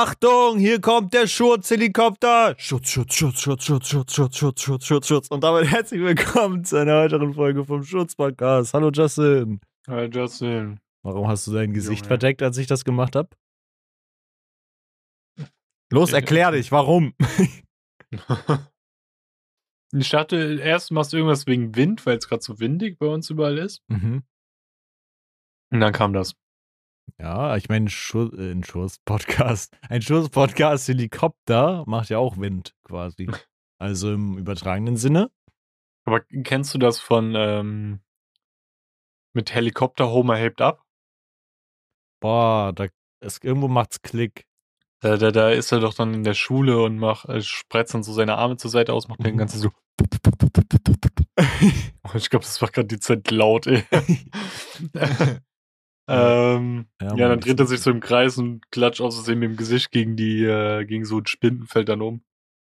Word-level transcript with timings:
Achtung, 0.00 0.60
hier 0.60 0.80
kommt 0.80 1.12
der 1.12 1.26
Schurzhelikopter. 1.26 2.54
Schutz, 2.56 2.88
Schutz, 2.88 3.14
Schutz, 3.14 3.40
Schutz, 3.40 3.64
Schutz, 3.64 3.88
Schutz, 3.88 4.12
Schutz, 4.14 4.36
Schutz, 4.36 4.60
Schutz, 4.62 4.84
Schutz, 4.84 5.08
Schutz. 5.08 5.26
Und 5.26 5.42
damit 5.42 5.68
herzlich 5.68 6.00
willkommen 6.00 6.64
zu 6.64 6.76
einer 6.76 6.98
weiteren 7.02 7.34
Folge 7.34 7.64
vom 7.64 7.82
Schutz-Podcast. 7.82 8.74
Hallo 8.74 8.92
Justin. 8.92 9.60
Hi 9.88 10.04
Justin. 10.04 10.78
Warum 11.02 11.26
hast 11.26 11.48
du 11.48 11.52
dein 11.52 11.74
Gesicht 11.74 12.02
Junge. 12.02 12.08
verdeckt, 12.10 12.42
als 12.42 12.58
ich 12.58 12.68
das 12.68 12.84
gemacht 12.84 13.16
habe? 13.16 13.30
Los, 15.90 16.12
erklär 16.12 16.52
dich, 16.52 16.70
warum? 16.70 17.12
ich 19.92 20.10
dachte, 20.10 20.60
erst 20.62 20.92
machst 20.92 21.12
du 21.12 21.16
irgendwas 21.16 21.48
wegen 21.48 21.74
Wind, 21.74 22.06
weil 22.06 22.18
es 22.18 22.28
gerade 22.28 22.44
so 22.44 22.60
windig 22.60 23.00
bei 23.00 23.06
uns 23.06 23.30
überall 23.30 23.58
ist. 23.58 23.82
Mhm. 23.88 24.22
Und 25.72 25.80
dann 25.80 25.92
kam 25.92 26.12
das. 26.12 26.36
Ja, 27.18 27.56
ich 27.56 27.68
meine, 27.68 27.88
Schu 27.90 28.28
äh, 28.36 28.52
ein 28.52 28.62
Schuss-Podcast. 28.64 29.76
Ein 29.88 30.02
Schuss-Podcast 30.02 30.88
Helikopter 30.88 31.84
macht 31.86 32.10
ja 32.10 32.18
auch 32.18 32.36
Wind 32.38 32.74
quasi. 32.84 33.26
Also 33.80 34.12
im 34.12 34.36
übertragenen 34.38 34.96
Sinne. 34.96 35.30
Aber 36.04 36.20
kennst 36.22 36.74
du 36.74 36.78
das 36.78 36.98
von 36.98 37.34
ähm, 37.36 38.00
mit 39.34 39.54
Helikopter 39.54 40.10
Homer 40.10 40.34
hebt 40.36 40.60
ab? 40.60 40.82
Boah, 42.20 42.72
da 42.72 42.88
ist, 43.20 43.44
irgendwo 43.44 43.68
macht's 43.68 44.02
Klick. 44.02 44.46
Da, 45.00 45.16
da, 45.16 45.30
da 45.30 45.50
ist 45.50 45.70
er 45.70 45.78
doch 45.78 45.94
dann 45.94 46.12
in 46.12 46.24
der 46.24 46.34
Schule 46.34 46.82
und 46.82 46.98
macht, 46.98 47.28
äh, 47.28 47.40
spreizt 47.40 47.94
dann 47.94 48.02
so 48.02 48.12
seine 48.12 48.36
Arme 48.36 48.56
zur 48.56 48.72
Seite 48.72 48.92
aus, 48.92 49.06
macht 49.06 49.24
den 49.24 49.34
Mhm. 49.34 49.38
ganzen 49.38 49.60
so. 49.60 49.70
Oh, 52.02 52.16
ich 52.16 52.30
glaube, 52.30 52.44
das 52.44 52.60
war 52.60 52.70
gerade 52.70 52.88
dezent 52.88 53.30
laut, 53.30 53.66
ey. 53.68 53.84
Ähm, 56.08 56.86
Ja, 57.00 57.14
ja, 57.16 57.28
dann 57.28 57.40
dreht 57.40 57.60
er 57.60 57.66
sich 57.66 57.80
so 57.80 57.90
im 57.90 58.00
Kreis 58.00 58.38
und 58.38 58.70
klatscht 58.70 59.00
aus 59.00 59.14
Versehen 59.16 59.38
mit 59.38 59.50
dem 59.50 59.56
Gesicht 59.56 59.90
gegen 59.90 60.16
die, 60.16 60.44
äh, 60.44 60.84
gegen 60.84 61.04
so 61.04 61.18
ein 61.18 61.26
Spindenfeld 61.26 61.88
dann 61.88 62.02
um. 62.02 62.22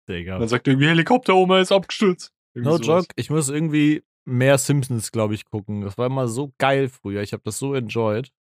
Digga. 0.10 0.38
Dann 0.40 0.48
sagt 0.48 0.68
er 0.68 0.72
irgendwie, 0.74 0.88
Helikopter, 0.88 1.36
Oma 1.36 1.60
ist 1.60 1.72
abgestürzt. 1.72 2.32
Irgendwie 2.54 2.72
No 2.72 2.78
sowas. 2.78 3.04
joke, 3.04 3.14
ich 3.16 3.30
muss 3.30 3.50
irgendwie 3.50 4.04
mehr 4.26 4.58
Simpsons, 4.58 5.12
glaube 5.12 5.34
ich, 5.34 5.46
gucken. 5.46 5.82
Das 5.82 5.98
war 5.98 6.08
immer 6.08 6.28
so 6.28 6.54
geil 6.58 6.90
früher. 6.90 7.22
Ich 7.22 7.34
habe 7.34 7.44
das 7.46 7.58
so 7.60 7.74
enjoyed. 7.74 8.32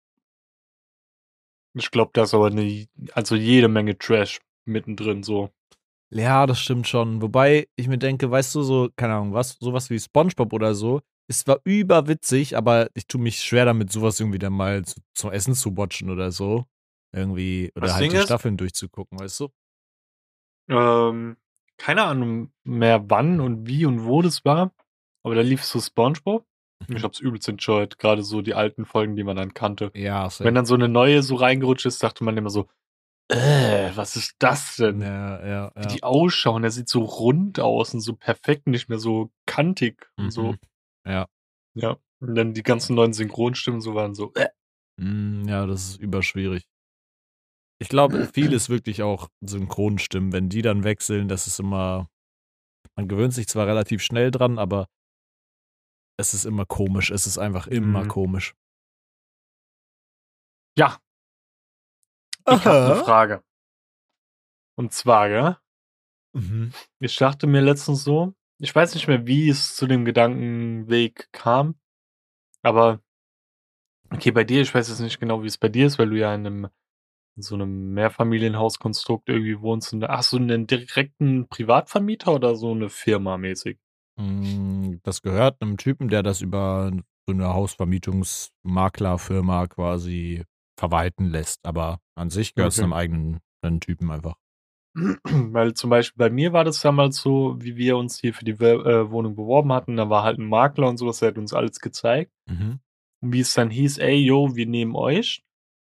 Ich 1.75 1.89
glaube, 1.89 2.11
da 2.13 2.23
ist 2.23 2.33
aber 2.33 2.47
eine, 2.47 2.85
also 3.13 3.35
jede 3.35 3.67
Menge 3.67 3.97
Trash 3.97 4.39
mittendrin 4.65 5.23
so. 5.23 5.49
Ja, 6.11 6.45
das 6.45 6.59
stimmt 6.59 6.87
schon. 6.87 7.21
Wobei 7.21 7.67
ich 7.75 7.87
mir 7.87 7.97
denke, 7.97 8.29
weißt 8.29 8.53
du, 8.53 8.61
so, 8.61 8.89
keine 8.95 9.15
Ahnung, 9.15 9.33
was, 9.33 9.57
sowas 9.59 9.89
wie 9.89 9.99
Spongebob 9.99 10.53
oder 10.53 10.75
so, 10.75 11.01
ist 11.27 11.41
zwar 11.45 11.59
überwitzig, 11.63 12.57
aber 12.57 12.89
ich 12.93 13.07
tue 13.07 13.21
mich 13.21 13.39
schwer 13.39 13.65
damit, 13.65 13.91
sowas 13.91 14.19
irgendwie 14.19 14.39
dann 14.39 14.53
mal 14.53 14.83
zu, 14.85 14.99
zum 15.15 15.31
Essen 15.31 15.53
zu 15.55 15.75
watchen 15.77 16.09
oder 16.09 16.31
so. 16.31 16.65
Irgendwie, 17.15 17.71
oder 17.75 17.87
Das 17.87 17.95
halt 17.95 18.11
die 18.11 18.15
ist- 18.17 18.25
Staffeln 18.25 18.57
durchzugucken, 18.57 19.19
weißt 19.19 19.39
du? 19.41 19.49
Ähm, 20.69 21.37
keine 21.77 22.03
Ahnung 22.03 22.51
mehr 22.63 23.09
wann 23.09 23.39
und 23.39 23.67
wie 23.67 23.85
und 23.85 24.05
wo 24.05 24.21
das 24.21 24.45
war. 24.45 24.71
Aber 25.23 25.35
da 25.35 25.41
lief 25.41 25.63
so 25.63 25.79
Spongebob. 25.79 26.45
Mhm. 26.87 26.95
Ich 26.97 27.03
hab's 27.03 27.19
übelst 27.19 27.47
enjoyed. 27.49 27.97
Gerade 27.99 28.23
so 28.23 28.41
die 28.41 28.53
alten 28.53 28.85
Folgen, 28.85 29.15
die 29.15 29.23
man 29.23 29.35
dann 29.35 29.53
kannte. 29.53 29.91
Ja, 29.93 30.29
safe. 30.29 30.43
Wenn 30.45 30.55
dann 30.55 30.65
so 30.65 30.73
eine 30.75 30.89
neue 30.89 31.23
so 31.23 31.35
reingerutscht 31.35 31.85
ist, 31.85 32.03
dachte 32.03 32.23
man 32.23 32.37
immer 32.37 32.49
so, 32.49 32.67
äh, 33.29 33.91
was 33.95 34.15
ist 34.15 34.35
das 34.39 34.75
denn? 34.75 35.01
ja, 35.01 35.45
ja, 35.45 35.71
Wie 35.75 35.81
ja. 35.81 35.87
die 35.87 36.03
ausschauen, 36.03 36.61
der 36.61 36.71
sieht 36.71 36.89
so 36.89 37.01
rund 37.03 37.59
aus 37.59 37.93
und 37.93 38.01
so 38.01 38.13
perfekt, 38.15 38.67
nicht 38.67 38.89
mehr 38.89 38.99
so 38.99 39.31
kantig 39.45 40.09
und 40.17 40.31
so. 40.31 40.55
Ja. 41.05 41.27
Ja. 41.75 41.97
Und 42.21 42.35
dann 42.35 42.53
die 42.53 42.63
ganzen 42.63 42.95
neuen 42.95 43.13
Synchronstimmen 43.13 43.81
so 43.81 43.95
waren 43.95 44.13
so, 44.15 44.31
äh. 44.35 44.47
Mm, 45.01 45.47
Ja, 45.47 45.65
das 45.65 45.89
ist 45.89 45.97
überschwierig. 45.99 46.63
Ich 47.81 47.89
glaube, 47.89 48.25
viel 48.33 48.53
ist 48.53 48.69
wirklich 48.69 49.01
auch 49.03 49.29
Synchronstimmen. 49.45 50.31
Wenn 50.31 50.49
die 50.49 50.61
dann 50.61 50.83
wechseln, 50.83 51.27
das 51.27 51.47
ist 51.47 51.59
immer. 51.59 52.09
Man 52.95 53.07
gewöhnt 53.07 53.33
sich 53.33 53.47
zwar 53.47 53.65
relativ 53.67 54.03
schnell 54.03 54.29
dran, 54.31 54.59
aber 54.59 54.87
es 56.19 56.33
ist 56.33 56.45
immer 56.45 56.65
komisch. 56.65 57.09
Es 57.11 57.25
ist 57.25 57.37
einfach 57.39 57.67
immer 57.67 58.03
Mhm. 58.03 58.07
komisch. 58.07 58.53
Ja. 60.77 60.99
Ich 62.47 62.65
habe 62.65 62.93
eine 62.93 63.03
Frage. 63.03 63.43
Und 64.77 64.91
zwar, 64.93 65.29
gell? 65.29 65.57
Mhm. 66.35 66.71
Ich 66.99 67.15
dachte 67.15 67.47
mir 67.47 67.61
letztens 67.61 68.03
so, 68.03 68.33
ich 68.59 68.73
weiß 68.75 68.93
nicht 68.95 69.07
mehr, 69.07 69.25
wie 69.27 69.49
es 69.49 69.75
zu 69.75 69.87
dem 69.87 70.05
Gedankenweg 70.05 71.29
kam, 71.31 71.75
aber 72.63 73.01
okay, 74.11 74.31
bei 74.31 74.43
dir, 74.43 74.61
ich 74.61 74.73
weiß 74.73 74.89
jetzt 74.89 74.99
nicht 74.99 75.19
genau, 75.19 75.43
wie 75.43 75.47
es 75.47 75.57
bei 75.57 75.69
dir 75.69 75.87
ist, 75.87 75.99
weil 75.99 76.09
du 76.09 76.17
ja 76.17 76.33
in 76.33 76.45
einem 76.45 76.67
in 77.35 77.41
so 77.43 77.55
einem 77.55 77.93
Mehrfamilienhauskonstrukt 77.95 79.27
irgendwie 79.29 79.59
wohnst. 79.61 79.91
Und, 79.93 80.03
hast 80.03 80.33
du 80.33 80.37
einen 80.37 80.67
direkten 80.67 81.47
Privatvermieter 81.49 82.33
oder 82.35 82.55
so 82.55 82.71
eine 82.71 82.89
Firma 82.89 83.37
mäßig? 83.37 83.79
Mm, 84.17 84.97
Das 85.03 85.21
gehört 85.21 85.61
einem 85.61 85.77
Typen, 85.77 86.09
der 86.09 86.23
das 86.23 86.41
über 86.41 86.91
so 87.27 87.33
eine 87.33 87.53
Hausvermietungsmaklerfirma 87.53 89.67
quasi 89.67 90.43
verwalten 90.77 91.25
lässt. 91.25 91.65
Aber 91.65 91.99
an 92.15 92.29
sich 92.29 92.53
gehört 92.53 92.73
es 92.73 92.77
Okay. 92.77 92.83
einem 92.83 92.93
eigenen 92.93 93.39
einem 93.63 93.79
Typen 93.79 94.11
einfach. 94.11 94.35
Weil 95.23 95.73
zum 95.73 95.89
Beispiel 95.89 96.17
bei 96.17 96.29
mir 96.29 96.53
war 96.53 96.63
das 96.63 96.81
damals 96.81 97.17
so, 97.17 97.55
wie 97.59 97.75
wir 97.77 97.97
uns 97.97 98.19
hier 98.19 98.33
für 98.33 98.45
die 98.45 98.51
äh, 98.51 99.09
Wohnung 99.09 99.35
beworben 99.35 99.73
hatten, 99.73 99.97
da 99.97 100.09
war 100.09 100.23
halt 100.23 100.39
ein 100.39 100.47
Makler 100.47 100.87
und 100.87 100.97
sowas, 100.97 101.19
der 101.19 101.29
hat 101.29 101.37
uns 101.37 101.53
alles 101.53 101.79
gezeigt. 101.79 102.31
Mhm. 102.47 102.79
Und 103.21 103.33
wie 103.33 103.39
es 103.39 103.53
dann 103.53 103.69
hieß, 103.69 103.97
ey, 103.97 104.17
yo, 104.17 104.55
wir 104.55 104.67
nehmen 104.67 104.95
euch. 104.95 105.43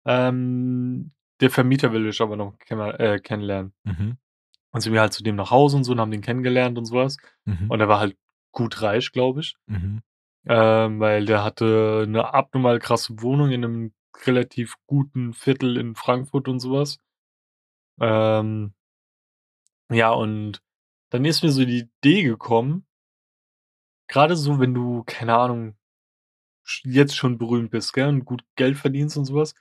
Ähm, 0.04 1.12
der 1.40 1.50
Vermieter 1.50 1.92
will 1.92 2.08
euch 2.08 2.20
aber 2.20 2.36
noch 2.36 2.58
kenn 2.58 2.80
äh, 2.80 3.20
kennenlernen. 3.20 3.72
Mhm. 3.84 4.16
Und 4.70 4.80
sind 4.80 4.92
wir 4.92 5.00
halt 5.00 5.12
zu 5.12 5.22
dem 5.22 5.36
nach 5.36 5.50
Hause 5.50 5.76
und 5.76 5.84
so 5.84 5.92
und 5.92 6.00
haben 6.00 6.10
den 6.10 6.20
kennengelernt 6.20 6.76
und 6.76 6.86
sowas. 6.86 7.16
Mhm. 7.44 7.70
Und 7.70 7.80
er 7.80 7.88
war 7.88 8.00
halt 8.00 8.16
gut 8.52 8.82
reich, 8.82 9.12
glaube 9.12 9.40
ich. 9.40 9.56
Mhm. 9.66 10.02
Ähm, 10.46 11.00
weil 11.00 11.26
der 11.26 11.44
hatte 11.44 12.04
eine 12.06 12.32
abnormal 12.34 12.78
krasse 12.78 13.20
Wohnung 13.20 13.50
in 13.50 13.64
einem 13.64 13.92
relativ 14.26 14.74
guten 14.86 15.32
Viertel 15.34 15.76
in 15.76 15.94
Frankfurt 15.94 16.48
und 16.48 16.60
sowas. 16.60 16.98
Ähm, 18.00 18.72
ja, 19.90 20.10
und 20.12 20.62
dann 21.10 21.24
ist 21.24 21.42
mir 21.42 21.50
so 21.52 21.64
die 21.64 21.88
Idee 22.02 22.22
gekommen, 22.22 22.86
gerade 24.08 24.36
so, 24.36 24.58
wenn 24.60 24.74
du, 24.74 25.02
keine 25.06 25.36
Ahnung, 25.36 25.76
jetzt 26.84 27.16
schon 27.16 27.38
berühmt 27.38 27.70
bist, 27.70 27.92
gell, 27.92 28.08
und 28.08 28.24
gut 28.24 28.44
Geld 28.56 28.76
verdienst 28.76 29.16
und 29.16 29.24
sowas, 29.24 29.54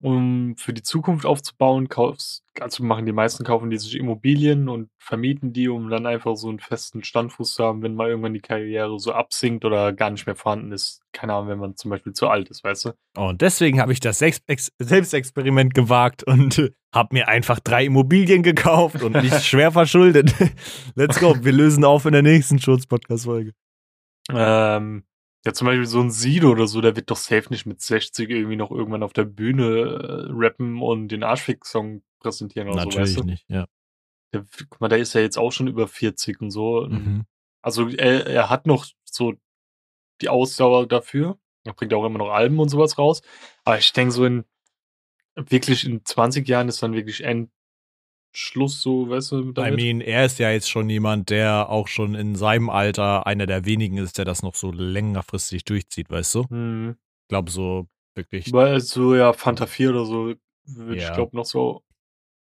um 0.00 0.56
für 0.58 0.72
die 0.72 0.82
Zukunft 0.82 1.24
aufzubauen, 1.24 1.88
kaufst, 1.88 2.44
also 2.60 2.84
machen 2.84 3.06
die 3.06 3.12
meisten 3.12 3.44
kaufen 3.44 3.70
die 3.70 3.78
sich 3.78 3.96
Immobilien 3.96 4.68
und 4.68 4.90
vermieten 4.98 5.52
die, 5.52 5.68
um 5.68 5.88
dann 5.88 6.06
einfach 6.06 6.36
so 6.36 6.48
einen 6.48 6.58
festen 6.58 7.02
Standfuß 7.02 7.54
zu 7.54 7.64
haben, 7.64 7.82
wenn 7.82 7.94
mal 7.94 8.08
irgendwann 8.08 8.34
die 8.34 8.40
Karriere 8.40 8.98
so 8.98 9.12
absinkt 9.12 9.64
oder 9.64 9.92
gar 9.92 10.10
nicht 10.10 10.26
mehr 10.26 10.36
vorhanden 10.36 10.72
ist. 10.72 11.00
Keine 11.12 11.34
Ahnung, 11.34 11.48
wenn 11.48 11.58
man 11.58 11.76
zum 11.76 11.90
Beispiel 11.90 12.12
zu 12.12 12.28
alt 12.28 12.48
ist, 12.50 12.62
weißt 12.62 12.86
du? 12.86 12.92
Und 13.16 13.40
deswegen 13.40 13.80
habe 13.80 13.92
ich 13.92 14.00
das 14.00 14.18
Selbstex 14.18 14.70
Selbstexperiment 14.78 15.74
gewagt 15.74 16.24
und 16.24 16.72
habe 16.94 17.08
mir 17.14 17.28
einfach 17.28 17.60
drei 17.60 17.86
Immobilien 17.86 18.42
gekauft 18.42 19.02
und 19.02 19.14
mich 19.14 19.34
schwer 19.46 19.72
verschuldet. 19.72 20.34
Let's 20.94 21.18
go. 21.18 21.34
Wir 21.40 21.52
lösen 21.52 21.84
auf 21.84 22.04
in 22.04 22.12
der 22.12 22.22
nächsten 22.22 22.58
Schutz-Podcast-Folge. 22.58 23.52
Ähm, 24.30 25.04
ja, 25.46 25.52
zum 25.52 25.66
Beispiel 25.66 25.86
so 25.86 26.00
ein 26.00 26.10
Sido 26.10 26.50
oder 26.50 26.66
so, 26.66 26.80
der 26.80 26.96
wird 26.96 27.08
doch 27.10 27.16
safe 27.16 27.46
nicht 27.50 27.66
mit 27.66 27.80
60 27.80 28.28
irgendwie 28.30 28.56
noch 28.56 28.72
irgendwann 28.72 29.04
auf 29.04 29.12
der 29.12 29.24
Bühne 29.24 29.64
äh, 29.64 30.26
rappen 30.32 30.82
und 30.82 31.08
den 31.08 31.22
Arschfick-Song 31.22 32.02
präsentieren 32.18 32.68
oder 32.68 32.80
so, 32.80 32.86
Natürlich 32.86 33.10
weißt 33.10 33.20
du? 33.20 33.24
nicht, 33.24 33.44
ja. 33.48 33.66
Der, 34.34 34.44
guck 34.68 34.80
mal, 34.80 34.88
der 34.88 34.98
ist 34.98 35.14
ja 35.14 35.20
jetzt 35.20 35.38
auch 35.38 35.52
schon 35.52 35.68
über 35.68 35.86
40 35.86 36.40
und 36.40 36.50
so. 36.50 36.88
Mhm. 36.88 37.26
Also 37.62 37.88
er, 37.88 38.26
er 38.26 38.50
hat 38.50 38.66
noch 38.66 38.86
so 39.04 39.34
die 40.20 40.28
Ausdauer 40.28 40.88
dafür. 40.88 41.38
Er 41.64 41.74
bringt 41.74 41.94
auch 41.94 42.04
immer 42.04 42.18
noch 42.18 42.30
Alben 42.30 42.58
und 42.58 42.68
sowas 42.68 42.98
raus. 42.98 43.22
Aber 43.64 43.78
ich 43.78 43.92
denke 43.92 44.12
so 44.12 44.24
in 44.24 44.44
wirklich 45.36 45.84
in 45.84 46.04
20 46.04 46.48
Jahren 46.48 46.68
ist 46.68 46.82
dann 46.82 46.94
wirklich 46.94 47.24
Endschluss, 48.40 48.82
so, 48.82 49.08
weißt 49.08 49.32
du, 49.32 49.48
I 49.50 49.52
damit. 49.54 49.76
mean, 49.80 50.00
er 50.02 50.26
ist 50.26 50.38
ja 50.38 50.50
jetzt 50.50 50.68
schon 50.68 50.90
jemand, 50.90 51.30
der 51.30 51.70
auch 51.70 51.88
schon 51.88 52.14
in 52.14 52.36
seinem 52.36 52.68
Alter 52.68 53.26
einer 53.26 53.46
der 53.46 53.64
wenigen 53.64 53.96
ist, 53.96 54.18
der 54.18 54.26
das 54.26 54.42
noch 54.42 54.54
so 54.54 54.70
längerfristig 54.70 55.64
durchzieht, 55.64 56.10
weißt 56.10 56.34
du? 56.34 56.44
hm. 56.50 56.96
Ich 57.24 57.28
glaube, 57.28 57.50
so 57.50 57.88
wirklich. 58.14 58.52
Weil 58.52 58.80
so, 58.80 59.14
ja, 59.14 59.32
Fanta 59.32 59.64
4 59.66 59.90
oder 59.90 60.04
so, 60.04 60.34
würde 60.66 61.00
Ja. 61.00 61.08
ich 61.08 61.14
glaube 61.14 61.34
noch 61.34 61.46
so. 61.46 61.82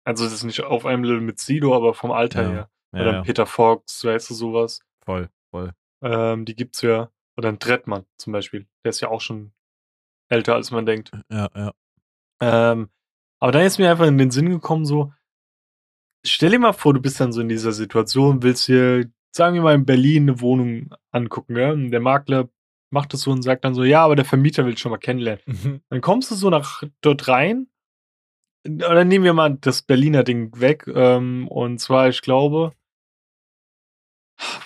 Also 0.05 0.25
das 0.25 0.35
ist 0.35 0.45
nicht 0.45 0.63
auf 0.63 0.85
einem 0.85 1.05
Level 1.05 1.21
mit 1.23 1.39
Sido, 1.39 1.75
aber 1.75 1.95
vom 1.95 2.13
Alter 2.13 2.43
Ja. 2.43 2.49
her. 2.51 2.71
Ja, 2.93 3.01
Oder 3.01 3.23
Peter 3.23 3.47
Fox, 3.47 4.05
weißt 4.05 4.29
du, 4.31 4.35
sowas. 4.35 4.81
voll, 5.05 5.29
voll. 5.51 5.73
Ähm, 6.03 6.45
die 6.45 6.55
gibt's 6.55 6.83
ja. 6.83 7.11
Oder 7.37 7.49
ein 7.49 7.59
Trettmann 7.59 8.05
zum 8.19 8.33
Beispiel. 8.35 8.67
Der 8.85 8.91
ist 8.91 9.01
ja 9.01 9.09
auch 9.09 9.21
schon 9.23 9.53
älter, 10.29 10.55
als 10.55 10.71
man 10.71 10.85
denkt. 10.87 11.11
Ja, 11.31 11.49
ja. 11.57 11.73
Ähm, 12.41 12.89
aber 13.41 13.53
dann 13.53 13.63
ist 13.63 13.79
mir 13.79 13.91
einfach 13.91 14.07
in 14.07 14.19
den 14.19 14.31
Sinn 14.31 14.49
gekommen, 14.51 14.85
so, 14.85 15.13
stell 16.25 16.51
dir 16.51 16.59
mal 16.59 16.73
vor, 16.73 16.95
du 16.95 17.01
bist 17.01 17.21
dann 17.21 17.33
so 17.33 17.41
in 17.41 17.49
dieser 17.49 17.73
Situation, 17.73 18.43
willst 18.43 18.67
hier, 18.67 19.11
sagen 19.33 19.55
wir 19.55 19.63
mal, 19.63 19.75
in 19.75 19.87
Berlin 19.87 20.25
eine 20.25 20.41
Wohnung 20.41 20.91
angucken, 21.11 21.57
ja? 21.57 21.73
Und 21.73 21.91
der 21.91 22.01
Makler 22.01 22.49
macht 22.91 23.13
das 23.13 23.23
so 23.23 23.31
und 23.31 23.43
sagt 23.43 23.65
dann 23.65 23.75
so, 23.75 23.85
ja, 23.85 24.05
aber 24.05 24.17
der 24.17 24.25
Vermieter 24.25 24.65
will 24.65 24.79
schon 24.79 24.91
mal 24.91 24.99
kennenlernen. 24.99 25.43
Mhm. 25.47 25.81
Dann 25.91 26.01
kommst 26.01 26.31
du 26.31 26.35
so 26.35 26.51
nach 26.51 26.83
dort 27.01 27.29
rein, 27.29 27.69
oder 28.67 29.05
nehmen 29.05 29.25
wir 29.25 29.33
mal 29.33 29.57
das 29.61 29.83
Berliner 29.83 30.25
Ding 30.25 30.59
weg. 30.61 30.87
Ähm, 30.93 31.49
und 31.49 31.79
zwar, 31.79 32.09
ich 32.09 32.23
glaube, 32.23 32.73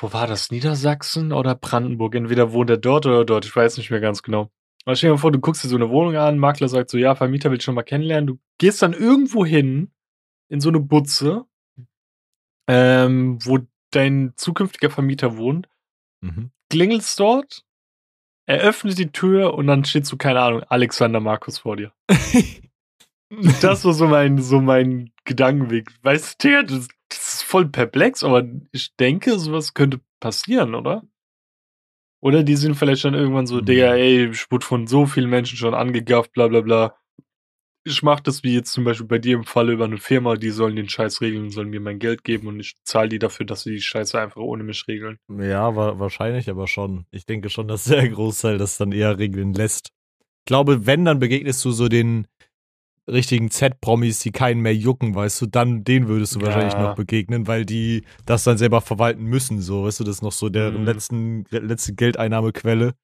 wo 0.00 0.12
war 0.12 0.26
das? 0.26 0.50
Niedersachsen 0.50 1.32
oder 1.32 1.54
Brandenburg? 1.54 2.14
Entweder 2.14 2.52
wohnt 2.52 2.70
er 2.70 2.78
dort 2.78 3.06
oder 3.06 3.24
dort. 3.24 3.44
Ich 3.44 3.54
weiß 3.54 3.76
nicht 3.78 3.90
mehr 3.90 4.00
ganz 4.00 4.22
genau. 4.22 4.50
Aber 4.84 4.96
stell 4.96 5.10
dir 5.10 5.14
mal 5.14 5.20
vor, 5.20 5.32
du 5.32 5.38
guckst 5.38 5.62
dir 5.62 5.68
so 5.68 5.76
eine 5.76 5.90
Wohnung 5.90 6.16
an, 6.16 6.38
Makler 6.38 6.68
sagt 6.68 6.90
so, 6.90 6.98
ja, 6.98 7.14
Vermieter 7.14 7.50
will 7.50 7.60
schon 7.60 7.74
mal 7.74 7.82
kennenlernen. 7.82 8.26
Du 8.26 8.38
gehst 8.58 8.82
dann 8.82 8.92
irgendwo 8.92 9.46
hin, 9.46 9.92
in 10.52 10.60
so 10.60 10.68
eine 10.68 10.80
Butze, 10.80 11.46
ähm, 12.68 13.38
wo 13.44 13.58
dein 13.90 14.34
zukünftiger 14.36 14.90
Vermieter 14.90 15.36
wohnt, 15.36 15.68
Mhm. 16.20 16.50
klingelst 16.70 17.18
dort, 17.18 17.64
eröffnet 18.46 18.98
die 18.98 19.10
Tür 19.10 19.54
und 19.54 19.66
dann 19.66 19.84
steht 19.84 20.06
so, 20.06 20.16
keine 20.16 20.40
Ahnung, 20.40 20.62
Alexander 20.64 21.20
Markus 21.20 21.58
vor 21.58 21.76
dir. 21.76 21.92
Das 23.62 23.82
war 23.86 23.94
so 23.94 24.08
mein, 24.08 24.36
so 24.42 24.60
mein 24.60 25.10
Gedankenweg. 25.24 25.90
Weißt 26.02 26.44
du, 26.44 26.64
das, 26.66 26.88
das 27.08 27.34
ist 27.34 27.42
voll 27.44 27.66
perplex, 27.66 28.22
aber 28.22 28.46
ich 28.72 28.94
denke, 28.96 29.38
sowas 29.38 29.72
könnte 29.72 30.02
passieren, 30.20 30.74
oder? 30.74 31.02
Oder 32.22 32.42
die 32.42 32.56
sind 32.56 32.74
vielleicht 32.74 33.06
dann 33.06 33.14
irgendwann 33.14 33.46
so, 33.46 33.60
Mhm. 33.60 33.64
Digga, 33.64 33.94
ey, 33.94 34.28
ich 34.32 34.50
wurde 34.50 34.66
von 34.66 34.86
so 34.86 35.06
vielen 35.06 35.30
Menschen 35.30 35.56
schon 35.56 35.72
angegafft, 35.72 36.32
bla 36.34 36.46
bla 36.48 36.60
bla. 36.60 36.94
Ich 37.84 38.02
mach 38.02 38.20
das 38.20 38.44
wie 38.44 38.54
jetzt 38.54 38.72
zum 38.72 38.84
Beispiel 38.84 39.06
bei 39.06 39.18
dir 39.18 39.34
im 39.34 39.44
Fall 39.44 39.70
über 39.70 39.84
eine 39.86 39.98
Firma, 39.98 40.36
die 40.36 40.50
sollen 40.50 40.76
den 40.76 40.88
Scheiß 40.88 41.20
regeln, 41.20 41.50
sollen 41.50 41.70
mir 41.70 41.80
mein 41.80 41.98
Geld 41.98 42.22
geben 42.22 42.46
und 42.46 42.60
ich 42.60 42.74
zahle 42.84 43.08
die 43.08 43.18
dafür, 43.18 43.44
dass 43.44 43.62
sie 43.64 43.72
die 43.72 43.80
Scheiße 43.80 44.20
einfach 44.20 44.40
ohne 44.40 44.62
mich 44.62 44.86
regeln. 44.86 45.18
Ja, 45.28 45.74
wa 45.74 45.98
wahrscheinlich, 45.98 46.48
aber 46.48 46.68
schon. 46.68 47.06
Ich 47.10 47.26
denke 47.26 47.50
schon, 47.50 47.66
dass 47.66 47.84
der 47.84 48.08
Großteil 48.08 48.58
das 48.58 48.76
dann 48.76 48.92
eher 48.92 49.18
regeln 49.18 49.52
lässt. 49.52 49.88
Ich 50.20 50.46
glaube, 50.46 50.86
wenn, 50.86 51.04
dann 51.04 51.18
begegnest 51.18 51.64
du 51.64 51.72
so 51.72 51.88
den 51.88 52.26
richtigen 53.08 53.50
Z-Promis, 53.50 54.20
die 54.20 54.30
keinen 54.30 54.60
mehr 54.60 54.76
jucken, 54.76 55.16
weißt 55.16 55.40
du, 55.42 55.46
dann 55.46 55.82
den 55.82 56.06
würdest 56.06 56.36
du 56.36 56.40
wahrscheinlich 56.40 56.74
Ja. 56.74 56.86
noch 56.86 56.94
begegnen, 56.94 57.48
weil 57.48 57.64
die 57.64 58.04
das 58.26 58.44
dann 58.44 58.58
selber 58.58 58.80
verwalten 58.80 59.24
müssen, 59.24 59.60
so, 59.60 59.84
weißt 59.84 59.98
du, 60.00 60.04
das 60.04 60.16
ist 60.16 60.22
noch 60.22 60.30
so 60.32 60.48
deren 60.50 60.80
Mhm. 60.82 60.86
letzten, 60.86 61.44
letzte 61.50 61.94
Geldeinnahmequelle. 61.94 62.94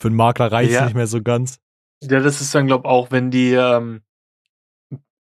Für 0.00 0.08
einen 0.08 0.16
Makler 0.16 0.50
reicht 0.50 0.72
Ja. 0.72 0.84
nicht 0.84 0.94
mehr 0.94 1.06
so 1.06 1.22
ganz. 1.22 1.58
Ja, 2.02 2.18
das 2.20 2.40
ist 2.40 2.52
dann, 2.56 2.66
glaube 2.66 2.88
auch, 2.88 3.12
wenn 3.12 3.30
die, 3.30 3.52
ähm, 3.52 4.02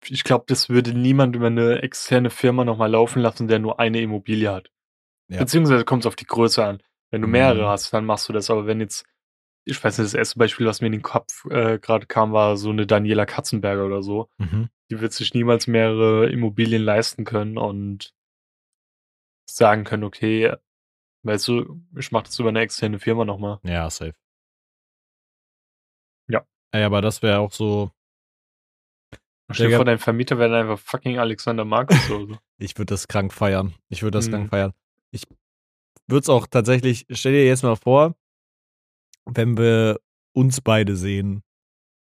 ich 0.08 0.25
glaube, 0.25 0.44
das 0.49 0.69
würde 0.69 0.93
niemand 0.94 1.37
über 1.37 1.46
eine 1.46 1.82
externe 1.82 2.31
Firma 2.31 2.64
nochmal 2.64 2.90
laufen 2.90 3.20
lassen, 3.20 3.49
der 3.49 3.58
nur 3.58 3.78
eine 3.81 4.00
Immobilie 4.00 4.50
hat. 4.50 4.70
Ja. 5.28 5.38
Beziehungsweise 5.38 5.84
kommt 5.84 6.02
es 6.02 6.06
auf 6.06 6.16
die 6.16 6.26
Größe 6.26 6.64
an. 6.64 6.82
Wenn 7.10 7.22
du 7.22 7.28
mehrere 7.28 7.62
Mhm. 7.62 7.69
hast, 7.69 7.93
dann 7.93 8.04
machst 8.04 8.28
du 8.28 8.32
das. 8.32 8.50
Aber 8.50 8.66
wenn 8.66 8.81
jetzt, 8.81 9.04
ich 9.64 9.82
weiß 9.82 9.99
nicht, 9.99 10.06
das 10.06 10.14
erste 10.14 10.38
Beispiel, 10.38 10.66
was 10.66 10.81
mir 10.81 10.87
in 10.88 10.93
den 10.93 11.02
Kopf 11.02 11.44
äh, 11.46 11.78
gerade 11.78 12.06
kam, 12.06 12.32
war 12.32 12.56
so 12.56 12.70
eine 12.70 12.87
Daniela 12.87 13.26
Katzenberger 13.26 13.84
oder 13.87 14.02
so. 14.02 14.28
Mhm. 14.38 14.69
Die 14.90 15.00
wird 15.00 15.12
sich 15.12 15.32
niemals 15.34 15.66
mehrere 15.66 16.28
Immobilien 16.31 16.82
leisten 16.82 17.25
können 17.25 17.56
und 17.58 18.14
sagen 19.46 19.84
können, 19.84 20.04
okay, 20.04 20.54
weißt 21.25 21.49
du, 21.49 21.81
ich 21.96 22.10
mache 22.12 22.25
das 22.25 22.38
über 22.38 22.49
eine 22.49 22.60
externe 22.60 22.99
Firma 22.99 23.25
nochmal. 23.25 23.58
Ja, 23.62 23.88
safe. 23.90 24.14
Ja. 26.28 26.44
Ey, 26.72 26.84
aber 26.84 27.00
das 27.02 27.22
wäre 27.22 27.38
auch 27.40 27.52
so, 27.52 27.90
Stell 29.54 29.69
dir 29.70 29.76
vor, 29.76 29.84
dein 29.84 29.99
Vermieter 29.99 30.38
wäre 30.38 30.50
dann 30.50 30.60
einfach 30.62 30.78
fucking 30.84 31.19
Alexander 31.19 31.64
Markus 31.64 32.10
oder 32.10 32.26
so. 32.26 32.38
Ich 32.58 32.78
würde 32.78 32.93
das 32.94 33.08
krank 33.08 33.32
feiern. 33.32 33.75
Ich 33.88 34.02
würde 34.02 34.19
das 34.19 34.28
Mhm. 34.28 34.32
krank 34.32 34.50
feiern. 34.50 34.72
Ich 35.10 35.25
würde 36.06 36.22
es 36.22 36.28
auch 36.28 36.46
tatsächlich, 36.46 37.06
stell 37.10 37.32
dir 37.32 37.44
jetzt 37.44 37.62
mal 37.64 37.75
vor, 37.76 38.14
wenn 39.26 39.56
wir 39.58 39.99
uns 40.34 40.60
beide 40.60 40.96
sehen, 40.96 41.43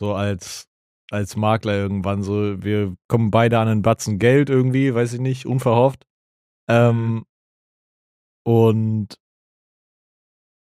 so 0.01 0.15
als, 0.15 0.69
als 1.11 1.37
Makler 1.37 1.75
irgendwann, 1.75 2.23
so, 2.23 2.63
wir 2.63 2.97
kommen 3.09 3.31
beide 3.31 3.59
an 3.59 3.69
einen 3.69 3.83
Batzen 3.83 4.19
Geld 4.19 4.51
irgendwie, 4.51 4.95
weiß 4.95 5.15
ich 5.15 5.21
nicht, 5.21 5.47
unverhofft. 5.47 6.05
Ähm, 6.69 7.25
und 8.45 9.17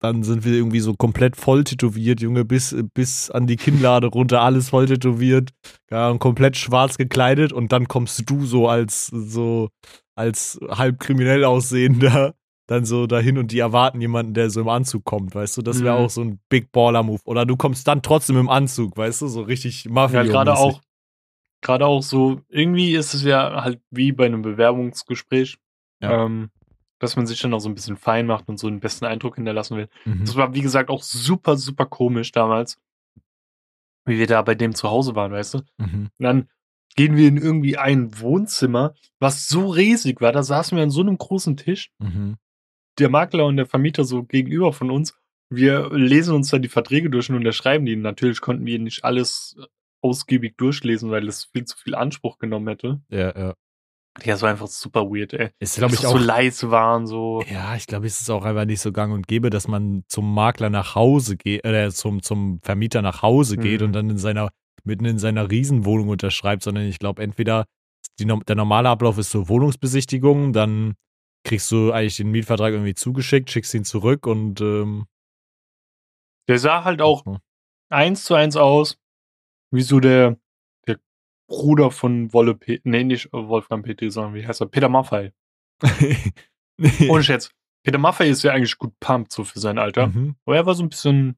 dann 0.01 0.23
sind 0.23 0.45
wir 0.45 0.53
irgendwie 0.53 0.81
so 0.81 0.95
komplett 0.95 1.37
voll 1.37 1.65
tätowiert, 1.65 2.21
Junge, 2.21 2.45
bis, 2.45 2.77
bis 2.95 3.31
an 3.31 3.47
die 3.47 3.57
Kinnlade 3.57 4.09
runter, 4.09 4.43
alles 4.43 4.69
voll 4.71 4.87
tätowiert, 4.87 5.51
ja, 5.91 6.11
und 6.11 6.19
komplett 6.19 6.57
schwarz 6.57 6.99
gekleidet 6.99 7.53
und 7.53 7.73
dann 7.73 7.89
kommst 7.89 8.29
du 8.29 8.45
so 8.45 8.69
als 8.69 9.07
so 9.07 9.71
als 10.15 10.59
halb 10.69 10.99
kriminell 11.01 11.45
aussehender 11.45 12.35
dann 12.69 12.85
so 12.85 13.07
dahin 13.07 13.39
und 13.39 13.53
die 13.53 13.59
erwarten 13.61 14.01
jemanden, 14.01 14.35
der 14.35 14.51
so 14.51 14.61
im 14.61 14.69
Anzug 14.69 15.05
kommt, 15.05 15.35
weißt 15.35 15.57
du? 15.59 15.63
Das 15.63 15.85
wäre 15.85 15.95
Mhm. 15.97 16.05
auch 16.05 16.11
so 16.11 16.23
ein 16.23 16.41
Big 16.49 16.73
Baller 16.73 17.03
Move. 17.05 17.21
Oder 17.25 17.47
du 17.47 17.57
kommst 17.57 17.87
dann 17.87 18.03
trotzdem 18.03 18.37
im 18.39 18.49
Anzug, 18.49 18.97
weißt 18.97 19.23
du? 19.23 19.29
So 19.29 19.43
richtig 19.43 19.89
Mafia. 19.89 20.23
Ja, 20.25 20.29
gerade 20.29 20.57
auch, 20.57 20.81
gerade 21.63 21.87
auch 21.87 22.03
so, 22.03 22.41
irgendwie 22.49 22.97
ist 22.97 23.15
es 23.15 23.23
ja 23.23 23.63
halt 23.63 23.81
wie 23.93 24.11
bei 24.11 24.27
einem 24.27 24.43
Bewerbungsgespräch, 24.43 25.59
Ja. 26.03 26.25
ähm, 26.25 26.51
dass 26.99 27.17
man 27.17 27.27
sich 27.27 27.41
dann 27.41 27.53
auch 27.55 27.61
so 27.61 27.69
ein 27.69 27.75
bisschen 27.75 27.97
fein 27.97 28.27
macht 28.27 28.49
und 28.49 28.59
so 28.59 28.67
einen 28.67 28.81
besten 28.81 29.05
Eindruck 29.05 29.37
hinterlassen 29.37 29.77
will. 29.77 29.89
Mhm. 30.05 30.25
Das 30.25 30.37
war, 30.37 30.55
wie 30.55 30.63
gesagt, 30.63 30.91
auch 30.91 31.03
super, 31.03 31.57
super 31.57 31.87
komisch 31.87 32.33
damals, 32.33 32.79
wie 34.07 34.19
wir 34.19 34.27
da 34.27 34.43
bei 34.43 34.55
dem 34.55 34.75
zu 34.75 34.91
Hause 34.91 35.15
waren, 35.15 35.33
weißt 35.33 35.55
du? 35.55 35.59
Mhm. 35.79 36.11
Und 36.19 36.25
dann 36.25 36.49
gehen 36.95 37.17
wir 37.17 37.29
in 37.29 37.37
irgendwie 37.37 37.77
ein 37.77 38.19
Wohnzimmer, 38.21 38.95
was 39.19 39.49
so 39.49 39.69
riesig 39.69 40.21
war. 40.21 40.33
Da 40.33 40.43
saßen 40.43 40.77
wir 40.77 40.83
an 40.83 40.91
so 40.91 41.01
einem 41.03 41.19
großen 41.19 41.57
Tisch, 41.57 41.91
Mhm. 41.99 42.37
der 42.99 43.11
Makler 43.11 43.45
und 43.47 43.57
der 43.57 43.67
Vermieter 43.67 44.05
so 44.05 44.23
gegenüber 44.23 44.73
von 44.73 44.91
uns. 44.91 45.15
Wir 45.51 45.91
lesen 45.91 46.35
uns 46.35 46.49
dann 46.51 46.63
die 46.63 46.69
Verträge 46.69 47.11
durch 47.11 47.29
und 47.29 47.37
unterschreiben 47.37 47.85
die. 47.85 47.95
Natürlich 47.97 48.41
konnten 48.41 48.65
wir 48.65 48.79
nicht 48.79 49.05
alles 49.05 49.57
ausgiebig 50.03 50.57
durchlesen, 50.57 51.11
weil 51.11 51.27
das 51.27 51.45
viel 51.45 51.65
zu 51.65 51.77
viel 51.77 51.95
Anspruch 51.95 52.39
genommen 52.39 52.69
hätte. 52.69 53.01
Ja, 53.11 53.37
ja. 53.39 53.55
Ja, 54.25 54.33
das 54.35 54.43
war 54.43 54.51
einfach 54.51 54.67
super 54.67 55.03
weird, 55.11 55.35
ey. 55.35 55.51
Ist, 55.59 55.77
glaube 55.77 55.95
ich, 55.95 56.07
auch. 56.07 56.13
so 56.13 56.19
leise 56.19 56.71
waren, 56.71 57.07
so. 57.07 57.43
Ja, 57.51 57.77
ich 57.77 57.87
glaube, 57.87 58.07
es 58.07 58.21
ist 58.21 58.31
auch 58.31 58.45
einfach 58.45 58.65
nicht 58.65 58.81
so 58.81 58.91
gang 58.93 59.13
und 59.13 59.29
gäbe, 59.29 59.51
dass 59.51 59.69
man 59.69 60.05
zum 60.09 60.33
Makler 60.33 60.71
nach 60.71 60.95
Hause 60.95 61.37
geht, 61.37 61.67
oder 61.67 61.91
zum, 61.93 62.23
zum 62.23 62.61
Vermieter 62.63 63.03
nach 63.03 63.23
Hause 63.23 63.57
geht 63.59 63.81
Mhm. 63.83 63.87
und 63.89 63.93
dann 63.93 64.11
in 64.11 64.19
seiner, 64.19 64.49
mitten 64.85 65.05
in 65.05 65.19
seiner 65.19 65.51
Riesenwohnung 65.51 66.09
unterschreibt, 66.09 66.63
sondern 66.63 66.85
ich 66.85 66.99
glaube, 66.99 67.23
entweder 67.23 67.67
die, 68.19 68.25
der 68.25 68.57
normale 68.57 68.89
Ablauf 68.89 69.19
ist 69.19 69.31
so 69.31 69.49
Wohnungsbesichtigung, 69.49 70.53
dann 70.55 70.95
kriegst 71.45 71.71
du 71.71 71.93
eigentlich 71.93 72.17
den 72.17 72.31
Mietvertrag 72.31 72.73
irgendwie 72.73 72.95
zugeschickt, 72.95 73.51
schickst 73.51 73.75
ihn 73.75 73.85
zurück 73.85 74.27
und 74.27 74.61
ähm, 74.63 75.07
Der 76.49 76.59
sah 76.59 76.85
halt 76.85 77.03
auch 77.03 77.23
so. 77.25 77.39
eins 77.91 78.25
zu 78.25 78.35
eins 78.35 78.57
aus, 78.57 78.97
wie 79.71 79.83
so 79.83 80.01
der 80.01 80.39
Bruder 81.49 81.91
von 81.91 82.33
Wolle 82.33 82.55
P. 82.55 82.81
Nee, 82.85 83.05
nicht 83.05 83.33
Wolfgang 83.33 83.85
Petri, 83.85 84.11
sondern 84.11 84.35
wie 84.35 84.47
heißt 84.47 84.61
er? 84.61 84.67
Peter 84.67 84.89
Maffei. 84.89 85.33
Ohne 87.09 87.23
Scherz. 87.23 87.51
Peter 87.85 87.99
Maffei 87.99 88.29
ist 88.29 88.43
ja 88.43 88.53
eigentlich 88.53 88.79
gut 88.79 88.99
pumped, 88.99 89.33
so 89.33 89.45
für 89.45 89.61
sein 89.61 89.79
Alter. 89.79 90.09
Mhm. 90.09 90.37
Aber 90.45 90.57
er 90.57 90.67
war 90.67 90.75
so 90.75 90.83
ein 90.83 90.89
bisschen, 90.89 91.37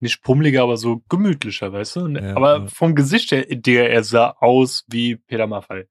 nicht 0.00 0.22
pummeliger, 0.22 0.62
aber 0.62 0.76
so 0.76 1.02
gemütlicher, 1.08 1.72
weißt 1.72 1.96
du? 1.96 2.08
Ja, 2.08 2.34
aber 2.34 2.60
ja. 2.60 2.66
vom 2.66 2.94
Gesicht 2.94 3.30
her, 3.30 3.44
der, 3.48 3.90
er 3.90 4.02
sah 4.02 4.30
aus 4.40 4.84
wie 4.88 5.16
Peter 5.16 5.46
Maffei. 5.46 5.86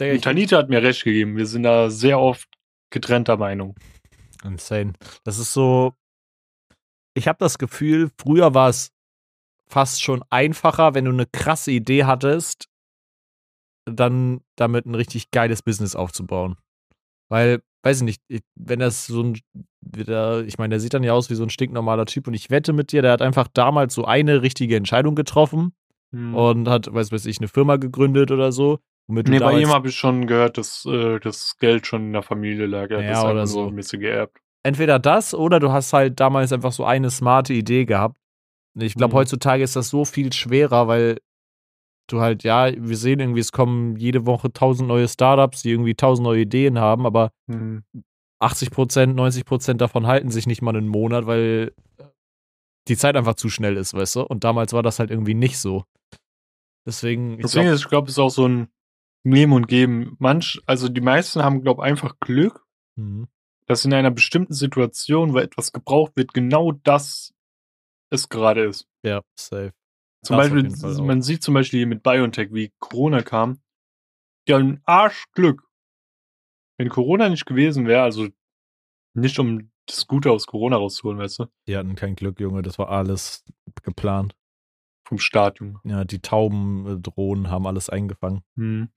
Und 0.00 0.24
Tanita 0.24 0.56
hat 0.56 0.70
mir 0.70 0.82
recht 0.82 1.04
gegeben. 1.04 1.36
Wir 1.36 1.46
sind 1.46 1.64
da 1.64 1.90
sehr 1.90 2.18
oft 2.18 2.48
getrennter 2.90 3.36
Meinung. 3.36 3.76
Insane. 4.42 4.94
Das 5.24 5.38
ist 5.38 5.52
so. 5.52 5.94
Ich 7.14 7.28
habe 7.28 7.38
das 7.38 7.58
Gefühl, 7.58 8.10
früher 8.18 8.54
war 8.54 8.70
es 8.70 8.92
fast 9.70 10.02
schon 10.02 10.22
einfacher, 10.30 10.94
wenn 10.94 11.04
du 11.04 11.12
eine 11.12 11.26
krasse 11.26 11.70
Idee 11.70 12.04
hattest, 12.04 12.66
dann 13.86 14.40
damit 14.56 14.86
ein 14.86 14.94
richtig 14.94 15.30
geiles 15.30 15.62
Business 15.62 15.96
aufzubauen. 15.96 16.56
Weil, 17.28 17.62
weiß 17.82 17.98
ich 17.98 18.02
nicht, 18.04 18.22
ich- 18.28 18.42
wenn 18.56 18.78
das 18.80 19.06
so 19.06 19.22
ein, 19.22 19.34
ich 19.34 20.58
meine, 20.58 20.70
der 20.70 20.80
sieht 20.80 20.94
dann 20.94 21.02
ja 21.04 21.12
aus 21.12 21.30
wie 21.30 21.34
so 21.34 21.42
ein 21.42 21.50
stinknormaler 21.50 22.06
Typ 22.06 22.28
und 22.28 22.34
ich 22.34 22.50
wette 22.50 22.72
mit 22.72 22.92
dir, 22.92 23.02
der 23.02 23.12
hat 23.12 23.22
einfach 23.22 23.48
damals 23.52 23.94
so 23.94 24.04
eine 24.04 24.42
richtige 24.42 24.76
Entscheidung 24.76 25.14
getroffen 25.14 25.72
Hm. 26.12 26.34
und 26.34 26.68
hat, 26.68 26.92
weiß 26.92 27.12
weiß 27.12 27.26
ich, 27.26 27.38
eine 27.38 27.48
Firma 27.48 27.76
gegründet 27.76 28.30
oder 28.32 28.52
so. 28.52 28.80
Womit 29.08 29.28
du 29.28 29.30
Nee, 29.32 29.38
bei 29.38 29.58
ihm 29.60 29.68
habe 29.68 29.88
ich 29.88 29.96
schon 29.96 30.26
gehört, 30.26 30.58
dass 30.58 30.84
äh, 30.84 31.18
das 31.20 31.56
Geld 31.58 31.86
schon 31.86 32.06
in 32.06 32.12
der 32.12 32.22
Familie 32.22 32.66
lag. 32.66 32.90
Er 32.90 32.98
hat 32.98 33.04
Ja, 33.04 33.10
das 33.12 33.24
oder 33.24 33.46
so. 33.46 33.68
ein 33.68 33.76
bisschen 33.76 34.00
geerbt. 34.00 34.38
entweder 34.64 34.98
das 34.98 35.34
oder 35.34 35.58
du 35.60 35.70
hast 35.72 35.92
halt 35.92 36.20
damals 36.20 36.52
einfach 36.52 36.72
so 36.72 36.84
eine 36.84 37.10
smarte 37.10 37.54
Idee 37.54 37.84
gehabt. 37.86 38.18
Ich 38.78 38.94
glaube, 38.94 39.14
Mhm. 39.14 39.18
heutzutage 39.18 39.62
ist 39.62 39.76
das 39.76 39.88
so 39.88 40.04
viel 40.04 40.32
schwerer, 40.32 40.86
weil 40.88 41.18
du 42.08 42.20
halt, 42.20 42.42
ja, 42.44 42.70
wir 42.76 42.96
sehen 42.96 43.20
irgendwie, 43.20 43.40
es 43.40 43.52
kommen 43.52 43.96
jede 43.96 44.26
Woche 44.26 44.52
tausend 44.52 44.88
neue 44.88 45.08
Startups, 45.08 45.62
die 45.62 45.70
irgendwie 45.70 45.94
tausend 45.94 46.24
neue 46.24 46.42
Ideen 46.42 46.78
haben, 46.78 47.06
aber 47.06 47.30
Hm. 47.48 47.84
80 48.40 48.70
Prozent, 48.70 49.14
90 49.16 49.44
Prozent 49.44 49.80
davon 49.80 50.06
halten 50.06 50.30
sich 50.30 50.46
nicht 50.46 50.62
mal 50.62 50.74
einen 50.76 50.88
Monat, 50.88 51.26
weil 51.26 51.72
die 52.88 52.96
Zeit 52.96 53.14
einfach 53.16 53.34
zu 53.34 53.48
schnell 53.50 53.76
ist, 53.76 53.92
weißt 53.94 54.16
du? 54.16 54.20
Und 54.22 54.42
damals 54.44 54.72
war 54.72 54.82
das 54.82 54.98
halt 54.98 55.10
irgendwie 55.10 55.34
nicht 55.34 55.58
so. 55.58 55.84
Deswegen, 56.86 57.34
ich 57.34 57.42
Deswegen 57.42 57.64
glaub, 57.66 57.74
ist, 57.74 57.80
ich 57.82 57.88
glaube, 57.88 58.06
es 58.06 58.12
ist 58.14 58.18
auch 58.18 58.30
so 58.30 58.48
ein 58.48 58.68
Nehmen 59.22 59.52
und 59.52 59.68
Geben. 59.68 60.16
Manch, 60.18 60.60
also 60.66 60.88
die 60.88 61.02
meisten 61.02 61.44
haben, 61.44 61.62
glaube 61.62 61.82
ich, 61.82 61.86
einfach 61.90 62.18
Glück, 62.20 62.64
Mhm. 62.96 63.28
dass 63.66 63.84
in 63.84 63.92
einer 63.92 64.10
bestimmten 64.10 64.54
Situation, 64.54 65.34
wo 65.34 65.38
etwas 65.38 65.72
gebraucht 65.72 66.12
wird, 66.16 66.32
genau 66.32 66.72
das 66.72 67.32
es 68.10 68.28
gerade 68.28 68.64
ist. 68.64 68.86
ja, 69.04 69.22
safe. 69.38 69.72
Zum 70.22 70.36
Das 70.36 70.50
Beispiel, 70.50 71.02
man 71.06 71.22
sieht 71.22 71.42
zum 71.42 71.54
Beispiel 71.54 71.78
hier 71.80 71.86
mit 71.86 72.02
BioNTech, 72.02 72.52
wie 72.52 72.72
Corona 72.78 73.22
kam. 73.22 73.60
Die 74.46 74.52
haben 74.54 74.68
ein 74.74 74.82
Arschglück. 74.84 75.62
Wenn 76.78 76.90
Corona 76.90 77.28
nicht 77.30 77.46
gewesen 77.46 77.86
wäre, 77.86 78.02
also 78.02 78.28
nicht 79.14 79.38
um 79.38 79.70
das 79.86 80.06
Gute 80.06 80.30
aus 80.30 80.46
Corona 80.46 80.76
rauszuholen, 80.76 81.18
weißt 81.18 81.38
du, 81.40 81.46
Die 81.66 81.76
hatten 81.76 81.94
kein 81.94 82.16
Glück, 82.16 82.38
Junge. 82.38 82.60
Das 82.62 82.78
war 82.78 82.90
alles 82.90 83.44
geplant. 83.82 84.36
vom 85.06 85.18
Staat, 85.18 85.58
Junge. 85.60 85.80
Ja, 85.84 86.04
die 86.04 86.20
Tauben, 86.20 86.86
äh, 86.86 87.00
Drohnen 87.00 87.50
haben 87.50 87.66
alles 87.66 87.88
eingefangen. 87.88 88.42
Hm. 88.56 88.88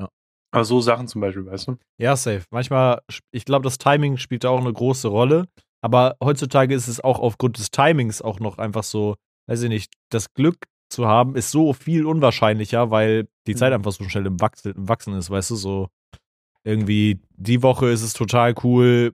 Ja. 0.00 0.08
Aber 0.52 0.64
so 0.64 0.80
Sachen 0.80 1.06
zum 1.06 1.20
Beispiel, 1.20 1.44
weißt 1.46 1.68
du? 1.68 1.76
Ja, 1.98 2.16
safe. 2.16 2.44
Manchmal, 2.50 3.02
ich 3.30 3.44
glaube, 3.44 3.64
das 3.64 3.78
Timing 3.78 4.16
spielt 4.16 4.44
da 4.44 4.48
auch 4.50 4.60
eine 4.60 4.72
große 4.72 5.08
Rolle. 5.08 5.48
Aber 5.82 6.16
heutzutage 6.22 6.74
ist 6.74 6.88
es 6.88 7.00
auch 7.00 7.18
aufgrund 7.20 7.58
des 7.58 7.70
Timings 7.70 8.22
auch 8.22 8.40
noch 8.40 8.58
einfach 8.58 8.82
so, 8.82 9.16
weiß 9.48 9.62
ich 9.62 9.68
nicht, 9.68 9.92
das 10.10 10.32
Glück 10.34 10.66
zu 10.88 11.06
haben 11.06 11.34
ist 11.34 11.50
so 11.50 11.72
viel 11.72 12.06
unwahrscheinlicher, 12.06 12.90
weil 12.90 13.28
die 13.46 13.54
Zeit 13.56 13.70
Mhm. 13.70 13.76
einfach 13.76 13.92
so 13.92 14.04
schnell 14.08 14.26
im 14.26 14.40
Wachsen, 14.40 14.72
im 14.72 14.88
Wachsen 14.88 15.14
ist, 15.14 15.30
weißt 15.30 15.50
du, 15.50 15.56
so 15.56 15.88
irgendwie 16.64 17.20
die 17.36 17.62
Woche 17.62 17.90
ist 17.90 18.02
es 18.02 18.12
total 18.12 18.54
cool, 18.62 19.12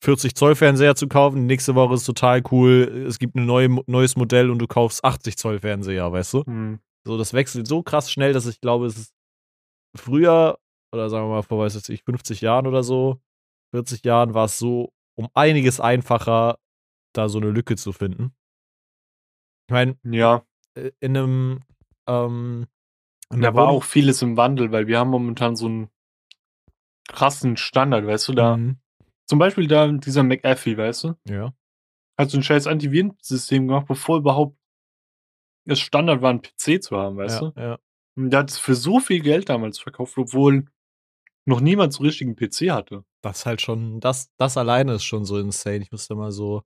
40 0.00 0.34
Zoll 0.34 0.56
Fernseher 0.56 0.96
zu 0.96 1.06
kaufen, 1.06 1.46
nächste 1.46 1.74
Woche 1.74 1.94
ist 1.94 2.04
total 2.04 2.42
cool, 2.50 3.04
es 3.06 3.18
gibt 3.18 3.36
ein 3.36 3.46
neue, 3.46 3.68
neues 3.86 4.16
Modell 4.16 4.50
und 4.50 4.58
du 4.58 4.66
kaufst 4.66 5.04
80 5.04 5.36
Zoll 5.36 5.60
Fernseher, 5.60 6.10
weißt 6.10 6.34
du? 6.34 6.44
Hm. 6.44 6.80
So, 7.06 7.16
das 7.16 7.32
wechselt 7.32 7.66
so 7.66 7.82
krass 7.82 8.10
schnell, 8.10 8.32
dass 8.32 8.46
ich 8.46 8.60
glaube, 8.60 8.86
es 8.86 8.96
ist 8.96 9.14
früher, 9.96 10.58
oder 10.92 11.08
sagen 11.08 11.26
wir 11.28 11.36
mal 11.36 11.42
vor, 11.42 11.60
weiß 11.60 11.88
ich, 11.88 12.02
50 12.02 12.40
Jahren 12.40 12.66
oder 12.66 12.82
so, 12.82 13.20
40 13.70 14.04
Jahren 14.04 14.34
war 14.34 14.46
es 14.46 14.58
so 14.58 14.92
um 15.16 15.28
einiges 15.34 15.80
einfacher, 15.80 16.58
da 17.12 17.28
so 17.28 17.38
eine 17.38 17.50
Lücke 17.50 17.76
zu 17.76 17.92
finden. 17.92 18.34
Ich 19.68 19.72
meine, 19.72 19.98
Ja, 20.04 20.44
äh, 20.74 20.90
in 21.00 21.16
einem, 21.16 21.60
ähm, 22.06 22.66
in 23.32 23.40
da 23.40 23.54
war 23.54 23.66
Wohnung- 23.66 23.76
auch 23.78 23.84
vieles 23.84 24.22
im 24.22 24.36
Wandel, 24.36 24.72
weil 24.72 24.86
wir 24.86 24.98
haben 24.98 25.10
momentan 25.10 25.56
so 25.56 25.66
einen 25.66 25.90
krassen 27.08 27.56
Standard, 27.56 28.06
weißt 28.06 28.28
du, 28.28 28.32
da. 28.32 28.56
Mhm. 28.56 28.78
Zum 29.26 29.38
Beispiel 29.38 29.66
da 29.68 29.86
dieser 29.88 30.22
McAfee, 30.24 30.76
weißt 30.76 31.04
du? 31.04 31.14
Ja. 31.28 31.52
Hat 32.18 32.30
so 32.30 32.38
ein 32.38 32.42
scheiß 32.42 32.66
Antivirensystem 32.66 33.66
gemacht, 33.68 33.86
bevor 33.86 34.18
überhaupt 34.18 34.56
es 35.66 35.78
Standard 35.80 36.20
war, 36.22 36.30
ein 36.32 36.42
PC 36.42 36.82
zu 36.82 36.96
haben, 36.96 37.16
weißt 37.16 37.42
ja, 37.42 37.50
du? 37.50 37.60
ja. 37.60 37.78
Und 38.16 38.30
der 38.30 38.40
hat 38.40 38.50
es 38.50 38.58
für 38.58 38.74
so 38.74 38.98
viel 38.98 39.20
Geld 39.20 39.48
damals 39.48 39.78
verkauft, 39.78 40.18
obwohl 40.18 40.66
noch 41.46 41.60
niemand 41.60 41.92
so 41.92 42.02
richtigen 42.02 42.36
PC 42.36 42.70
hatte. 42.70 43.04
Das 43.22 43.46
halt 43.46 43.60
schon, 43.60 44.00
das, 44.00 44.30
das 44.38 44.56
alleine 44.56 44.94
ist 44.94 45.04
schon 45.04 45.24
so 45.24 45.38
insane. 45.38 45.78
Ich 45.82 45.90
muss 45.92 46.06
da 46.08 46.14
mal 46.14 46.32
so. 46.32 46.62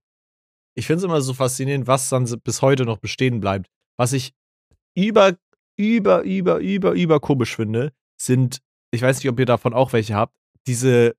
Ich 0.76 0.86
finde 0.86 0.98
es 0.98 1.04
immer 1.04 1.20
so 1.20 1.34
faszinierend, 1.34 1.86
was 1.86 2.08
dann 2.08 2.24
bis 2.42 2.60
heute 2.62 2.84
noch 2.84 2.98
bestehen 2.98 3.40
bleibt. 3.40 3.68
Was 3.96 4.12
ich 4.12 4.32
über, 4.96 5.36
über, 5.76 6.22
über, 6.22 6.58
über, 6.58 6.92
über 6.92 7.20
komisch 7.20 7.54
finde, 7.56 7.92
sind, 8.20 8.60
ich 8.92 9.02
weiß 9.02 9.18
nicht, 9.18 9.28
ob 9.28 9.38
ihr 9.38 9.46
davon 9.46 9.72
auch 9.74 9.92
welche 9.92 10.14
habt, 10.14 10.34
diese 10.66 11.14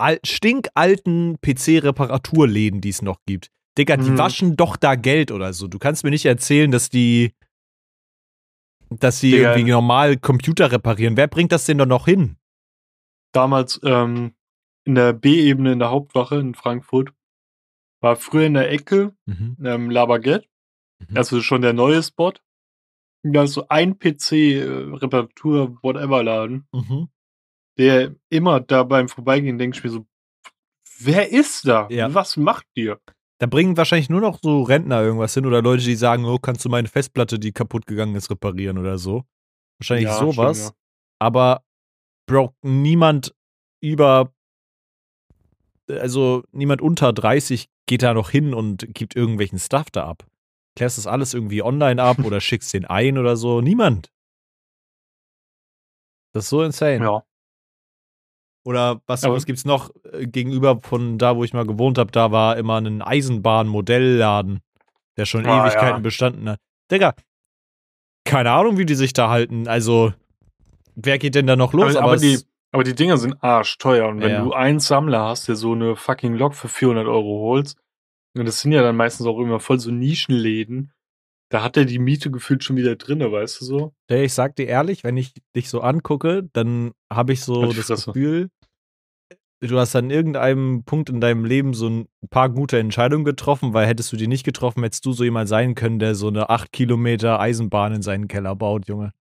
al 0.00 0.18
stinkalten 0.24 1.38
PC-Reparaturläden, 1.40 2.80
die 2.80 2.88
es 2.88 3.02
noch 3.02 3.20
gibt. 3.26 3.50
Digga, 3.76 3.96
die 3.96 4.10
Mhm. 4.10 4.18
waschen 4.18 4.56
doch 4.56 4.76
da 4.76 4.94
Geld 4.96 5.30
oder 5.30 5.52
so. 5.52 5.68
Du 5.68 5.78
kannst 5.78 6.02
mir 6.04 6.10
nicht 6.10 6.24
erzählen, 6.26 6.70
dass 6.70 6.88
die, 6.90 7.32
dass 8.90 9.20
Digga. 9.20 9.36
irgendwie 9.54 9.70
normal 9.70 10.16
Computer 10.16 10.72
reparieren. 10.72 11.16
Wer 11.16 11.28
bringt 11.28 11.52
das 11.52 11.64
denn 11.66 11.78
doch 11.78 11.86
noch 11.86 12.06
hin? 12.06 12.36
Damals 13.32 13.80
ähm, 13.84 14.34
in 14.84 14.94
der 14.94 15.12
B-Ebene 15.12 15.72
in 15.72 15.78
der 15.78 15.90
Hauptwache 15.90 16.36
in 16.36 16.54
Frankfurt 16.54 17.12
war 18.00 18.16
früher 18.16 18.46
in 18.46 18.54
der 18.54 18.70
Ecke 18.70 19.14
Mhm. 19.26 19.56
ähm, 19.64 19.90
La 19.90 20.06
Baguette, 20.06 20.46
Mhm. 21.08 21.16
also 21.16 21.40
schon 21.40 21.62
der 21.62 21.72
neue 21.72 22.02
Spot. 22.02 22.32
Da 23.24 23.42
ist 23.42 23.54
so 23.54 23.66
ein 23.68 23.98
PC-Reparatur-Whatever-Laden, 23.98 26.66
Mhm. 26.72 27.08
der 27.78 28.14
immer 28.30 28.60
da 28.60 28.82
beim 28.84 29.08
Vorbeigehen 29.08 29.58
denke 29.58 29.76
ich 29.78 29.84
mir 29.84 29.90
so, 29.90 30.06
wer 31.00 31.30
ist 31.32 31.66
da? 31.66 31.88
Ja. 31.90 32.12
Was 32.14 32.36
macht 32.36 32.66
ihr? 32.74 33.00
Da 33.40 33.46
bringen 33.46 33.76
wahrscheinlich 33.76 34.08
nur 34.10 34.20
noch 34.20 34.38
so 34.42 34.62
Rentner 34.62 35.00
irgendwas 35.02 35.34
hin 35.34 35.46
oder 35.46 35.62
Leute, 35.62 35.84
die 35.84 35.94
sagen, 35.94 36.24
oh, 36.24 36.38
kannst 36.38 36.64
du 36.64 36.68
meine 36.68 36.88
Festplatte, 36.88 37.38
die 37.38 37.52
kaputt 37.52 37.86
gegangen 37.86 38.16
ist, 38.16 38.30
reparieren 38.30 38.78
oder 38.78 38.98
so. 38.98 39.22
Wahrscheinlich 39.78 40.08
Ja, 40.08 40.18
sowas. 40.18 40.58
stimmt, 40.58 40.74
Aber, 41.20 41.62
Bro, 42.28 42.54
niemand 42.62 43.34
über, 43.80 44.32
also 45.88 46.44
niemand 46.52 46.82
unter 46.82 47.12
30 47.12 47.68
geht 47.86 48.02
da 48.02 48.12
noch 48.12 48.28
hin 48.30 48.52
und 48.52 48.86
gibt 48.94 49.16
irgendwelchen 49.16 49.58
Stuff 49.58 49.90
da 49.90 50.06
ab. 50.06 50.26
Klärst 50.76 50.98
das 50.98 51.06
alles 51.06 51.32
irgendwie 51.34 51.62
online 51.62 52.00
ab 52.02 52.18
oder 52.24 52.40
schickst 52.40 52.72
den 52.74 52.84
ein 52.84 53.16
oder 53.18 53.36
so. 53.36 53.60
Niemand. 53.62 54.12
Das 56.34 56.44
ist 56.44 56.50
so 56.50 56.62
insane. 56.62 57.02
Ja. 57.02 57.22
Oder 58.66 59.00
was, 59.06 59.22
was 59.22 59.46
gibt's 59.46 59.64
noch 59.64 59.90
äh, 60.12 60.26
gegenüber 60.26 60.80
von 60.82 61.16
da, 61.16 61.34
wo 61.36 61.44
ich 61.44 61.54
mal 61.54 61.64
gewohnt 61.66 61.96
habe? 61.96 62.12
Da 62.12 62.30
war 62.30 62.58
immer 62.58 62.78
ein 62.78 63.00
Eisenbahnmodellladen, 63.00 64.60
der 65.16 65.24
schon 65.24 65.46
Ah, 65.46 65.62
Ewigkeiten 65.64 65.96
ja. 65.96 65.98
bestanden 66.00 66.48
hat. 66.50 66.60
Digga, 66.90 67.14
keine 68.26 68.50
Ahnung, 68.50 68.76
wie 68.76 68.84
die 68.84 68.94
sich 68.94 69.14
da 69.14 69.30
halten. 69.30 69.66
Also, 69.66 70.12
wer 71.00 71.18
geht 71.18 71.34
denn 71.34 71.46
da 71.46 71.56
noch 71.56 71.72
los? 71.72 71.96
aber, 71.96 72.04
aber, 72.04 72.14
es- 72.14 72.20
die, 72.22 72.38
aber 72.72 72.84
die 72.84 72.94
Dinger 72.94 73.16
sind 73.18 73.42
arschteuer. 73.42 74.08
Und 74.08 74.20
wenn 74.20 74.30
Ja. 74.30 74.44
du 74.44 74.52
einen 74.52 74.80
Sammler 74.80 75.22
hast, 75.24 75.48
der 75.48 75.56
so 75.56 75.72
eine 75.72 75.96
fucking 75.96 76.34
Lok 76.34 76.54
für 76.54 76.68
400 76.68 77.06
Euro 77.06 77.40
holst, 77.48 77.78
und 78.36 78.44
das 78.46 78.60
sind 78.60 78.72
ja 78.72 78.82
dann 78.82 78.96
meistens 78.96 79.26
auch 79.26 79.38
immer 79.40 79.60
voll 79.60 79.78
so 79.80 79.90
Nischenläden, 79.90 80.92
da 81.50 81.62
hat 81.62 81.76
er 81.76 81.86
die 81.86 81.98
Miete 81.98 82.30
gefühlt 82.30 82.62
schon 82.62 82.76
wieder 82.76 82.96
drinne, 82.96 83.32
weißt 83.32 83.60
du 83.60 83.64
so? 83.64 83.92
Ey, 84.08 84.24
ich 84.24 84.34
sag 84.34 84.54
dir 84.56 84.66
ehrlich, 84.66 85.02
wenn 85.02 85.16
ich 85.16 85.32
dich 85.56 85.70
so 85.70 85.80
angucke, 85.80 86.48
dann 86.52 86.92
habe 87.12 87.32
ich 87.32 87.40
so 87.42 87.62
Halt 87.62 87.88
das. 87.88 88.04
Gefühl, 88.04 88.50
du 89.60 89.78
hast 89.78 89.96
an 89.96 90.10
irgendeinem 90.10 90.84
Punkt 90.84 91.08
in 91.08 91.20
deinem 91.22 91.44
Leben 91.46 91.72
so 91.74 91.88
ein 91.88 92.08
paar 92.30 92.50
gute 92.50 92.78
Entscheidungen 92.78 93.24
getroffen, 93.24 93.72
weil 93.72 93.86
hättest 93.86 94.12
du 94.12 94.16
die 94.16 94.28
nicht 94.28 94.44
getroffen, 94.44 94.82
hättest 94.82 95.06
du 95.06 95.12
so 95.12 95.24
jemand 95.24 95.48
sein 95.48 95.74
können, 95.74 95.98
der 95.98 96.14
so 96.14 96.28
eine 96.28 96.50
8 96.50 96.70
Kilometer 96.70 97.40
Eisenbahn 97.40 97.94
in 97.94 98.02
seinen 98.02 98.28
Keller 98.28 98.54
baut, 98.54 98.86
Junge. 98.86 99.12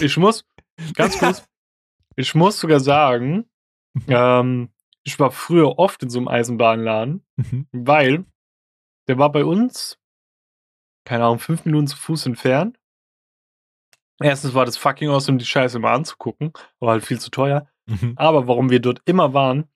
Ich 0.00 0.16
muss, 0.16 0.44
ganz 0.94 1.18
kurz, 1.18 1.46
ich 2.16 2.34
muss 2.34 2.60
sogar 2.60 2.80
sagen, 2.80 3.48
ähm, 4.08 4.70
ich 5.04 5.18
war 5.20 5.30
früher 5.30 5.78
oft 5.78 6.02
in 6.02 6.10
so 6.10 6.18
einem 6.18 6.28
Eisenbahnladen, 6.28 7.24
Mhm. 7.36 7.66
weil 7.72 8.24
der 9.08 9.18
war 9.18 9.30
bei 9.30 9.44
uns, 9.44 9.98
keine 11.04 11.24
Ahnung, 11.24 11.38
fünf 11.38 11.64
Minuten 11.64 11.86
zu 11.88 11.96
Fuß 11.96 12.26
entfernt. 12.26 12.78
Erstens 14.22 14.54
war 14.54 14.64
das 14.64 14.76
fucking 14.76 15.10
awesome, 15.10 15.38
die 15.38 15.44
Scheiße 15.44 15.78
mal 15.78 15.92
anzugucken, 15.94 16.52
war 16.78 16.92
halt 16.92 17.04
viel 17.04 17.20
zu 17.20 17.30
teuer. 17.30 17.68
Mhm. 17.86 18.14
Aber 18.16 18.46
warum 18.48 18.70
wir 18.70 18.80
dort 18.80 19.02
immer 19.04 19.34
waren, 19.34 19.68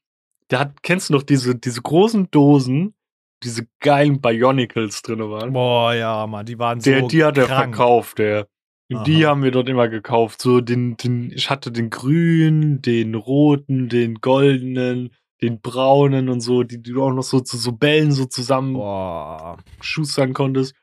der 0.50 0.60
hat, 0.60 0.82
kennst 0.82 1.08
du 1.10 1.12
noch 1.14 1.22
diese, 1.24 1.54
diese 1.56 1.82
großen 1.82 2.30
Dosen, 2.30 2.94
diese 3.42 3.66
geilen 3.80 4.20
Bionicles 4.20 5.02
drin 5.02 5.20
waren? 5.28 5.52
Boah, 5.52 5.92
ja, 5.92 6.26
Mann, 6.26 6.46
die 6.46 6.58
waren 6.58 6.78
Der, 6.80 7.00
so 7.00 7.08
die 7.08 7.24
hat 7.24 7.36
er 7.36 7.46
verkauft, 7.46 8.18
der. 8.18 8.48
Die 8.90 9.26
haben 9.26 9.42
wir 9.42 9.50
dort 9.50 9.68
immer 9.68 9.88
gekauft. 9.88 10.40
So 10.40 10.60
den, 10.60 10.96
den, 10.96 11.30
ich 11.30 11.50
hatte 11.50 11.70
den 11.70 11.90
grünen, 11.90 12.80
den 12.80 13.14
roten, 13.14 13.88
den 13.88 14.16
goldenen, 14.16 15.10
den 15.42 15.60
braunen 15.60 16.28
und 16.30 16.40
so, 16.40 16.62
die, 16.62 16.82
die 16.82 16.92
du 16.92 17.04
auch 17.04 17.12
noch 17.12 17.22
so 17.22 17.40
zu 17.40 17.58
so 17.58 17.72
Bällen 17.72 18.12
so 18.12 18.24
zusammen 18.24 18.72
Boah. 18.72 19.58
schustern 19.80 20.32
konntest. 20.32 20.74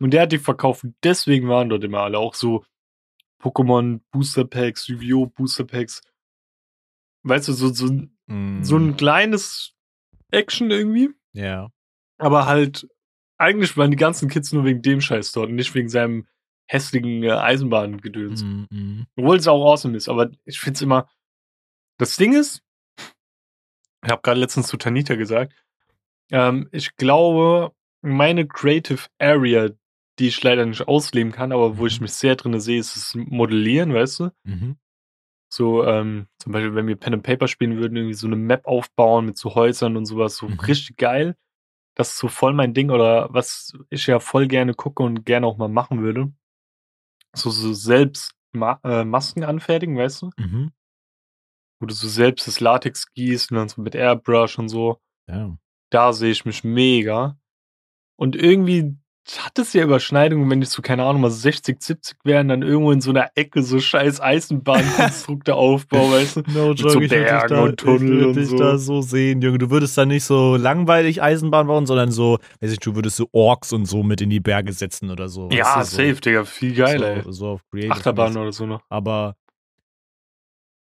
Und 0.00 0.12
der 0.12 0.22
hat 0.22 0.32
die 0.32 0.38
verkauft. 0.38 0.86
Deswegen 1.04 1.48
waren 1.48 1.68
dort 1.68 1.84
immer 1.84 2.00
alle 2.00 2.18
auch 2.18 2.34
so 2.34 2.64
Pokémon 3.42 4.00
Booster 4.10 4.44
Packs, 4.44 4.88
Yu-Gi-Oh! 4.88 5.26
Booster 5.26 5.64
Packs. 5.64 6.00
Weißt 7.24 7.48
du, 7.48 7.52
so, 7.52 7.68
so, 7.68 7.88
Mm, 8.32 8.62
so 8.62 8.76
ein 8.76 8.96
kleines 8.96 9.74
Action 10.30 10.70
irgendwie. 10.70 11.10
Ja. 11.32 11.68
Aber 12.18 12.46
halt, 12.46 12.88
eigentlich 13.38 13.76
waren 13.76 13.90
die 13.90 13.96
ganzen 13.96 14.28
Kids 14.28 14.52
nur 14.52 14.64
wegen 14.64 14.82
dem 14.82 15.00
Scheiß 15.00 15.32
dort 15.32 15.48
und 15.50 15.56
nicht 15.56 15.74
wegen 15.74 15.88
seinem 15.88 16.26
hässlichen 16.66 17.22
äh, 17.22 17.30
Eisenbahngedöns. 17.32 18.44
Mm, 18.44 18.64
mm. 18.70 19.06
Obwohl 19.16 19.36
es 19.36 19.48
auch 19.48 19.64
awesome 19.72 19.96
ist, 19.96 20.08
aber 20.08 20.30
ich 20.44 20.60
finde 20.60 20.76
es 20.76 20.82
immer. 20.82 21.08
Das 21.98 22.16
Ding 22.16 22.32
ist, 22.32 22.62
ich 24.04 24.10
habe 24.10 24.22
gerade 24.22 24.40
letztens 24.40 24.66
zu 24.68 24.76
Tanita 24.76 25.14
gesagt, 25.14 25.52
ähm, 26.30 26.68
ich 26.72 26.96
glaube, 26.96 27.72
meine 28.00 28.46
Creative 28.46 29.00
Area, 29.18 29.70
die 30.18 30.28
ich 30.28 30.42
leider 30.42 30.66
nicht 30.66 30.88
ausleben 30.88 31.32
kann, 31.32 31.52
aber 31.52 31.78
wo 31.78 31.86
ich 31.86 32.00
Mhm. 32.00 32.04
mich 32.04 32.12
sehr 32.14 32.36
drin 32.36 32.58
sehe, 32.60 32.78
ist 32.80 32.96
das 32.96 33.14
Modellieren, 33.14 33.94
weißt 33.94 34.20
du? 34.20 34.30
Mhm. 34.44 34.76
So, 35.52 35.84
ähm, 35.84 36.26
zum 36.38 36.52
Beispiel, 36.52 36.74
wenn 36.74 36.86
wir 36.86 36.96
Pen 36.96 37.14
and 37.14 37.22
Paper 37.22 37.46
spielen 37.46 37.76
würden, 37.76 37.96
irgendwie 37.96 38.14
so 38.14 38.26
eine 38.26 38.36
Map 38.36 38.66
aufbauen 38.66 39.26
mit 39.26 39.36
so 39.36 39.54
Häusern 39.54 39.96
und 39.96 40.06
sowas, 40.06 40.36
so 40.36 40.48
Mhm. 40.48 40.58
richtig 40.60 40.96
geil. 40.96 41.36
Das 41.94 42.12
ist 42.12 42.18
so 42.18 42.28
voll 42.28 42.54
mein 42.54 42.72
Ding 42.72 42.90
oder 42.90 43.28
was 43.32 43.74
ich 43.90 44.06
ja 44.06 44.18
voll 44.18 44.48
gerne 44.48 44.72
gucke 44.72 45.02
und 45.02 45.26
gerne 45.26 45.46
auch 45.46 45.58
mal 45.58 45.68
machen 45.68 46.02
würde. 46.02 46.32
So, 47.34 47.50
so 47.50 47.72
selbst 47.72 48.34
Ma 48.52 48.78
äh, 48.84 49.04
Masken 49.04 49.44
anfertigen, 49.44 49.96
weißt 49.96 50.22
du? 50.22 50.30
Mhm. 50.36 50.72
Wo 51.80 51.86
du 51.86 51.94
so 51.94 52.06
selbst 52.08 52.46
das 52.46 52.60
Latex 52.60 53.12
gießt 53.14 53.50
und 53.50 53.56
dann 53.56 53.68
so 53.68 53.80
mit 53.80 53.94
Airbrush 53.94 54.58
und 54.58 54.68
so. 54.68 55.00
Ja. 55.28 55.56
Da 55.90 56.12
sehe 56.12 56.30
ich 56.30 56.44
mich 56.44 56.64
mega. 56.64 57.38
Und 58.16 58.36
irgendwie 58.36 58.96
hat 59.38 59.56
es 59.58 59.72
ja 59.72 59.84
Überschneidungen, 59.84 60.50
wenn 60.50 60.62
ich 60.62 60.70
so, 60.70 60.82
keine 60.82 61.04
Ahnung, 61.04 61.22
mal 61.22 61.30
60, 61.30 61.80
70 61.80 62.16
wären, 62.24 62.48
dann 62.48 62.62
irgendwo 62.62 62.90
in 62.90 63.00
so 63.00 63.10
einer 63.10 63.30
Ecke 63.36 63.62
so 63.62 63.78
scheiß 63.78 64.20
Eisenbahnkonstrukte 64.20 65.54
aufbauen, 65.56 66.10
weißt 66.12 66.36
du? 66.36 66.42
No 66.52 66.72
joke, 66.72 66.90
so 66.90 67.00
ich 67.00 67.10
Bergen 67.10 67.54
da, 67.54 67.62
und 67.62 67.76
Tunnel 67.78 68.02
ich 68.02 68.10
würd 68.10 68.26
und 68.26 68.36
dich 68.36 68.48
so. 68.48 68.56
da 68.56 68.78
so 68.78 69.00
sehen, 69.00 69.40
Junge. 69.40 69.58
Du 69.58 69.70
würdest 69.70 69.96
da 69.96 70.04
nicht 70.04 70.24
so 70.24 70.56
langweilig 70.56 71.22
Eisenbahn 71.22 71.68
bauen, 71.68 71.86
sondern 71.86 72.10
so, 72.10 72.38
weiß 72.60 72.72
ich, 72.72 72.80
du 72.80 72.96
würdest 72.96 73.16
so 73.16 73.28
Orks 73.32 73.72
und 73.72 73.86
so 73.86 74.02
mit 74.02 74.20
in 74.20 74.30
die 74.30 74.40
Berge 74.40 74.72
setzen 74.72 75.10
oder 75.10 75.28
so. 75.28 75.48
Ja, 75.50 75.78
du, 75.78 75.84
so, 75.84 75.96
safe, 75.96 76.20
Digga, 76.20 76.44
viel 76.44 76.74
geiler, 76.74 77.22
so, 77.22 77.28
ey. 77.28 77.32
so 77.32 77.48
auf 77.48 77.60
Creative. 77.70 77.92
Achterbahn 77.92 78.36
oder 78.36 78.52
so 78.52 78.66
noch. 78.66 78.82
Aber, 78.88 79.36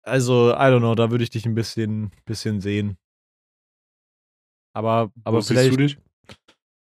also, 0.01 0.51
I 0.51 0.65
don't 0.71 0.79
know, 0.79 0.95
da 0.95 1.11
würde 1.11 1.23
ich 1.23 1.29
dich 1.29 1.45
ein 1.45 1.53
bisschen, 1.53 2.11
bisschen 2.25 2.59
sehen. 2.59 2.97
Aber, 4.73 5.11
aber 5.23 5.37
Wo 5.37 5.41
vielleicht 5.41 5.79
dich? 5.79 5.97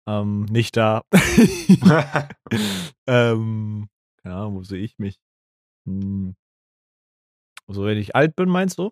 Ähm, 0.06 0.44
nicht 0.46 0.76
da. 0.76 1.04
ähm, 3.06 3.88
ja, 4.25 4.52
wo 4.52 4.62
sehe 4.62 4.82
ich 4.82 4.99
mich? 4.99 5.18
Hm. 5.87 6.34
Also, 7.66 7.84
wenn 7.84 7.99
ich 7.99 8.14
alt 8.14 8.37
bin, 8.37 8.49
meinst 8.49 8.78
du? 8.78 8.90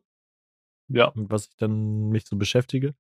ja. 0.89 1.07
Und 1.07 1.31
was 1.31 1.47
ich 1.47 1.57
dann 1.57 2.11
mich 2.11 2.27
so 2.27 2.37
beschäftige? 2.37 2.95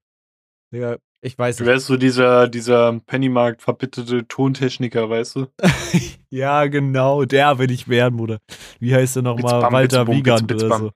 Digga, 0.72 0.98
ich 1.20 1.38
weiß 1.38 1.56
Du 1.56 1.64
nicht. 1.64 1.70
wärst 1.70 1.86
so 1.86 1.96
dieser, 1.96 2.48
dieser 2.48 2.98
Pennymarkt 3.00 3.62
verbitterte 3.62 4.26
Tontechniker, 4.26 5.10
weißt 5.10 5.36
du? 5.36 5.46
ja, 6.30 6.66
genau, 6.66 7.24
der 7.24 7.58
will 7.58 7.70
ich 7.70 7.88
werden, 7.88 8.16
Bruder. 8.16 8.40
Wie 8.80 8.94
heißt 8.94 9.16
der 9.16 9.22
nochmal? 9.22 9.70
Walter 9.70 10.06
Wiegand 10.08 10.50
oder 10.52 10.78
so. 10.78 10.92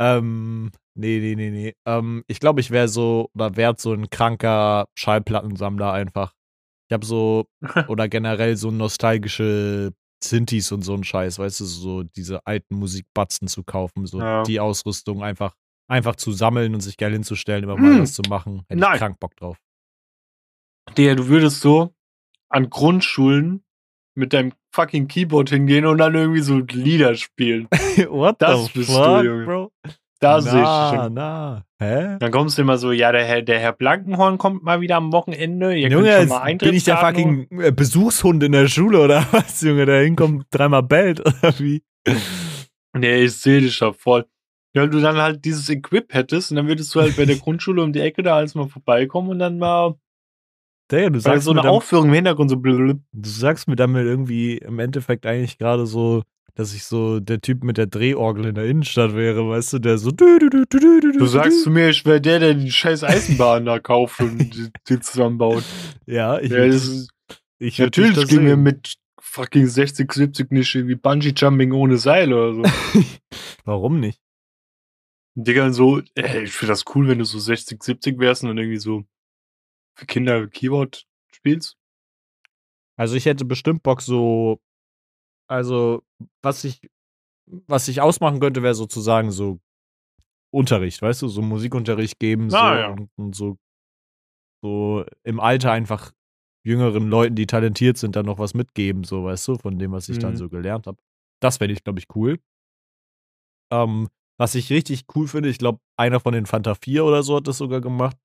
Ähm, 0.00 0.72
nee, 0.94 1.18
nee, 1.20 1.34
nee, 1.34 1.50
nee. 1.50 1.74
Ähm, 1.86 2.24
ich 2.26 2.40
glaube, 2.40 2.60
ich 2.60 2.70
wäre 2.70 2.88
so, 2.88 3.28
oder 3.34 3.56
werd 3.56 3.80
so 3.80 3.92
ein 3.92 4.10
kranker 4.10 4.86
Schallplattensammler 4.94 5.92
einfach. 5.92 6.34
Ich 6.88 6.92
habe 6.94 7.04
so, 7.06 7.46
oder 7.88 8.08
generell 8.08 8.56
so 8.56 8.70
nostalgische 8.70 9.92
Synthes 10.22 10.72
und 10.72 10.82
so 10.82 10.94
ein 10.94 11.04
Scheiß, 11.04 11.38
weißt 11.38 11.60
du, 11.60 11.64
so 11.64 12.02
diese 12.02 12.46
alten 12.46 12.76
Musikbatzen 12.76 13.48
zu 13.48 13.62
kaufen, 13.62 14.06
so 14.06 14.20
Ja. 14.20 14.42
die 14.44 14.58
Ausrüstung 14.60 15.22
einfach, 15.22 15.54
einfach 15.88 16.16
zu 16.16 16.32
sammeln 16.32 16.74
und 16.74 16.80
sich 16.80 16.96
geil 16.96 17.12
hinzustellen, 17.12 17.64
immer 17.64 17.76
mal 17.76 17.94
Hm. 17.96 18.02
was 18.02 18.14
zu 18.14 18.22
machen. 18.28 18.62
Hätte 18.68 18.80
Nein. 18.80 18.94
ich 18.94 18.98
krank 19.00 19.18
Bock 19.20 19.36
drauf. 19.36 19.58
Digga, 20.96 21.14
du 21.14 21.28
würdest 21.28 21.60
so 21.60 21.94
an 22.48 22.70
Grundschulen 22.70 23.64
mit 24.16 24.32
deinem 24.32 24.52
fucking 24.74 25.08
Keyboard 25.08 25.50
hingehen 25.50 25.86
und 25.86 25.98
dann 25.98 26.14
irgendwie 26.14 26.40
so 26.40 26.58
Lieder 26.58 27.16
spielen. 27.16 27.68
What 28.08 28.40
Das 28.40 28.66
the 28.66 28.72
bist 28.78 28.90
du, 28.90 28.94
fuck, 28.94 29.24
Junge. 29.24 29.44
Bro? 29.44 29.72
Da 30.24 30.40
sehe 30.40 30.62
ich 30.62 31.00
schon. 31.02 31.14
na. 31.14 31.64
Hä? 31.78 32.16
Dann 32.18 32.30
kommst 32.30 32.56
du 32.56 32.62
immer 32.62 32.78
so, 32.78 32.92
ja, 32.92 33.12
der 33.12 33.24
Herr, 33.24 33.42
der 33.42 33.58
Herr 33.58 33.72
Blankenhorn 33.72 34.38
kommt 34.38 34.62
mal 34.62 34.80
wieder 34.80 34.96
am 34.96 35.12
Wochenende. 35.12 35.76
Ihr 35.76 35.90
Junge, 35.90 36.08
könnt 36.08 36.20
schon 36.20 36.28
mal 36.30 36.42
Eintritt 36.42 36.70
bin 36.70 36.76
ich 36.76 36.84
der 36.84 36.96
fucking 36.96 37.48
äh, 37.60 37.72
Besuchshund 37.72 38.42
in 38.42 38.52
der 38.52 38.68
Schule 38.68 39.00
oder 39.00 39.26
was, 39.32 39.60
Junge? 39.60 39.84
Der 39.84 40.02
hinkommt, 40.02 40.46
dreimal 40.50 40.82
bellt 40.82 41.20
oder 41.20 41.58
wie? 41.58 41.82
Nee, 42.96 43.24
ich 43.24 43.36
sehe 43.36 43.60
dich 43.60 43.78
da 43.78 43.92
voll. 43.92 44.24
Ja, 44.74 44.86
du 44.86 45.00
dann 45.00 45.18
halt 45.18 45.44
dieses 45.44 45.68
Equip 45.68 46.12
hättest 46.12 46.50
und 46.50 46.56
dann 46.56 46.66
würdest 46.66 46.94
du 46.94 47.00
halt 47.00 47.16
bei 47.16 47.26
der 47.26 47.36
Grundschule 47.44 47.82
um 47.82 47.92
die 47.92 48.00
Ecke 48.00 48.22
da 48.22 48.36
alles 48.36 48.54
mal 48.54 48.66
vorbeikommen 48.66 49.30
und 49.30 49.38
dann 49.38 49.58
mal 49.58 49.94
Digga, 50.90 51.10
du 51.10 51.18
sagst, 51.18 51.44
so 51.44 51.54
mir 51.54 51.60
eine 51.60 51.70
Aufführung 51.70 52.08
im 52.08 52.14
Hintergrund 52.14 52.50
so 52.50 52.56
blub. 52.56 52.98
du 53.12 53.28
sagst 53.28 53.68
mir 53.68 53.76
damit 53.76 54.04
irgendwie 54.04 54.58
im 54.58 54.78
Endeffekt 54.78 55.24
eigentlich 55.26 55.56
gerade 55.58 55.86
so, 55.86 56.22
dass 56.54 56.72
ich 56.72 56.84
so 56.84 57.20
der 57.20 57.40
Typ 57.40 57.64
mit 57.64 57.78
der 57.78 57.86
Drehorgel 57.86 58.46
in 58.46 58.54
der 58.54 58.66
Innenstadt 58.66 59.14
wäre, 59.14 59.48
weißt 59.48 59.74
du, 59.74 59.78
der 59.80 59.98
so 59.98 60.10
du, 60.10 60.38
du, 60.38 60.48
du, 60.48 60.64
du, 60.66 60.78
du, 60.78 61.00
du, 61.00 61.18
Du 61.18 61.26
sagst 61.26 61.62
zu 61.62 61.70
mir, 61.70 61.88
ich 61.88 62.04
wäre 62.04 62.20
der, 62.20 62.38
der 62.38 62.54
die 62.54 62.70
scheiß 62.70 63.02
Eisenbahn 63.02 63.64
da 63.64 63.80
kauft 63.80 64.20
und 64.20 64.72
die, 64.88 65.00
zusammenbaut. 65.00 65.64
ja, 66.06 66.38
ich 66.38 66.50
Ja, 66.50 66.64
ist, 66.64 67.10
ich 67.58 67.78
natürlich 67.78 68.16
mir 68.16 68.26
sehen. 68.26 68.62
mit 68.62 68.94
fucking 69.20 69.66
60, 69.66 70.12
70 70.12 70.52
nicht 70.52 70.74
irgendwie 70.74 70.94
Bungee-Jumping 70.94 71.72
ohne 71.72 71.98
Seil 71.98 72.32
oder 72.32 72.54
so. 72.54 72.62
Warum 73.64 73.98
nicht? 73.98 74.20
Digga, 75.36 75.72
so, 75.72 76.00
ey, 76.14 76.44
ich 76.44 76.52
finde 76.52 76.72
das 76.72 76.84
cool, 76.94 77.08
wenn 77.08 77.18
du 77.18 77.24
so 77.24 77.40
60, 77.40 77.82
70 77.82 78.20
wärst 78.20 78.44
und 78.44 78.56
irgendwie 78.56 78.78
so 78.78 79.04
für 79.96 80.06
Kinder 80.06 80.46
Keyboard 80.46 81.04
spielst. 81.32 81.76
Also 82.96 83.16
ich 83.16 83.26
hätte 83.26 83.44
bestimmt 83.44 83.82
Bock 83.82 84.00
so, 84.00 84.60
also 85.48 86.04
was 86.42 86.64
ich, 86.64 86.80
was 87.46 87.88
ich 87.88 88.00
ausmachen 88.00 88.40
könnte, 88.40 88.62
wäre 88.62 88.74
sozusagen 88.74 89.30
so 89.30 89.60
Unterricht, 90.52 91.02
weißt 91.02 91.22
du, 91.22 91.28
so 91.28 91.42
Musikunterricht 91.42 92.18
geben 92.18 92.48
so, 92.50 92.56
Ah, 92.56 92.78
ja. 92.78 92.88
und, 92.90 93.10
und 93.16 93.34
so, 93.34 93.56
so 94.62 95.04
im 95.24 95.40
Alter 95.40 95.72
einfach 95.72 96.12
jüngeren 96.66 97.08
Leuten, 97.08 97.34
die 97.34 97.46
talentiert 97.46 97.98
sind, 97.98 98.16
dann 98.16 98.24
noch 98.26 98.38
was 98.38 98.54
mitgeben, 98.54 99.04
so, 99.04 99.24
weißt 99.24 99.48
du, 99.48 99.58
von 99.58 99.78
dem, 99.78 99.92
was 99.92 100.08
ich 100.08 100.18
dann 100.18 100.32
Mhm. 100.34 100.38
so 100.38 100.48
gelernt 100.48 100.86
habe. 100.86 100.98
Das 101.42 101.58
fände 101.58 101.74
ich, 101.74 101.84
glaube 101.84 101.98
ich, 101.98 102.06
cool. 102.14 102.38
Ähm, 103.72 104.08
was 104.38 104.54
ich 104.54 104.70
richtig 104.70 105.04
cool 105.14 105.28
finde, 105.28 105.48
ich 105.48 105.58
glaube, 105.58 105.80
einer 105.98 106.20
von 106.20 106.32
den 106.32 106.46
Fanta 106.46 106.74
4 106.74 107.04
oder 107.04 107.22
so 107.22 107.36
hat 107.36 107.46
das 107.48 107.58
sogar 107.58 107.80
gemacht. 107.80 108.16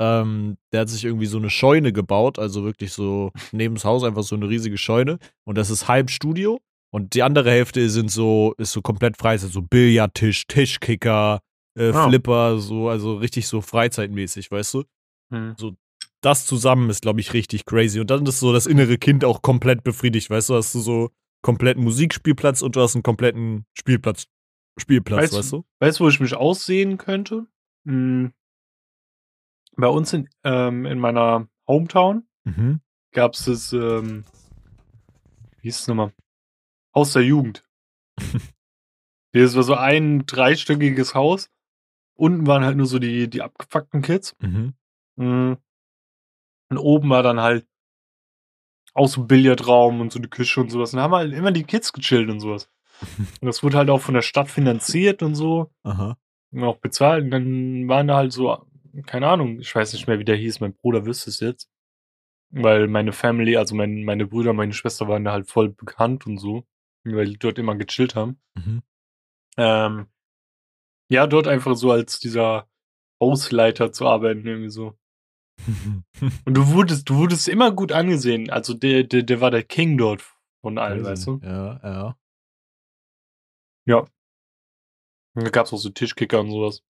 Ähm, 0.00 0.56
der 0.72 0.80
hat 0.80 0.88
sich 0.88 1.04
irgendwie 1.04 1.26
so 1.26 1.38
eine 1.38 1.50
Scheune 1.50 1.92
gebaut, 1.92 2.38
also 2.38 2.64
wirklich 2.64 2.92
so 2.92 3.30
neben 3.52 3.74
das 3.74 3.84
Haus 3.84 4.02
einfach 4.04 4.22
so 4.22 4.34
eine 4.34 4.48
riesige 4.48 4.78
Scheune. 4.78 5.18
Und 5.44 5.58
das 5.58 5.70
ist 5.70 5.86
halb 5.88 6.10
Studio. 6.10 6.60
Und 6.94 7.14
die 7.14 7.22
andere 7.22 7.50
Hälfte 7.50 7.88
sind 7.88 8.10
so, 8.10 8.54
ist 8.58 8.72
so 8.72 8.82
komplett 8.82 9.16
frei, 9.16 9.34
ist 9.36 9.50
so 9.50 9.62
Billardtisch, 9.62 10.46
Tischkicker, 10.46 11.40
äh, 11.78 11.90
Ah. 11.90 12.06
Flipper, 12.08 12.58
so, 12.58 12.88
also 12.90 13.16
richtig 13.16 13.46
so 13.48 13.60
freizeitmäßig, 13.62 14.50
weißt 14.50 14.74
du? 14.74 14.84
Hm. 15.32 15.56
Das 16.20 16.46
zusammen 16.46 16.88
ist, 16.90 17.02
glaube 17.02 17.20
ich, 17.20 17.32
richtig 17.32 17.64
crazy. 17.64 17.98
Und 17.98 18.10
dann 18.10 18.24
ist 18.26 18.38
so 18.40 18.52
das 18.52 18.66
innere 18.66 18.98
Kind 18.98 19.24
auch 19.24 19.42
komplett 19.42 19.82
befriedigt, 19.82 20.28
weißt 20.30 20.50
du? 20.50 20.54
Hast 20.54 20.74
du 20.74 20.80
so 20.80 21.10
kompletten 21.42 21.82
Musikspielplatz 21.82 22.62
und 22.62 22.76
du 22.76 22.80
hast 22.80 22.94
einen 22.94 23.02
kompletten 23.02 23.64
Spielplatz, 23.76 24.26
Spielplatz, 24.78 25.22
Weißt 25.22 25.32
du- 25.32 25.38
weißt 25.38 25.52
du? 25.52 25.64
Weißt 25.80 25.98
du, 26.00 26.04
wo 26.04 26.08
ich 26.08 26.20
mich 26.20 26.34
aussehen 26.34 26.98
könnte? 26.98 27.46
Hm. 27.86 28.32
Bei 29.76 29.88
uns 29.88 30.12
in, 30.12 30.28
ähm, 30.44 30.84
in 30.86 30.98
meiner 30.98 31.48
Hometown 31.66 32.26
Mhm. 32.44 32.80
gab 33.12 33.32
es 33.34 33.46
das, 33.46 33.72
ähm, 33.72 34.24
wie 35.56 35.62
hieß 35.68 35.80
es 35.80 35.88
nochmal? 35.88 36.12
Haus 36.94 37.12
der 37.12 37.22
Jugend. 37.22 37.64
Das 39.34 39.56
war 39.56 39.62
so 39.62 39.74
ein 39.74 40.26
dreistöckiges 40.26 41.14
Haus. 41.14 41.50
Unten 42.14 42.46
waren 42.46 42.64
halt 42.64 42.76
nur 42.76 42.84
so 42.84 42.98
die, 42.98 43.28
die 43.28 43.40
abgefuckten 43.40 44.02
Kids. 44.02 44.36
Mhm. 44.40 44.74
Mhm. 45.16 45.56
Und 46.68 46.78
oben 46.78 47.10
war 47.10 47.22
dann 47.22 47.40
halt 47.40 47.66
auch 48.94 49.08
so 49.08 49.22
ein 49.22 49.26
Billardraum 49.26 50.00
und 50.00 50.12
so 50.12 50.18
eine 50.18 50.28
Küche 50.28 50.60
und 50.60 50.70
sowas. 50.70 50.92
Und 50.92 50.98
da 50.98 51.04
haben 51.04 51.14
halt 51.14 51.32
immer 51.32 51.52
die 51.52 51.64
Kids 51.64 51.92
gechillt 51.92 52.28
und 52.28 52.40
sowas. 52.40 52.70
Und 53.40 53.46
das 53.46 53.64
wurde 53.64 53.78
halt 53.78 53.90
auch 53.90 54.00
von 54.00 54.14
der 54.14 54.22
Stadt 54.22 54.48
finanziert 54.48 55.24
und 55.24 55.34
so. 55.34 55.72
Aha. 55.82 56.16
Und 56.52 56.62
auch 56.62 56.76
bezahlt. 56.76 57.24
Und 57.24 57.30
dann 57.32 57.88
waren 57.88 58.06
da 58.06 58.16
halt 58.16 58.32
so, 58.32 58.64
keine 59.06 59.26
Ahnung, 59.26 59.58
ich 59.58 59.74
weiß 59.74 59.92
nicht 59.94 60.06
mehr, 60.06 60.20
wie 60.20 60.24
der 60.24 60.36
hieß. 60.36 60.60
Mein 60.60 60.74
Bruder 60.74 61.04
wüsste 61.04 61.30
es 61.30 61.40
jetzt. 61.40 61.68
Weil 62.50 62.86
meine 62.86 63.12
Family, 63.12 63.56
also 63.56 63.74
mein, 63.74 64.04
meine 64.04 64.26
Brüder, 64.26 64.52
meine 64.52 64.72
Schwester 64.72 65.08
waren 65.08 65.24
da 65.24 65.32
halt 65.32 65.48
voll 65.48 65.70
bekannt 65.70 66.26
und 66.26 66.38
so. 66.38 66.64
Weil 67.04 67.30
die 67.30 67.38
dort 67.38 67.58
immer 67.58 67.74
gechillt 67.76 68.14
haben. 68.14 68.40
Mhm. 68.54 68.82
Ähm, 69.56 70.06
ja, 71.10 71.26
dort 71.26 71.46
einfach 71.46 71.76
so 71.76 71.90
als 71.90 72.20
dieser 72.20 72.68
Hausleiter 73.20 73.92
zu 73.92 74.06
arbeiten, 74.06 74.46
irgendwie 74.46 74.70
so. 74.70 74.96
Und 76.44 76.54
du 76.54 76.68
wurdest, 76.68 77.08
du 77.08 77.16
wurdest 77.16 77.48
immer 77.48 77.70
gut 77.70 77.92
angesehen. 77.92 78.50
Also 78.50 78.74
der, 78.74 79.04
der, 79.04 79.22
der 79.22 79.40
war 79.40 79.50
der 79.50 79.62
King 79.62 79.98
dort 79.98 80.22
von 80.62 80.78
allen, 80.78 81.04
weißt 81.04 81.26
du? 81.26 81.40
Ja, 81.42 81.80
ja. 81.82 82.18
Ja. 83.86 83.98
Und 85.34 85.44
da 85.44 85.50
gab's 85.50 85.72
auch 85.72 85.78
so 85.78 85.90
Tischkicker 85.90 86.40
und 86.40 86.50
sowas. 86.50 86.82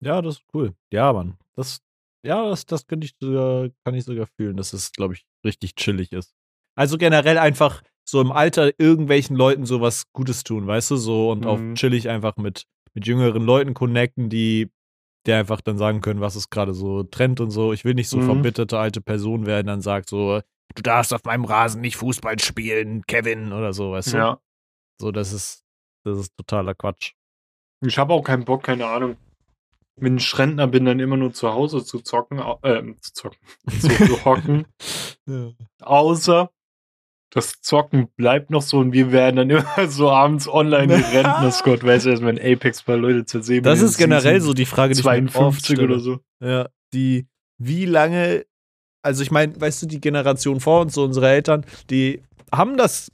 Ja, 0.00 0.22
das 0.22 0.36
ist 0.36 0.44
cool. 0.54 0.74
Ja, 0.92 1.12
Mann. 1.12 1.38
Das, 1.54 1.82
ja, 2.24 2.48
das, 2.48 2.66
das 2.66 2.86
kann 2.86 3.02
ich 3.02 3.14
sogar, 3.20 3.68
kann 3.84 3.94
ich 3.94 4.04
sogar 4.04 4.26
fühlen, 4.26 4.56
dass 4.56 4.72
es, 4.72 4.92
glaube 4.92 5.14
ich, 5.14 5.26
richtig 5.44 5.74
chillig 5.74 6.12
ist. 6.12 6.34
Also 6.76 6.98
generell 6.98 7.38
einfach 7.38 7.82
so 8.04 8.20
im 8.20 8.32
Alter 8.32 8.72
irgendwelchen 8.78 9.36
Leuten 9.36 9.66
sowas 9.66 10.04
Gutes 10.12 10.42
tun, 10.44 10.66
weißt 10.66 10.90
du, 10.92 10.96
so 10.96 11.30
und 11.30 11.46
auch 11.46 11.58
Mhm. 11.58 11.74
chillig 11.74 12.08
einfach 12.08 12.36
mit, 12.36 12.64
mit 12.94 13.06
jüngeren 13.06 13.42
Leuten 13.44 13.74
connecten, 13.74 14.28
die, 14.30 14.70
die 15.26 15.32
einfach 15.32 15.60
dann 15.60 15.78
sagen 15.78 16.00
können, 16.00 16.20
was 16.20 16.34
ist 16.36 16.50
gerade 16.50 16.74
so 16.74 17.02
Trend 17.04 17.40
und 17.40 17.50
so. 17.50 17.72
Ich 17.72 17.84
will 17.84 17.94
nicht 17.94 18.08
so 18.08 18.18
Mhm. 18.18 18.22
verbitterte 18.24 18.78
alte 18.78 19.00
Person 19.00 19.46
werden, 19.46 19.66
dann 19.68 19.80
sagt 19.82 20.08
so, 20.08 20.40
du 20.74 20.82
darfst 20.82 21.12
auf 21.14 21.24
meinem 21.24 21.44
Rasen 21.44 21.80
nicht 21.80 21.96
Fußball 21.96 22.38
spielen, 22.40 23.02
Kevin 23.06 23.52
oder 23.52 23.72
so, 23.72 23.92
weißt 23.92 24.12
du? 24.14 24.16
Ja. 24.16 24.40
So, 25.00 25.12
das 25.12 25.32
ist, 25.32 25.62
das 26.04 26.18
ist 26.18 26.36
totaler 26.36 26.74
Quatsch. 26.74 27.12
Ich 27.84 27.96
habe 27.96 28.12
auch 28.12 28.22
keinen 28.22 28.44
Bock, 28.44 28.62
keine 28.64 28.86
Ahnung. 28.86 29.16
Wenn 29.96 30.16
ich 30.16 30.38
Rentner 30.38 30.66
bin, 30.66 30.84
dann 30.86 31.00
immer 31.00 31.16
nur 31.16 31.32
zu 31.32 31.52
Hause 31.52 31.84
zu 31.84 32.00
zocken, 32.00 32.38
äh, 32.62 32.82
zu 33.00 33.12
zocken, 33.12 33.38
zu, 33.80 33.88
zu 33.88 34.24
hocken. 34.24 34.66
Ja. 35.26 35.52
Außer 35.82 36.50
das 37.30 37.60
Zocken 37.60 38.08
bleibt 38.16 38.50
noch 38.50 38.62
so 38.62 38.78
und 38.78 38.92
wir 38.92 39.12
werden 39.12 39.36
dann 39.36 39.50
immer 39.50 39.88
so 39.88 40.10
abends 40.10 40.48
online 40.48 40.96
die 40.96 41.16
Rentner, 41.16 41.50
Scott 41.50 41.84
weiß 41.84 42.06
erstmal 42.06 42.36
in 42.36 42.52
Apex 42.52 42.82
bei 42.82 42.96
Leute 42.96 43.24
zersehen. 43.24 43.62
Das 43.62 43.80
ist 43.80 43.96
generell 43.96 44.40
so 44.40 44.52
die 44.52 44.66
Frage, 44.66 44.94
die 44.94 45.00
ich 45.00 45.06
mir 45.06 45.12
oft 45.12 45.64
52 45.64 45.80
oder 45.80 45.98
so. 46.00 46.18
Ja, 46.42 46.68
die, 46.92 47.26
wie 47.58 47.84
lange 47.84 48.44
also 49.02 49.22
ich 49.22 49.30
meine, 49.30 49.58
weißt 49.58 49.82
du, 49.82 49.86
die 49.86 50.00
Generation 50.00 50.60
vor 50.60 50.82
uns, 50.82 50.94
so 50.94 51.04
unsere 51.04 51.28
Eltern, 51.28 51.64
die 51.88 52.22
haben 52.52 52.76
das 52.76 53.10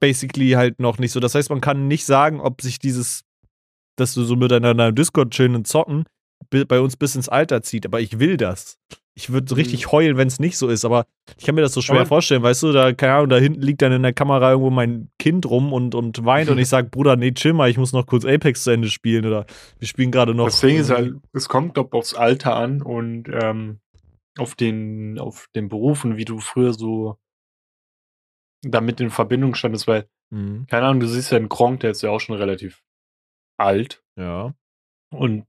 basically 0.00 0.52
halt 0.52 0.80
noch 0.80 0.98
nicht 0.98 1.12
so. 1.12 1.20
Das 1.20 1.34
heißt, 1.34 1.50
man 1.50 1.60
kann 1.60 1.88
nicht 1.88 2.04
sagen, 2.04 2.40
ob 2.40 2.62
sich 2.62 2.78
dieses, 2.78 3.24
dass 3.96 4.14
du 4.14 4.24
so 4.24 4.36
miteinander 4.36 4.88
im 4.88 4.94
Discord 4.94 5.30
chillen 5.30 5.54
und 5.54 5.66
zocken, 5.66 6.04
bei 6.50 6.80
uns 6.80 6.96
bis 6.96 7.16
ins 7.16 7.28
Alter 7.28 7.62
zieht. 7.62 7.86
Aber 7.86 8.00
ich 8.00 8.18
will 8.18 8.36
das. 8.36 8.78
Ich 9.18 9.30
würde 9.32 9.52
Mhm. 9.54 9.56
richtig 9.58 9.90
heulen, 9.92 10.18
wenn 10.18 10.28
es 10.28 10.38
nicht 10.38 10.58
so 10.58 10.68
ist, 10.68 10.84
aber 10.84 11.06
ich 11.38 11.46
kann 11.46 11.54
mir 11.54 11.62
das 11.62 11.72
so 11.72 11.80
schwer 11.80 12.00
Aber- 12.00 12.06
vorstellen, 12.06 12.42
weißt 12.42 12.62
du, 12.64 12.72
da, 12.72 12.92
keine 12.92 13.14
Ahnung, 13.14 13.30
da 13.30 13.36
hinten 13.38 13.62
liegt 13.62 13.80
dann 13.80 13.90
in 13.92 14.02
der 14.02 14.12
Kamera 14.12 14.50
irgendwo 14.50 14.68
mein 14.70 15.08
Kind 15.18 15.46
rum 15.48 15.72
und, 15.72 15.94
und 15.94 16.24
weint 16.26 16.50
und 16.50 16.58
ich 16.58 16.68
sag, 16.68 16.90
Bruder, 16.90 17.16
nee, 17.16 17.32
chill 17.32 17.54
mal, 17.54 17.70
ich 17.70 17.78
muss 17.78 17.92
noch 17.94 18.06
kurz 18.06 18.24
Apex 18.26 18.62
zu 18.64 18.70
Ende 18.72 18.90
spielen 18.90 19.24
oder 19.24 19.46
wir 19.78 19.88
spielen 19.88 20.10
gerade 20.10 20.34
noch. 20.34 20.44
Das 20.44 20.60
Ding 20.60 20.76
ist 20.76 20.90
halt, 20.90 21.14
es 21.32 21.48
kommt, 21.48 21.74
glaub, 21.74 21.94
aufs 21.94 22.12
Alter 22.14 22.56
an 22.56 22.82
und 22.82 23.28
ähm, 23.32 23.80
auf 24.38 24.54
den, 24.54 25.18
auf 25.18 25.48
den 25.54 25.68
Beruf 25.70 26.04
und 26.04 26.18
wie 26.18 26.26
du 26.26 26.38
früher 26.38 26.74
so 26.74 27.16
damit 28.62 29.00
in 29.00 29.10
Verbindung 29.10 29.54
standest, 29.54 29.86
weil, 29.88 30.08
Mhm, 30.30 30.66
keine 30.66 30.86
Ahnung, 30.86 30.98
du 31.00 31.06
siehst 31.06 31.30
ja 31.30 31.38
einen 31.38 31.48
Gronk, 31.48 31.80
der 31.80 31.92
ist 31.92 32.02
ja 32.02 32.10
auch 32.10 32.18
schon 32.18 32.34
relativ 32.36 32.82
alt 33.58 34.02
ja. 34.18 34.54
und 35.14 35.46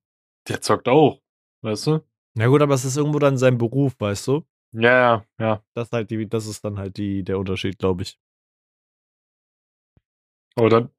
der 0.47 0.61
zockt 0.61 0.87
auch, 0.87 1.19
weißt 1.63 1.87
du? 1.87 1.99
Na 2.37 2.45
gut, 2.47 2.61
aber 2.61 2.75
es 2.75 2.85
ist 2.85 2.97
irgendwo 2.97 3.17
dann 3.17 3.37
sein 3.37 3.57
Beruf, 3.57 3.95
weißt 3.97 4.27
du? 4.27 4.43
Ja, 4.71 4.91
ja, 4.91 5.25
ja. 5.39 5.63
Das 5.73 5.87
ist 5.87 5.93
halt 5.93 6.11
die, 6.11 6.29
das 6.29 6.45
ist 6.45 6.63
dann 6.63 6.77
halt 6.77 6.97
die, 6.97 7.23
der 7.23 7.39
Unterschied, 7.39 7.79
glaube 7.79 8.03
ich. 8.03 8.19
Aber 10.55 10.69
dann 10.69 10.89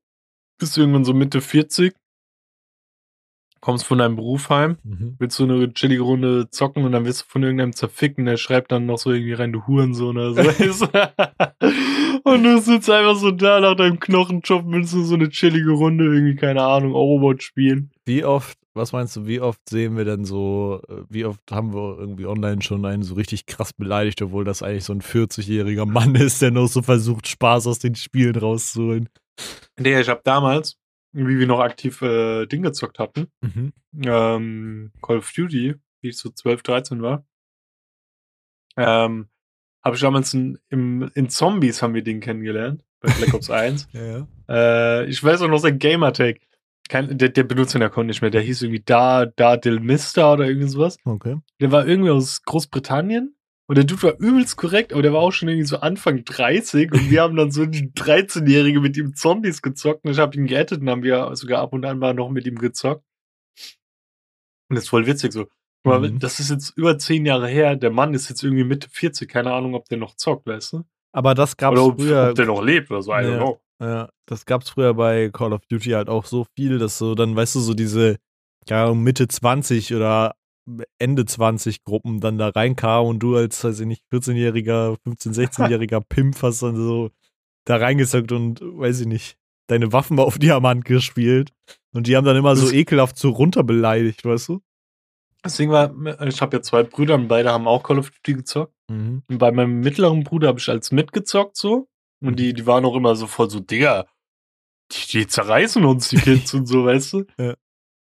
bist 0.59 0.77
du 0.77 0.81
irgendwann 0.81 1.05
so 1.05 1.15
Mitte 1.15 1.41
40, 1.41 1.95
kommst 3.61 3.85
von 3.87 3.99
deinem 3.99 4.17
Beruf 4.17 4.51
heim, 4.51 4.79
Mhm. 4.83 5.15
willst 5.21 5.39
du 5.39 5.45
eine 5.45 5.73
chillige 5.73 6.03
Runde 6.03 6.51
zocken 6.51 6.85
und 6.85 6.91
dann 6.91 7.05
wirst 7.05 7.23
du 7.23 7.27
von 7.29 7.43
irgendeinem 7.45 7.73
zerficken, 7.73 8.25
der 8.25 8.37
schreibt 8.37 8.73
dann 8.73 8.87
noch 8.87 8.99
so 8.99 9.13
irgendwie 9.13 9.35
rein, 9.35 9.53
du 9.53 9.65
Hurensohn 9.67 10.17
oder 10.19 10.35
so. 10.35 10.41
und 12.25 12.43
du 12.43 12.61
sitzt 12.61 12.91
einfach 12.91 13.17
so 13.17 13.31
da 13.31 13.61
nach 13.61 13.77
deinem 13.77 14.01
Knochenchop, 14.01 14.65
willst 14.67 14.93
du 14.93 15.05
so 15.05 15.15
eine 15.15 15.29
chillige 15.29 15.71
Runde 15.71 16.05
irgendwie, 16.05 16.37
keine 16.37 16.63
Ahnung, 16.65 16.95
Overwatch 16.95 17.47
spielen. 17.47 17.91
Wie 18.05 18.25
oft, 18.25 18.59
was 18.79 18.93
meinst 18.93 19.15
du, 19.17 19.27
wie 19.27 19.41
oft 19.41 19.61
sehen 19.69 19.97
wir 19.97 20.05
denn 20.07 20.25
so, 20.25 20.81
äh, 20.89 21.03
wie 21.11 21.25
oft 21.27 21.41
haben 21.51 21.75
wir 21.75 21.99
irgendwie 21.99 22.25
online 22.27 22.63
schon 22.63 22.85
einen 22.87 23.03
so 23.03 23.15
richtig 23.15 23.45
krass 23.47 23.73
beleidigt, 23.75 24.23
obwohl 24.23 24.45
das 24.45 24.63
eigentlich 24.63 24.85
so 24.85 24.95
ein 24.95 25.03
40-jähriger 25.03 25.85
Mann 25.85 26.15
ist, 26.15 26.41
der 26.41 26.51
noch 26.51 26.69
so 26.69 26.81
versucht, 26.83 27.29
Spaß 27.29 27.67
aus 27.67 27.79
den 27.79 27.95
Spielen 27.95 28.37
rauszuholen? 28.37 29.09
Nee, 29.79 30.01
ich 30.01 30.09
habe 30.09 30.23
damals, 30.25 30.79
wie 31.13 31.39
wir 31.39 31.47
noch 31.47 31.61
aktiv 31.61 32.01
äh, 32.03 32.47
Ding 32.47 32.63
gezockt 32.63 32.99
hatten, 32.99 33.27
Mhm. 33.43 33.73
ähm, 34.05 34.93
Call 35.03 35.19
of 35.19 35.31
Duty, 35.33 35.75
wie 36.01 36.09
ich 36.09 36.17
so 36.19 36.31
12, 36.31 36.63
13 36.63 37.03
war, 37.03 37.27
ähm, 38.77 39.29
habe 39.85 39.97
ich 39.97 40.03
damals 40.03 40.35
in, 40.35 40.59
im, 40.71 41.11
in 41.15 41.29
Zombies 41.29 41.83
haben 41.83 41.95
wir 41.95 42.03
den 42.03 42.21
kennengelernt, 42.21 42.85
bei 43.01 43.13
Black 43.13 43.35
Ops 43.35 43.51
1. 43.51 43.89
Ja, 43.93 44.03
ja. 44.05 44.27
Äh, 44.49 45.07
ich 45.07 45.23
weiß 45.23 45.43
auch 45.43 45.49
noch 45.49 45.59
sein 45.59 45.79
Gamertag. 45.79 46.39
Kein, 46.89 47.19
der, 47.19 47.29
der 47.29 47.45
benutzt 47.45 47.75
den 47.75 47.83
Account 47.83 48.07
nicht 48.09 48.23
mehr. 48.23 48.31
Der 48.31 48.41
hieß 48.41 48.63
irgendwie 48.63 48.83
Da, 48.85 49.27
Da 49.27 49.57
Del 49.57 49.81
Mister 49.81 50.33
oder 50.33 50.47
irgendwie 50.47 50.69
sowas. 50.69 50.97
Okay. 51.05 51.39
Der 51.61 51.71
war 51.73 51.87
irgendwie 51.87 52.11
aus 52.11 52.43
Großbritannien. 52.45 53.35
Und 53.71 53.77
der 53.77 53.85
Dude 53.85 54.03
war 54.05 54.19
übelst 54.19 54.57
korrekt, 54.57 54.95
aber 54.95 55.03
der 55.03 55.13
war 55.13 55.21
auch 55.21 55.31
schon 55.33 55.49
irgendwie 55.51 55.67
so 55.67 55.77
Anfang 55.81 56.25
30 56.25 56.91
und 56.91 57.11
wir 57.11 57.21
haben 57.21 57.37
dann 57.37 57.51
so 57.51 57.67
die 57.67 57.91
13-Jährige 57.93 58.81
mit 58.81 58.97
ihm 58.97 59.15
Zombies 59.15 59.61
gezockt 59.61 60.07
und 60.07 60.13
ich 60.13 60.19
habe 60.19 60.35
ihn 60.39 60.47
geaddet 60.47 60.81
und 60.81 60.89
haben 60.89 61.03
wir 61.03 61.37
sogar 61.37 61.61
ab 61.61 61.75
und 61.75 61.85
an 61.85 61.99
mal 61.99 62.15
noch 62.15 62.31
mit 62.31 62.47
ihm 62.47 62.57
gezockt. 62.57 63.05
Und 64.71 64.77
das 64.77 64.85
ist 64.85 64.89
voll 64.91 65.07
witzig 65.07 65.33
so. 65.35 65.47
Aber 65.85 66.01
Mhm. 66.01 66.19
das 66.19 66.41
ist 66.41 66.51
jetzt 66.51 66.77
über 66.79 66.99
zehn 66.99 67.25
Jahre 67.27 67.47
her, 67.49 67.77
der 67.77 67.91
Mann 67.91 68.15
ist 68.15 68.29
jetzt 68.31 68.43
irgendwie 68.43 68.65
Mitte 68.65 68.89
40, 68.91 69.29
keine 69.31 69.53
Ahnung, 69.53 69.75
ob 69.75 69.87
der 69.89 69.99
noch 69.99 70.15
zockt, 70.17 70.47
weißt 70.47 70.73
du? 70.73 70.85
Aber 71.13 71.35
das 71.35 71.55
Oder 71.63 71.85
ob, 71.85 72.01
früher. 72.01 72.29
ob 72.31 72.35
der 72.37 72.47
noch 72.47 72.63
lebt 72.63 72.91
oder 72.91 73.03
so, 73.03 73.13
I 73.13 73.17
don't 73.17 73.37
know. 73.37 73.61
Ja, 73.81 74.09
das 74.27 74.45
gab's 74.45 74.71
früher 74.71 74.95
bei 74.95 75.31
Call 75.31 75.53
of 75.53 75.65
Duty 75.67 75.91
halt 75.91 76.09
auch 76.09 76.25
so 76.25 76.47
viel, 76.57 76.79
dass 76.79 76.99
so 76.99 77.15
dann, 77.15 77.37
weißt 77.37 77.55
du, 77.55 77.61
so 77.61 77.75
diese 77.75 78.17
ja, 78.69 78.93
Mitte 78.93 79.29
20 79.29 79.95
oder 79.95 80.35
Ende 80.99 81.25
20 81.25 81.85
Gruppen 81.85 82.21
dann 82.21 82.39
da 82.39 82.49
reinkamen 82.49 83.09
und 83.09 83.19
du 83.21 83.37
als, 83.37 83.63
weiß 83.65 83.81
ich 83.81 83.87
nicht, 83.87 84.03
14-jähriger, 84.13 84.97
15-, 85.07 85.35
16-jähriger 85.35 86.03
Pimp 86.07 86.43
hast 86.43 86.63
dann 86.63 86.77
so 86.77 87.11
da 87.65 87.77
reingesackt 87.77 88.33
und, 88.33 88.61
weiß 88.61 89.01
ich 89.01 89.07
nicht, 89.07 89.37
deine 89.69 89.93
Waffen 89.93 90.19
auf 90.19 90.39
Diamant 90.39 90.85
gespielt. 90.85 91.53
Und 91.95 92.07
die 92.07 92.17
haben 92.17 92.25
dann 92.25 92.37
immer 92.37 92.57
so 92.57 92.71
ekelhaft 92.71 93.19
so 93.19 93.31
runterbeleidigt, 93.31 94.25
weißt 94.25 94.49
du? 94.49 94.61
Deswegen 95.45 95.71
war, 95.71 95.95
ich 96.27 96.43
habe 96.43 96.57
ja 96.57 96.63
zwei 96.63 96.83
Brüder 96.83 97.15
und 97.15 97.29
beide 97.29 97.53
haben 97.53 97.69
auch 97.69 97.83
Call 97.83 97.99
of 97.99 98.11
Duty 98.11 98.35
gezockt. 98.35 98.75
Mhm. 98.91 99.23
Und 99.29 99.39
bei 99.39 99.53
meinem 99.53 99.81
mittleren 99.81 100.25
Bruder 100.25 100.49
habe 100.49 100.59
ich 100.59 100.69
als 100.69 100.91
mitgezockt 100.91 101.57
so. 101.57 101.89
Und 102.21 102.39
die, 102.39 102.53
die 102.53 102.67
waren 102.67 102.85
auch 102.85 102.97
immer 102.97 103.15
so 103.17 103.27
voll 103.27 103.49
so, 103.49 103.61
Digga, 103.61 104.07
die, 104.93 105.07
die 105.09 105.27
zerreißen 105.27 105.85
uns, 105.85 106.09
die 106.09 106.17
Kids 106.17 106.55
und 106.55 106.67
so, 106.67 106.85
weißt 106.85 107.13
du? 107.13 107.25
Ja. 107.39 107.55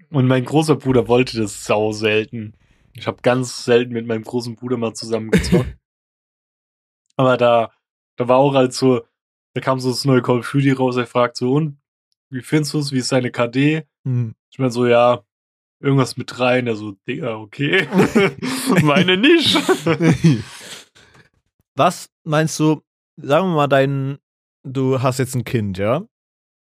Und 0.10 0.28
mein 0.28 0.46
großer 0.46 0.76
Bruder 0.76 1.08
wollte 1.08 1.40
das 1.40 1.66
sau 1.66 1.92
selten. 1.92 2.56
Ich 2.94 3.06
habe 3.06 3.22
ganz 3.22 3.64
selten 3.64 3.94
mit 3.94 4.08
meinem 4.08 4.24
großen 4.24 4.56
Bruder 4.56 4.78
mal 4.78 4.94
zusammen 4.94 5.30
gezockt. 5.30 5.78
Aber 7.16 7.38
da, 7.38 7.72
da 8.16 8.28
war 8.28 8.38
auch 8.38 8.56
halt 8.56 8.74
so, 8.74 9.06
da 9.54 9.62
kam 9.62 9.80
so 9.80 9.90
das 9.90 10.06
neue 10.06 10.22
Call 10.22 10.40
of 10.40 10.52
Duty 10.52 10.72
raus, 10.72 10.96
er 10.96 11.06
fragt 11.06 11.38
so, 11.38 11.54
und, 11.54 11.80
wie 12.30 12.42
findest 12.42 12.74
du 12.74 12.80
es, 12.80 12.92
wie 12.92 13.00
ist 13.00 13.12
deine 13.12 13.32
KD? 13.32 13.84
Mhm. 14.04 14.36
Ich 14.52 14.60
meine 14.60 14.72
so, 14.72 14.88
ja, 14.88 15.24
irgendwas 15.80 16.18
mit 16.18 16.40
rein. 16.40 16.68
Er 16.68 16.76
so, 16.76 16.94
Digga, 17.08 17.36
okay. 17.36 17.88
Meine 18.84 19.18
nicht. 19.18 19.58
Was 21.76 22.10
meinst 22.24 22.60
du, 22.60 22.82
sagen 23.22 23.48
wir 23.48 23.56
mal, 23.56 23.68
dein, 23.68 24.18
du 24.64 25.02
hast 25.02 25.20
jetzt 25.20 25.36
ein 25.36 25.44
Kind, 25.44 25.78
ja? 25.78 26.06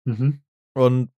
mhm. 0.07 0.43
Und 0.75 1.11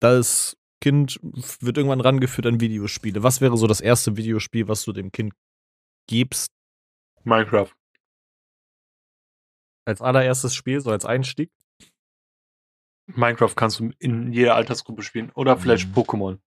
das 0.00 0.56
Kind 0.80 1.20
wird 1.22 1.76
irgendwann 1.76 2.00
rangeführt 2.00 2.46
an 2.46 2.60
Videospiele. 2.60 3.22
Was 3.22 3.40
wäre 3.40 3.56
so 3.56 3.68
das 3.68 3.80
erste 3.80 4.16
Videospiel, 4.16 4.66
was 4.66 4.84
du 4.84 4.92
dem 4.92 5.12
Kind 5.12 5.32
gibst 6.08 6.50
Minecraft. 7.22 7.70
als 9.86 10.00
allererstes 10.00 10.54
Spiel, 10.54 10.80
so 10.80 10.90
als 10.90 11.04
Einstieg? 11.04 11.50
Minecraft 13.06 13.54
kannst 13.54 13.78
du 13.78 13.90
in 14.00 14.32
jeder 14.32 14.56
Altersgruppe 14.56 15.02
spielen. 15.02 15.30
Oder 15.32 15.56
vielleicht 15.56 15.88
Mhm. 15.88 15.94
Pokémon. 15.94 16.40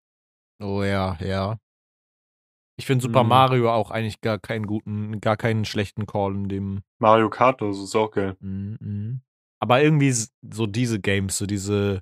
Oh 0.62 0.84
ja, 0.84 1.17
ja. 1.21 1.58
Ich 2.78 2.86
finde 2.86 3.04
Super 3.04 3.24
Mhm. 3.24 3.30
Mario 3.30 3.72
auch 3.72 3.92
eigentlich 3.92 4.22
gar 4.22 4.38
keinen 4.40 4.66
guten, 4.68 5.22
gar 5.22 5.38
keinen 5.38 5.66
schlechten 5.66 6.06
Call 6.06 6.36
in 6.36 6.50
dem. 6.50 6.82
Mario 7.00 7.30
Kart, 7.30 7.62
das 7.62 7.78
ist 7.80 7.96
auch 7.96 8.12
geil. 8.12 8.36
Mhm, 8.40 8.78
mhm. 8.80 9.22
Aber 9.60 9.82
irgendwie 9.82 10.12
so 10.12 10.68
diese 10.68 11.00
Games, 11.00 11.38
so 11.38 11.46
diese 11.46 12.02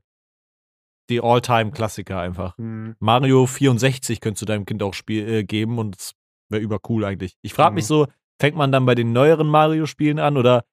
die 1.10 1.22
All-Time-Klassiker 1.22 2.20
einfach. 2.20 2.56
Mario 3.00 3.46
64 3.46 4.22
könntest 4.22 4.42
du 4.42 4.46
deinem 4.46 4.66
Kind 4.66 4.82
auch 4.84 4.94
spiel, 4.94 5.28
äh, 5.28 5.44
geben 5.44 5.78
und 5.78 5.98
es 5.98 6.14
wäre 6.50 6.62
übercool 6.62 7.04
eigentlich. 7.04 7.36
Ich 7.42 7.54
frage 7.54 7.76
mich 7.76 7.84
Mhm. 7.86 7.88
so, 7.88 8.08
fängt 8.40 8.56
man 8.56 8.72
dann 8.72 8.86
bei 8.86 8.96
den 8.96 9.12
neueren 9.12 9.48
Mario-Spielen 9.48 10.18
an 10.18 10.38
oder 10.38 10.64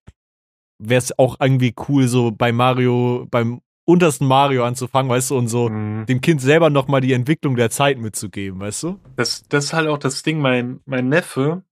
wäre 0.78 0.98
es 0.98 1.18
auch 1.18 1.36
irgendwie 1.40 1.74
cool, 1.88 2.06
so 2.06 2.30
bei 2.30 2.52
Mario, 2.52 3.26
beim 3.30 3.60
untersten 3.84 4.26
Mario 4.26 4.64
anzufangen, 4.64 5.10
weißt 5.10 5.30
du, 5.30 5.38
und 5.38 5.48
so 5.48 5.68
Mhm. 5.68 6.06
dem 6.06 6.20
Kind 6.20 6.40
selber 6.40 6.70
nochmal 6.70 7.00
die 7.00 7.12
Entwicklung 7.12 7.56
der 7.56 7.70
Zeit 7.70 7.98
mitzugeben, 7.98 8.60
weißt 8.60 8.82
du? 8.84 9.00
Das, 9.16 9.42
das 9.48 9.64
ist 9.66 9.72
halt 9.72 9.88
auch 9.88 9.98
das 9.98 10.22
Ding, 10.22 10.40
mein, 10.40 10.80
mein 10.84 11.08
Neffe, 11.08 11.62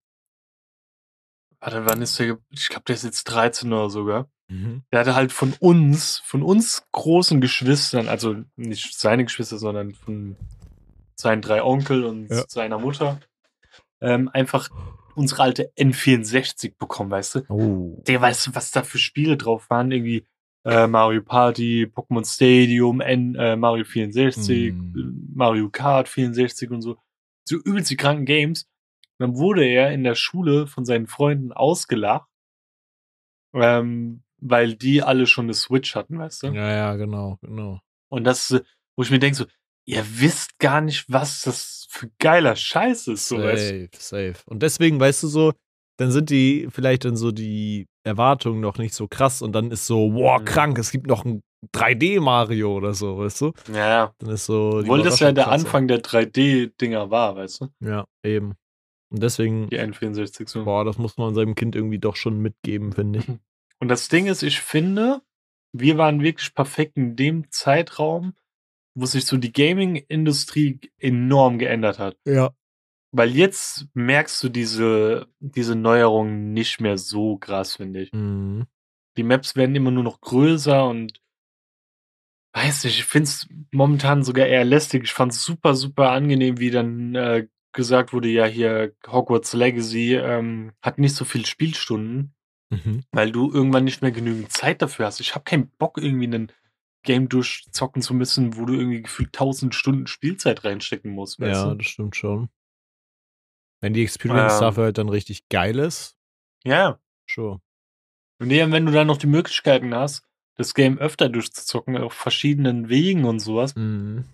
warte, 1.60 1.84
wann 1.86 2.02
ist 2.02 2.18
der, 2.18 2.38
ich 2.50 2.68
glaube, 2.68 2.84
der 2.86 2.94
ist 2.94 3.04
jetzt 3.04 3.24
13 3.24 3.72
oder 3.72 3.90
sogar. 3.90 4.28
Der 4.90 5.00
hatte 5.00 5.14
halt 5.14 5.30
von 5.30 5.52
uns, 5.60 6.22
von 6.24 6.42
uns 6.42 6.86
großen 6.92 7.40
Geschwistern, 7.42 8.08
also 8.08 8.36
nicht 8.56 8.98
seine 8.98 9.24
Geschwister, 9.24 9.58
sondern 9.58 9.92
von 9.92 10.36
seinen 11.16 11.42
drei 11.42 11.62
Onkel 11.62 12.04
und 12.04 12.30
Ja. 12.30 12.44
seiner 12.48 12.78
Mutter, 12.78 13.20
ähm, 14.00 14.30
einfach 14.32 14.70
unsere 15.14 15.42
alte 15.42 15.70
N64 15.76 16.78
bekommen, 16.78 17.10
weißt 17.10 17.34
du? 17.34 17.40
Oh. 17.50 18.02
Der 18.06 18.20
weißt 18.20 18.46
du, 18.46 18.54
was 18.54 18.70
da 18.70 18.82
für 18.82 18.96
Spiele 18.98 19.36
drauf 19.36 19.68
waren? 19.68 19.90
Irgendwie 19.90 20.24
äh, 20.68 20.86
Mario 20.86 21.22
Party, 21.22 21.86
Pokémon 21.92 22.24
Stadium, 22.24 23.00
N, 23.00 23.34
äh, 23.36 23.56
Mario 23.56 23.84
64, 23.84 24.72
Mm. 24.74 24.98
äh, 24.98 25.02
Mario 25.34 25.70
Kart 25.70 26.08
64 26.08 26.70
und 26.70 26.82
so. 26.82 26.96
So 27.48 27.56
übelst 27.56 27.90
die 27.90 27.96
kranken 27.96 28.26
Games. 28.26 28.64
Und 29.18 29.30
dann 29.30 29.36
wurde 29.38 29.64
er 29.64 29.92
in 29.92 30.04
der 30.04 30.14
Schule 30.14 30.66
von 30.66 30.84
seinen 30.84 31.06
Freunden 31.06 31.52
ausgelacht, 31.52 32.28
ähm, 33.54 34.22
weil 34.40 34.74
die 34.74 35.02
alle 35.02 35.26
schon 35.26 35.46
eine 35.46 35.54
Switch 35.54 35.94
hatten, 35.94 36.18
weißt 36.18 36.44
du? 36.44 36.46
Ja, 36.48 36.70
ja, 36.70 36.94
genau, 36.96 37.38
genau. 37.40 37.80
Und 38.10 38.24
das, 38.24 38.50
wo 38.96 39.02
ich 39.02 39.10
mir 39.10 39.18
denke, 39.18 39.36
so, 39.36 39.46
ihr 39.86 40.04
wisst 40.20 40.58
gar 40.58 40.80
nicht, 40.80 41.06
was 41.10 41.42
das 41.42 41.86
für 41.90 42.10
geiler 42.18 42.54
Scheiß 42.54 43.08
ist, 43.08 43.26
so 43.26 43.42
weißt 43.42 43.70
du? 43.72 43.88
Safe, 44.00 44.32
safe. 44.34 44.42
Und 44.46 44.62
deswegen, 44.62 45.00
weißt 45.00 45.22
du 45.24 45.28
so, 45.28 45.52
dann 45.98 46.12
sind 46.12 46.30
die 46.30 46.68
vielleicht 46.70 47.04
dann 47.04 47.16
so 47.16 47.32
die 47.32 47.87
Erwartungen 48.08 48.60
noch 48.60 48.78
nicht 48.78 48.94
so 48.94 49.06
krass 49.06 49.42
und 49.42 49.52
dann 49.52 49.70
ist 49.70 49.86
so, 49.86 50.12
wow, 50.14 50.40
Mhm. 50.40 50.44
krank, 50.44 50.78
es 50.78 50.90
gibt 50.90 51.06
noch 51.06 51.24
ein 51.24 51.42
3D-Mario 51.74 52.76
oder 52.76 52.94
so, 52.94 53.18
weißt 53.18 53.40
du? 53.42 53.52
Ja, 53.72 53.88
ja. 53.88 54.14
Dann 54.18 54.30
ist 54.30 54.46
so. 54.46 54.78
Obwohl 54.80 55.02
das 55.02 55.20
ja 55.20 55.32
der. 55.32 55.48
Anfang 55.48 55.88
der 55.88 56.00
3D-Dinger 56.02 57.10
war, 57.10 57.36
weißt 57.36 57.60
du? 57.62 57.68
Ja, 57.80 58.04
eben. 58.24 58.54
Und 59.10 59.22
deswegen, 59.22 59.68
Die 59.70 59.78
N64 59.78 60.48
so. 60.48 60.64
boah, 60.64 60.84
das 60.84 60.98
muss 60.98 61.16
man 61.16 61.34
seinem 61.34 61.54
Kind 61.54 61.74
irgendwie 61.74 61.98
doch 61.98 62.16
schon 62.16 62.40
mitgeben, 62.40 62.92
finde 62.92 63.20
ich. 63.20 63.26
Und 63.80 63.88
das 63.88 64.08
Ding 64.08 64.26
ist, 64.26 64.42
ich 64.42 64.60
finde, 64.60 65.22
wir 65.72 65.98
waren 65.98 66.20
wirklich 66.22 66.52
perfekt 66.54 66.96
in 66.96 67.14
dem 67.16 67.50
Zeitraum, 67.50 68.34
wo 68.96 69.06
sich 69.06 69.24
so 69.24 69.36
die 69.36 69.52
Gaming-Industrie 69.52 70.80
enorm 70.98 71.58
geändert 71.58 71.98
hat. 71.98 72.16
Ja. 72.26 72.50
Weil 73.10 73.30
jetzt 73.30 73.86
merkst 73.94 74.42
du 74.42 74.48
diese, 74.48 75.28
diese 75.40 75.74
Neuerungen 75.74 76.52
nicht 76.52 76.80
mehr 76.80 76.98
so 76.98 77.38
krass, 77.38 77.76
finde 77.76 78.02
ich. 78.02 78.12
Mhm. 78.12 78.66
Die 79.16 79.22
Maps 79.22 79.56
werden 79.56 79.74
immer 79.74 79.90
nur 79.90 80.04
noch 80.04 80.20
größer 80.20 80.86
und 80.86 81.20
weiß 82.54 82.84
nicht, 82.84 82.98
ich 82.98 83.04
finde 83.04 83.24
es 83.28 83.48
momentan 83.72 84.22
sogar 84.22 84.46
eher 84.46 84.64
lästig. 84.64 85.04
Ich 85.04 85.12
fand 85.12 85.32
es 85.32 85.42
super, 85.42 85.74
super 85.74 86.10
angenehm, 86.10 86.58
wie 86.58 86.70
dann 86.70 87.14
äh, 87.14 87.46
gesagt 87.72 88.12
wurde, 88.12 88.28
ja, 88.28 88.46
hier 88.46 88.94
Hogwarts 89.06 89.52
Legacy 89.52 90.14
ähm, 90.14 90.72
hat 90.82 90.98
nicht 90.98 91.14
so 91.14 91.24
viel 91.24 91.46
Spielstunden, 91.46 92.34
Mhm. 92.70 93.02
weil 93.12 93.32
du 93.32 93.50
irgendwann 93.50 93.84
nicht 93.84 94.02
mehr 94.02 94.10
genügend 94.12 94.52
Zeit 94.52 94.82
dafür 94.82 95.06
hast. 95.06 95.20
Ich 95.20 95.34
habe 95.34 95.44
keinen 95.44 95.70
Bock, 95.78 95.96
irgendwie 95.96 96.26
ein 96.26 96.52
Game 97.02 97.30
durchzocken 97.30 98.02
zu 98.02 98.12
müssen, 98.12 98.56
wo 98.58 98.66
du 98.66 98.74
irgendwie 98.74 99.00
gefühlt 99.00 99.28
1000 99.32 99.74
Stunden 99.74 100.06
Spielzeit 100.06 100.64
reinstecken 100.64 101.10
musst. 101.12 101.38
Ja, 101.38 101.70
du? 101.70 101.76
das 101.76 101.86
stimmt 101.86 102.14
schon. 102.16 102.50
Wenn 103.80 103.94
die 103.94 104.02
Experience 104.02 104.54
Ähm. 104.54 104.60
dafür 104.60 104.84
halt 104.84 104.98
dann 104.98 105.08
richtig 105.08 105.48
geil 105.48 105.78
ist, 105.78 106.16
ja. 106.64 106.98
sure. 107.30 107.60
Und 108.40 108.50
ja, 108.50 108.70
wenn 108.70 108.86
du 108.86 108.92
dann 108.92 109.06
noch 109.06 109.16
die 109.16 109.26
Möglichkeiten 109.26 109.94
hast, 109.94 110.24
das 110.56 110.74
Game 110.74 110.98
öfter 110.98 111.28
durchzuzocken, 111.28 111.96
auf 111.96 112.12
verschiedenen 112.12 112.88
Wegen 112.88 113.24
und 113.24 113.40
sowas. 113.40 113.74
Mhm. 113.76 114.24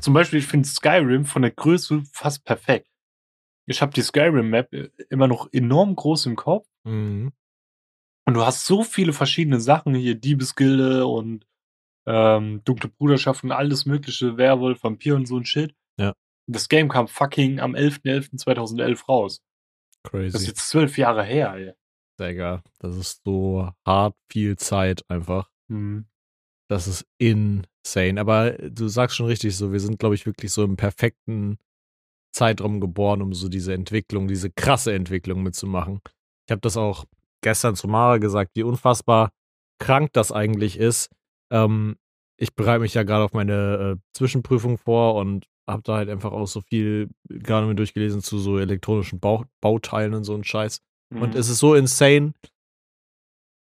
Zum 0.00 0.14
Beispiel, 0.14 0.38
ich 0.38 0.46
finde 0.46 0.68
Skyrim 0.68 1.24
von 1.24 1.42
der 1.42 1.50
Größe 1.50 2.02
fast 2.12 2.44
perfekt. 2.44 2.88
Ich 3.66 3.82
habe 3.82 3.92
die 3.92 4.02
Skyrim-Map 4.02 4.72
immer 5.10 5.26
noch 5.26 5.52
enorm 5.52 5.96
groß 5.96 6.26
im 6.26 6.36
Kopf. 6.36 6.68
Mhm. 6.84 7.32
Und 8.26 8.34
du 8.34 8.44
hast 8.44 8.66
so 8.66 8.82
viele 8.84 9.12
verschiedene 9.12 9.60
Sachen 9.60 9.94
hier, 9.94 10.14
Diebesgilde 10.14 11.06
und 11.06 11.46
ähm, 12.06 12.62
Dunkle 12.64 12.88
Bruderschaft 12.88 13.44
und 13.44 13.52
alles 13.52 13.86
mögliche, 13.86 14.36
Werwolf, 14.36 14.82
Vampir 14.82 15.16
und 15.16 15.26
so 15.26 15.36
ein 15.36 15.44
Shit. 15.44 15.74
Ja. 15.98 16.14
Das 16.46 16.68
Game 16.68 16.88
kam 16.88 17.08
fucking 17.08 17.60
am 17.60 17.74
11.11.2011 17.74 19.06
raus. 19.06 19.40
Das 20.02 20.12
ist 20.12 20.32
Crazy. 20.32 20.46
jetzt 20.46 20.68
zwölf 20.68 20.98
Jahre 20.98 21.24
her, 21.24 21.54
ey. 21.54 21.72
Digga, 22.18 22.62
das 22.78 22.96
ist 22.96 23.22
so 23.24 23.70
hart 23.86 24.16
viel 24.30 24.56
Zeit 24.56 25.02
einfach. 25.08 25.50
Hm. 25.68 26.06
Das 26.68 26.86
ist 26.86 27.06
insane. 27.18 28.20
Aber 28.20 28.52
du 28.52 28.88
sagst 28.88 29.16
schon 29.16 29.26
richtig 29.26 29.56
so, 29.56 29.72
wir 29.72 29.80
sind, 29.80 29.98
glaube 29.98 30.14
ich, 30.14 30.26
wirklich 30.26 30.52
so 30.52 30.64
im 30.64 30.76
perfekten 30.76 31.58
Zeitraum 32.32 32.80
geboren, 32.80 33.22
um 33.22 33.32
so 33.32 33.48
diese 33.48 33.74
Entwicklung, 33.74 34.28
diese 34.28 34.50
krasse 34.50 34.92
Entwicklung 34.92 35.42
mitzumachen. 35.42 36.00
Ich 36.46 36.52
habe 36.52 36.60
das 36.60 36.76
auch 36.76 37.04
gestern 37.42 37.76
zu 37.76 37.88
Mara 37.88 38.18
gesagt, 38.18 38.52
wie 38.54 38.62
unfassbar 38.62 39.30
krank 39.78 40.12
das 40.12 40.32
eigentlich 40.32 40.78
ist. 40.78 41.10
Ähm, 41.50 41.96
ich 42.38 42.54
bereite 42.54 42.80
mich 42.80 42.94
ja 42.94 43.02
gerade 43.02 43.24
auf 43.24 43.32
meine 43.32 43.96
äh, 43.96 44.00
Zwischenprüfung 44.12 44.78
vor 44.78 45.14
und 45.14 45.46
habe 45.66 45.82
da 45.84 45.96
halt 45.96 46.08
einfach 46.08 46.32
auch 46.32 46.46
so 46.46 46.60
viel 46.60 47.08
gerade 47.28 47.66
mir 47.66 47.74
durchgelesen 47.74 48.22
zu 48.22 48.38
so 48.38 48.58
elektronischen 48.58 49.18
Bau 49.20 49.44
Bauteilen 49.60 50.14
und 50.14 50.24
so 50.24 50.34
ein 50.34 50.44
Scheiß. 50.44 50.80
Und 51.12 51.34
Mhm. 51.34 51.40
es 51.40 51.48
ist 51.48 51.58
so 51.58 51.74
insane, 51.74 52.32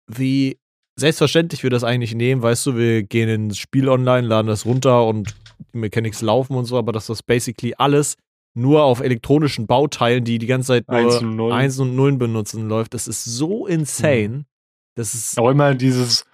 wie 0.06 0.59
selbstverständlich 0.98 1.62
wir 1.62 1.70
das 1.70 1.85
eigentlich 1.85 2.14
nehmen. 2.14 2.42
Weißt 2.42 2.64
du, 2.66 2.76
wir 2.76 3.02
gehen 3.02 3.28
ins 3.28 3.59
Spiel 3.59 3.88
online, 3.88 4.26
laden 4.26 4.46
das 4.46 4.64
runter 4.64 5.06
und 5.06 5.35
die 5.74 5.78
Mechanics 5.78 6.22
laufen 6.22 6.54
und 6.56 6.64
so, 6.64 6.78
aber 6.78 6.92
dass 6.92 7.06
das 7.06 7.22
basically 7.22 7.74
alles 7.76 8.16
nur 8.54 8.85
auf 8.85 9.00
elektronischen 9.00 9.66
Bauteilen, 9.66 10.24
die 10.24 10.38
die 10.38 10.46
ganze 10.46 10.68
Zeit 10.68 10.88
nur 10.88 10.98
Eins 10.98 11.16
und 11.18 11.37
Null. 11.37 11.52
Eins 11.52 11.78
und 11.78 11.94
Nullen 11.96 12.18
benutzen, 12.18 12.68
läuft, 12.68 12.94
das 12.94 13.09
ist 13.09 13.24
so 13.24 13.66
insane. 13.66 14.46
Das 14.94 15.14
ist, 15.14 15.38
Auch 15.38 15.50
immer 15.50 15.74
dieses, 15.74 16.24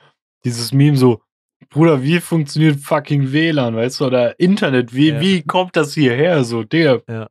dieses 0.44 0.72
Meme 0.72 0.96
so, 0.96 1.20
Bruder, 1.68 2.03
wie 2.03 2.20
funktioniert 2.20 2.81
fucking 2.81 3.33
WLAN, 3.33 3.75
weißt 3.77 4.01
du, 4.01 4.07
oder 4.07 4.38
Internet, 4.40 4.94
wie, 4.94 5.11
Ja. 5.11 5.20
wie 5.20 5.42
kommt 5.42 5.77
das 5.77 5.94
hierher, 5.94 6.44
so, 6.44 6.62
Digga. 6.64 7.01
Ja. 7.09 7.29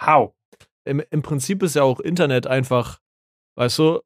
How? 0.00 0.32
im, 0.84 1.02
im 1.10 1.20
Prinzip 1.22 1.62
ist 1.62 1.74
ja 1.76 1.82
auch 1.82 2.00
Internet 2.00 2.46
einfach, 2.46 2.98
weißt 3.56 3.78
du, 3.78 4.00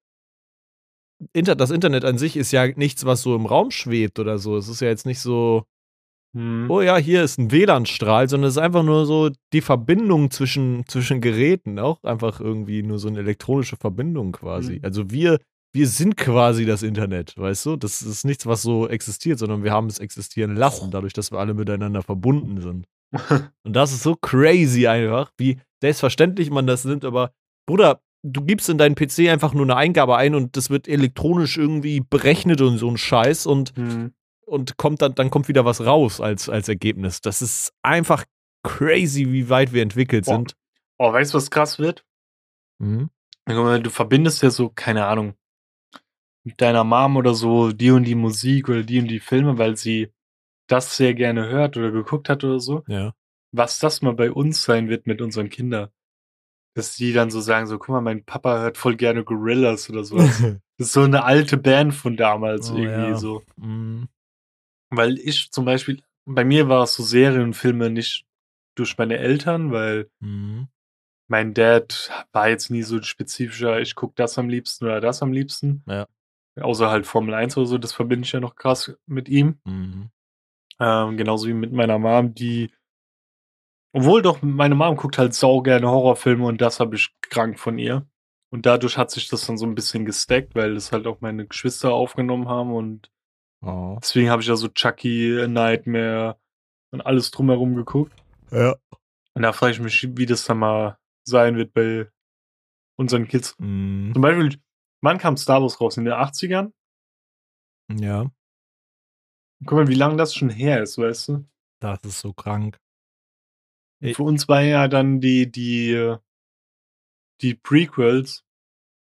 Inter, 1.32 1.54
das 1.54 1.70
Internet 1.70 2.04
an 2.04 2.18
sich 2.18 2.36
ist 2.36 2.50
ja 2.50 2.66
nichts, 2.66 3.04
was 3.04 3.22
so 3.22 3.36
im 3.36 3.46
Raum 3.46 3.70
schwebt 3.70 4.18
oder 4.18 4.38
so. 4.38 4.56
Es 4.56 4.68
ist 4.68 4.80
ja 4.80 4.88
jetzt 4.88 5.06
nicht 5.06 5.20
so, 5.20 5.64
Hm. 6.34 6.68
oh 6.70 6.80
ja, 6.80 6.96
hier 6.96 7.22
ist 7.22 7.38
ein 7.38 7.52
WLAN-Strahl, 7.52 8.28
sondern 8.28 8.48
es 8.48 8.56
ist 8.56 8.62
einfach 8.62 8.82
nur 8.82 9.06
so 9.06 9.30
die 9.52 9.60
Verbindung 9.60 10.30
zwischen, 10.30 10.84
zwischen 10.88 11.20
Geräten, 11.20 11.78
auch 11.78 12.02
einfach 12.02 12.40
irgendwie 12.40 12.82
nur 12.82 12.98
so 12.98 13.06
eine 13.08 13.18
elektronische 13.20 13.76
Verbindung 13.76 14.32
quasi. 14.32 14.78
Mhm. 14.78 14.84
Also 14.84 15.10
wir, 15.10 15.38
wir 15.74 15.88
sind 15.88 16.16
quasi 16.16 16.66
das 16.66 16.82
Internet, 16.82 17.36
weißt 17.36 17.66
du? 17.66 17.76
Das 17.76 18.02
ist 18.02 18.24
nichts, 18.24 18.46
was 18.46 18.62
so 18.62 18.88
existiert, 18.88 19.38
sondern 19.38 19.64
wir 19.64 19.72
haben 19.72 19.86
es 19.86 19.98
existieren 19.98 20.54
lassen, 20.54 20.90
dadurch, 20.90 21.12
dass 21.14 21.32
wir 21.32 21.38
alle 21.38 21.54
miteinander 21.54 22.02
verbunden 22.02 22.60
sind. 22.60 22.86
Und 23.64 23.72
das 23.74 23.92
ist 23.92 24.02
so 24.02 24.16
crazy 24.16 24.86
einfach, 24.86 25.32
wie 25.38 25.58
selbstverständlich 25.80 26.50
man 26.50 26.66
das 26.66 26.84
nimmt, 26.84 27.04
aber 27.04 27.32
Bruder, 27.66 28.00
du 28.22 28.42
gibst 28.44 28.68
in 28.68 28.78
deinen 28.78 28.94
PC 28.94 29.30
einfach 29.30 29.52
nur 29.54 29.64
eine 29.64 29.76
Eingabe 29.76 30.16
ein 30.16 30.34
und 30.34 30.56
das 30.56 30.70
wird 30.70 30.86
elektronisch 30.88 31.56
irgendwie 31.58 32.00
berechnet 32.00 32.60
und 32.60 32.78
so 32.78 32.88
ein 32.88 32.96
Scheiß 32.96 33.46
und 33.46 33.74
Hm. 33.76 34.12
und 34.46 34.76
kommt 34.76 35.02
dann, 35.02 35.14
dann 35.14 35.30
kommt 35.30 35.48
wieder 35.48 35.64
was 35.64 35.84
raus 35.84 36.20
als, 36.20 36.48
als 36.48 36.68
Ergebnis. 36.68 37.20
Das 37.20 37.42
ist 37.42 37.72
einfach 37.82 38.24
crazy, 38.62 39.32
wie 39.32 39.48
weit 39.48 39.72
wir 39.72 39.82
entwickelt 39.82 40.26
Boah. 40.26 40.36
sind. 40.36 40.56
Oh, 40.98 41.12
weißt 41.12 41.32
du, 41.34 41.36
was 41.38 41.50
krass 41.50 41.78
wird? 41.78 42.04
Mhm. 42.78 43.10
Du 43.46 43.90
verbindest 43.90 44.42
ja 44.42 44.50
so, 44.50 44.68
keine 44.68 45.06
Ahnung, 45.06 45.34
mit 46.44 46.60
deiner 46.60 46.84
Mom 46.84 47.16
oder 47.16 47.34
so 47.34 47.72
die 47.72 47.90
und 47.90 48.04
die 48.04 48.14
Musik 48.14 48.68
oder 48.68 48.82
die 48.82 48.98
und 49.00 49.08
die 49.08 49.20
Filme, 49.20 49.58
weil 49.58 49.76
sie 49.76 50.10
das 50.68 50.96
sehr 50.96 51.14
gerne 51.14 51.48
hört 51.48 51.76
oder 51.76 51.90
geguckt 51.90 52.28
hat 52.28 52.44
oder 52.44 52.60
so. 52.60 52.82
Ja. 52.86 53.14
Was 53.52 53.78
das 53.78 54.02
mal 54.02 54.14
bei 54.14 54.30
uns 54.32 54.62
sein 54.62 54.88
wird 54.88 55.06
mit 55.06 55.20
unseren 55.20 55.50
Kindern. 55.50 55.90
Dass 56.74 56.96
die 56.96 57.12
dann 57.12 57.30
so 57.30 57.40
sagen, 57.40 57.66
so, 57.66 57.78
guck 57.78 57.90
mal, 57.90 58.00
mein 58.00 58.24
Papa 58.24 58.58
hört 58.60 58.78
voll 58.78 58.96
gerne 58.96 59.24
Gorillas 59.24 59.90
oder 59.90 60.04
so. 60.04 60.16
Das 60.78 60.88
ist 60.88 60.92
so 60.94 61.02
eine 61.02 61.22
alte 61.24 61.58
Band 61.58 61.94
von 61.94 62.16
damals 62.16 62.70
Oh, 62.70 62.76
irgendwie 62.76 63.10
ja. 63.10 63.16
so. 63.16 63.42
Mhm. 63.56 64.08
Weil 64.90 65.18
ich 65.18 65.52
zum 65.52 65.64
Beispiel, 65.64 66.02
bei 66.24 66.44
mir 66.44 66.68
war 66.68 66.84
es 66.84 66.94
so 66.94 67.02
Serien 67.04 67.42
und 67.42 67.54
Filme 67.54 67.90
nicht 67.90 68.24
durch 68.74 68.96
meine 68.98 69.18
Eltern, 69.18 69.70
weil 69.70 70.10
Mhm. 70.20 70.68
mein 71.28 71.52
Dad 71.54 72.10
war 72.32 72.48
jetzt 72.48 72.70
nie 72.70 72.82
so 72.82 72.96
ein 72.96 73.04
spezifischer, 73.04 73.80
ich 73.80 73.94
gucke 73.94 74.14
das 74.16 74.38
am 74.38 74.48
liebsten 74.48 74.86
oder 74.86 75.00
das 75.00 75.22
am 75.22 75.32
liebsten. 75.32 75.84
Ja. 75.86 76.08
Außer 76.60 76.90
halt 76.90 77.06
Formel 77.06 77.34
1 77.34 77.56
oder 77.56 77.66
so, 77.66 77.78
das 77.78 77.92
verbinde 77.92 78.26
ich 78.26 78.32
ja 78.32 78.40
noch 78.40 78.56
krass 78.56 78.94
mit 79.06 79.28
ihm. 79.28 79.58
Mhm. 79.64 80.10
Ähm, 80.80 81.16
genauso 81.16 81.46
wie 81.48 81.54
mit 81.54 81.72
meiner 81.72 81.98
Mom, 81.98 82.34
die, 82.34 82.72
obwohl 83.94 84.22
doch 84.22 84.42
meine 84.42 84.74
Mom 84.74 84.96
guckt 84.96 85.18
halt 85.18 85.34
sau 85.34 85.60
gerne 85.62 85.88
Horrorfilme 85.88 86.44
und 86.44 86.60
das 86.60 86.80
habe 86.80 86.96
ich 86.96 87.14
krank 87.22 87.58
von 87.58 87.78
ihr. 87.78 88.06
Und 88.50 88.66
dadurch 88.66 88.98
hat 88.98 89.10
sich 89.10 89.28
das 89.28 89.46
dann 89.46 89.56
so 89.56 89.64
ein 89.64 89.74
bisschen 89.74 90.04
gesteckt, 90.04 90.54
weil 90.54 90.74
das 90.74 90.92
halt 90.92 91.06
auch 91.06 91.20
meine 91.22 91.46
Geschwister 91.46 91.92
aufgenommen 91.92 92.48
haben 92.48 92.72
und 92.74 93.10
Oh. 93.64 93.96
deswegen 94.02 94.28
habe 94.28 94.42
ich 94.42 94.48
ja 94.48 94.56
so 94.56 94.66
Chucky, 94.66 95.46
Nightmare 95.46 96.36
und 96.90 97.00
alles 97.00 97.30
drumherum 97.30 97.76
geguckt. 97.76 98.12
Ja. 98.50 98.74
Und 99.34 99.42
da 99.42 99.52
frage 99.52 99.72
ich 99.74 99.78
mich, 99.80 100.08
wie 100.16 100.26
das 100.26 100.44
dann 100.46 100.58
mal 100.58 100.98
sein 101.22 101.56
wird 101.56 101.72
bei 101.72 102.10
unseren 102.98 103.28
Kids. 103.28 103.54
Mhm. 103.60 104.10
Zum 104.14 104.20
Beispiel, 104.20 104.60
wann 105.02 105.18
kam 105.18 105.36
Star 105.36 105.60
Wars 105.60 105.80
raus? 105.80 105.96
In 105.96 106.04
den 106.04 106.14
80ern? 106.14 106.72
Ja. 107.92 108.30
Guck 109.64 109.72
mal, 109.78 109.88
wie 109.88 109.94
lange 109.94 110.16
das 110.16 110.34
schon 110.34 110.50
her 110.50 110.82
ist, 110.82 110.98
weißt 110.98 111.28
du? 111.28 111.44
Das 111.80 112.00
ist 112.04 112.20
so 112.20 112.32
krank. 112.32 112.78
Ich- 114.00 114.16
Für 114.16 114.22
uns 114.24 114.48
war 114.48 114.62
ja 114.62 114.88
dann 114.88 115.20
die, 115.20 115.50
die, 115.50 116.16
die 117.40 117.54
Prequels 117.54 118.44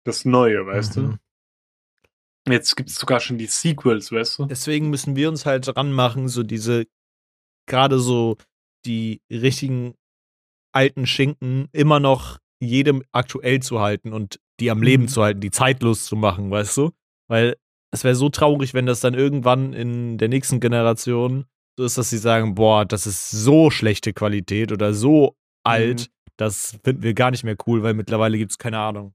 das 0.06 0.26
Neue, 0.26 0.66
weißt 0.66 0.98
Mhm. 0.98 1.20
du? 2.48 2.52
Jetzt 2.54 2.76
gibt 2.76 2.90
es 2.90 2.96
sogar 2.96 3.20
schon 3.20 3.38
die 3.38 3.46
Sequels, 3.46 4.12
weißt 4.12 4.40
du? 4.40 4.46
Deswegen 4.46 4.90
müssen 4.90 5.16
wir 5.16 5.30
uns 5.30 5.46
halt 5.46 5.76
ranmachen, 5.78 6.28
so 6.28 6.42
diese, 6.44 6.88
gerade 7.68 8.00
so 8.00 8.38
die 8.86 9.22
richtigen 9.30 9.94
alten 10.74 11.06
Schinken 11.06 11.68
immer 11.74 12.00
noch 12.00 12.40
jedem 12.60 13.04
aktuell 13.12 13.62
zu 13.62 13.80
halten 13.80 14.14
und 14.14 14.40
die 14.60 14.72
am 14.72 14.82
Leben 14.82 15.04
Mhm. 15.04 15.08
zu 15.10 15.22
halten, 15.24 15.42
die 15.42 15.52
zeitlos 15.52 16.06
zu 16.06 16.16
machen, 16.16 16.52
weißt 16.52 16.78
du? 16.78 16.92
Weil 17.28 17.56
es 17.92 18.04
wäre 18.04 18.16
so 18.16 18.30
traurig, 18.30 18.74
wenn 18.74 18.86
das 18.86 19.00
dann 19.00 19.14
irgendwann 19.14 19.74
in 19.74 20.18
der 20.18 20.28
nächsten 20.30 20.60
Generation 20.60 21.46
so 21.78 21.86
ist, 21.86 21.98
dass 21.98 22.10
sie 22.10 22.18
sagen, 22.18 22.56
boah, 22.56 22.86
das 22.86 23.08
ist 23.08 23.30
so 23.32 23.70
schlechte 23.72 24.14
Qualität 24.14 24.72
oder 24.72 24.94
so 24.94 25.36
alt, 25.64 26.10
das 26.38 26.78
finden 26.84 27.04
wir 27.04 27.14
gar 27.14 27.32
nicht 27.32 27.44
mehr 27.44 27.56
cool, 27.68 27.84
weil 27.84 27.94
mittlerweile 27.94 28.38
gibt 28.38 28.52
es 28.52 28.58
keine 28.58 28.80
Ahnung. 28.80 29.14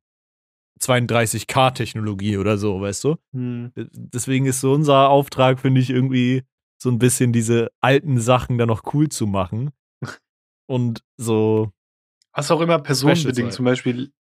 32K-Technologie 0.81 2.37
oder 2.37 2.59
so, 2.59 2.81
weißt 2.81 3.05
du? 3.05 3.17
Hm. 3.33 3.73
Deswegen 3.77 4.47
ist 4.47 4.61
so 4.61 4.73
unser 4.73 5.09
Auftrag, 5.09 5.61
finde 5.61 5.81
ich, 5.81 5.91
irgendwie 5.91 6.43
so 6.83 6.91
ein 6.91 6.99
bisschen 6.99 7.33
diese 7.33 7.71
alten 7.81 8.21
Sachen 8.21 8.59
dann 8.59 8.69
noch 8.69 8.83
cool 8.95 9.09
zu 9.09 9.27
machen. 9.27 9.71
Und 10.67 11.03
so, 11.17 11.71
Was 12.33 12.51
auch 12.51 12.61
immer 12.61 12.79
personenbedingt. 12.79 13.53
Zum 13.53 13.65
Beispiel, 13.65 14.13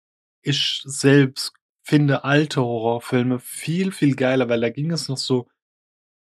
ich 0.44 0.83
selbst 0.85 1.54
finde 1.83 2.24
alte 2.24 2.62
Horrorfilme 2.62 3.38
viel, 3.38 3.92
viel 3.92 4.14
geiler, 4.14 4.48
weil 4.48 4.61
da 4.61 4.70
ging 4.70 4.90
es 4.90 5.09
noch 5.09 5.18
so 5.18 5.48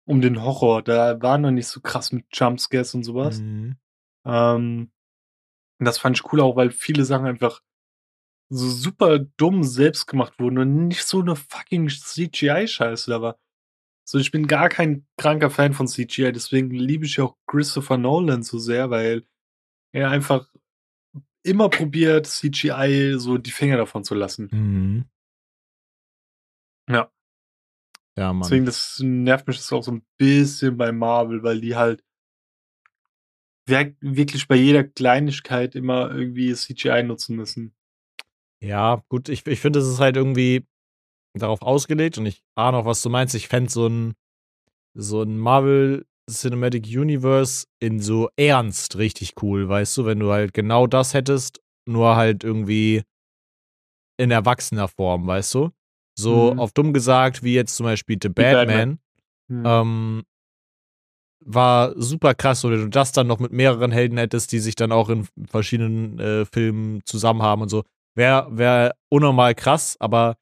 um 0.08 0.22
den 0.22 0.41
Horror. 0.41 0.82
Da 0.82 1.22
war 1.22 1.38
noch 1.38 1.52
nicht 1.52 1.68
so 1.68 1.82
krass 1.82 2.12
mit 2.12 2.26
Jumpscares 2.32 2.94
und 2.96 3.04
sowas. 3.04 3.39
Mhm. 3.39 3.78
Ähm, 4.26 4.91
das 5.80 5.98
fand 5.98 6.18
ich 6.18 6.32
cool 6.32 6.41
auch, 6.41 6.56
weil 6.56 6.72
viele 6.72 7.06
Sachen 7.06 7.26
einfach 7.28 7.62
so 8.50 8.70
super 8.70 9.20
dumm 9.20 9.63
selbst 9.63 10.06
gemacht 10.08 10.39
wurden 10.39 10.60
und 10.60 10.88
nicht 10.88 11.04
so 11.04 11.20
eine 11.20 11.36
fucking 11.36 11.89
CGI-Scheiße 11.89 13.10
da 13.10 13.22
war. 13.22 13.39
So, 14.08 14.20
ich 14.20 14.30
bin 14.30 14.46
gar 14.46 14.70
kein 14.70 15.08
kranker 15.18 15.50
Fan 15.50 15.74
von 15.74 15.88
CGI, 15.88 16.32
deswegen 16.32 16.70
liebe 16.70 17.06
ich 17.06 17.20
auch 17.20 17.36
Christopher 17.48 17.98
Nolan 17.98 18.44
so 18.44 18.60
sehr, 18.60 18.91
weil 18.91 19.26
er 19.91 20.12
einfach 20.12 20.48
immer 21.45 21.69
probiert, 21.69 22.27
CGI 22.27 23.15
so 23.17 23.38
die 23.38 23.51
Finger 23.51 23.77
davon 23.77 24.03
zu 24.03 24.15
lassen. 24.15 24.49
Mhm. 24.51 25.05
Ja. 26.89 27.12
Ja, 28.17 28.34
Mann. 28.34 28.43
Deswegen, 28.43 28.65
das 28.65 28.99
nervt 29.03 29.47
mich 29.47 29.58
das 29.58 29.71
auch 29.73 29.84
so 29.84 29.91
ein 29.91 30.05
bisschen 30.17 30.77
bei 30.77 30.91
Marvel, 30.91 31.43
weil 31.43 31.62
die 31.62 31.75
halt 31.75 32.03
wirklich 33.67 34.47
bei 34.47 34.55
jeder 34.55 34.84
Kleinigkeit 34.84 35.75
immer 35.75 36.12
irgendwie 36.12 36.53
CGI 36.53 37.03
nutzen 37.03 37.36
müssen. 37.36 37.75
Ja, 38.62 39.03
gut, 39.10 39.27
ich, 39.27 39.45
ich 39.47 39.60
finde, 39.60 39.79
es 39.79 39.88
ist 39.88 39.99
halt 39.99 40.15
irgendwie 40.15 40.67
darauf 41.34 41.62
ausgelegt 41.62 42.17
und 42.17 42.25
ich 42.25 42.43
ahne 42.55 42.77
auch, 42.77 42.86
was 42.86 43.01
du 43.01 43.10
meinst. 43.10 43.36
Ich 43.36 43.47
fände 43.47 43.69
so 43.69 43.88
ein, 43.88 44.13
so 44.93 45.23
ein 45.23 45.38
Marvel 45.38 46.05
Cinematic 46.30 46.86
Universe 46.88 47.66
in 47.80 48.00
so 48.00 48.30
ernst 48.36 48.98
richtig 48.98 49.34
cool, 49.42 49.70
weißt 49.70 49.98
du, 49.98 50.06
wenn 50.06 50.20
du 50.20 50.32
halt 50.32 50.54
genau 50.54 50.88
das 50.88 51.14
hättest, 51.14 51.62
nur 51.88 52.16
halt 52.16 52.44
irgendwie 52.44 53.04
in 54.18 54.32
erwachsener 54.32 54.88
Form, 54.88 55.28
weißt 55.28 55.54
du? 55.56 55.70
So 56.18 56.52
Mhm. 56.54 56.60
auf 56.60 56.72
dumm 56.72 56.94
gesagt, 56.94 57.44
wie 57.44 57.54
jetzt 57.54 57.76
zum 57.76 57.86
Beispiel 57.86 58.18
The 58.22 58.30
Batman, 58.30 58.68
Batman. 58.68 59.00
Mhm. 59.48 59.64
ähm, 59.66 60.24
war 61.48 61.94
super 62.02 62.34
krass, 62.34 62.66
oder 62.66 62.78
du 62.78 62.88
das 62.90 63.12
dann 63.12 63.28
noch 63.28 63.40
mit 63.40 63.52
mehreren 63.52 63.92
Helden 63.92 64.18
hättest, 64.18 64.52
die 64.52 64.60
sich 64.60 64.76
dann 64.76 64.92
auch 64.92 65.10
in 65.10 65.28
verschiedenen 65.48 66.18
äh, 66.20 66.46
Filmen 66.46 67.02
zusammen 67.06 67.44
haben 67.44 67.62
und 67.62 67.70
so. 67.70 67.84
Wäre 68.16 68.48
wär 68.58 68.96
unnormal 69.10 69.54
krass, 69.54 69.96
aber 70.00 70.38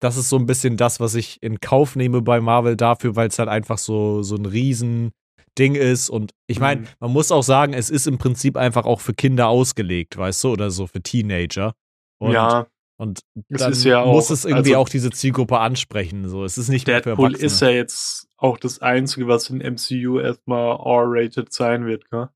das 0.00 0.16
ist 0.16 0.28
so 0.28 0.36
ein 0.36 0.46
bisschen 0.46 0.76
das, 0.76 1.00
was 1.00 1.14
ich 1.14 1.42
in 1.42 1.60
Kauf 1.60 1.96
nehme 1.96 2.22
bei 2.22 2.40
Marvel 2.40 2.76
dafür, 2.76 3.16
weil 3.16 3.28
es 3.28 3.38
halt 3.38 3.48
einfach 3.48 3.78
so, 3.78 4.22
so 4.22 4.36
ein 4.36 4.46
Riesending 4.46 5.74
ist. 5.74 6.08
Und 6.10 6.32
ich 6.46 6.60
meine, 6.60 6.82
Mhm. 6.82 6.86
man 7.00 7.12
muss 7.12 7.32
auch 7.32 7.42
sagen, 7.42 7.72
es 7.72 7.90
ist 7.90 8.06
im 8.06 8.18
Prinzip 8.18 8.56
einfach 8.56 8.84
auch 8.86 9.00
für 9.00 9.14
Kinder 9.14 9.48
ausgelegt, 9.48 10.16
weißt 10.16 10.44
du, 10.44 10.52
oder 10.52 10.70
so 10.70 10.86
für 10.86 11.02
Teenager. 11.02 11.74
Und, 12.20 12.32
ja, 12.32 12.66
und 12.96 13.20
es 13.48 13.60
dann 13.60 13.72
ist 13.72 13.84
ja 13.84 14.04
muss 14.04 14.26
auch- 14.28 14.30
es 14.34 14.44
irgendwie 14.44 14.70
also- 14.74 14.82
auch 14.82 14.88
diese 14.88 15.10
Zielgruppe 15.10 15.58
ansprechen. 15.58 16.28
So, 16.28 16.44
es 16.44 16.58
ist 16.58 16.68
nicht 16.68 16.86
mehr 16.86 17.02
für 17.02 17.10
Deadpool 17.10 17.34
ist 17.34 17.60
ja 17.60 17.70
jetzt 17.70 18.28
auch 18.36 18.58
das 18.58 18.80
Einzige, 18.80 19.26
was 19.28 19.50
in 19.50 19.60
MCU 19.60 20.20
erstmal 20.20 20.76
R-rated 20.78 21.52
sein 21.52 21.86
wird, 21.86 22.08
gell? 22.10 22.28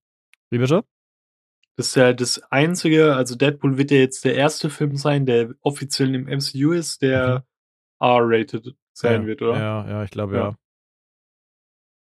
Wie 0.51 0.59
bitte? 0.59 0.85
Das 1.77 1.88
ist 1.88 1.94
ja 1.94 2.12
das 2.12 2.42
Einzige, 2.51 3.14
also 3.16 3.35
Deadpool 3.35 3.79
wird 3.79 3.90
ja 3.92 3.96
jetzt 3.98 4.25
der 4.25 4.35
erste 4.35 4.68
Film 4.68 4.96
sein, 4.96 5.25
der 5.27 5.55
offiziell 5.62 6.14
im 6.14 6.27
MCU 6.29 6.72
ist, 6.72 7.01
der 7.03 7.44
R-rated 8.03 8.75
sein 8.93 9.23
ja, 9.23 9.27
wird, 9.27 9.43
oder? 9.43 9.59
Ja, 9.59 9.88
ja, 9.88 10.05
ich 10.05 10.11
glaube 10.11 10.37
Ja. 10.37 10.43
ja. 10.51 10.57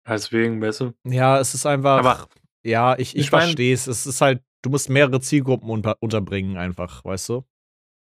Deswegen 0.08 0.60
besser. 0.60 0.94
Ja, 1.04 1.40
es 1.40 1.54
ist 1.54 1.66
einfach. 1.66 2.00
Aber 2.00 2.28
ja, 2.64 2.94
ich, 2.98 3.16
ich, 3.16 3.26
ich 3.26 3.32
mein- 3.32 3.42
verstehe 3.42 3.74
es. 3.74 3.88
Es 3.88 4.06
ist 4.06 4.22
halt, 4.22 4.42
du 4.62 4.70
musst 4.70 4.90
mehrere 4.90 5.20
Zielgruppen 5.20 5.70
unter, 5.70 5.98
unterbringen, 6.02 6.58
einfach, 6.58 7.04
weißt 7.04 7.30
du? 7.30 7.36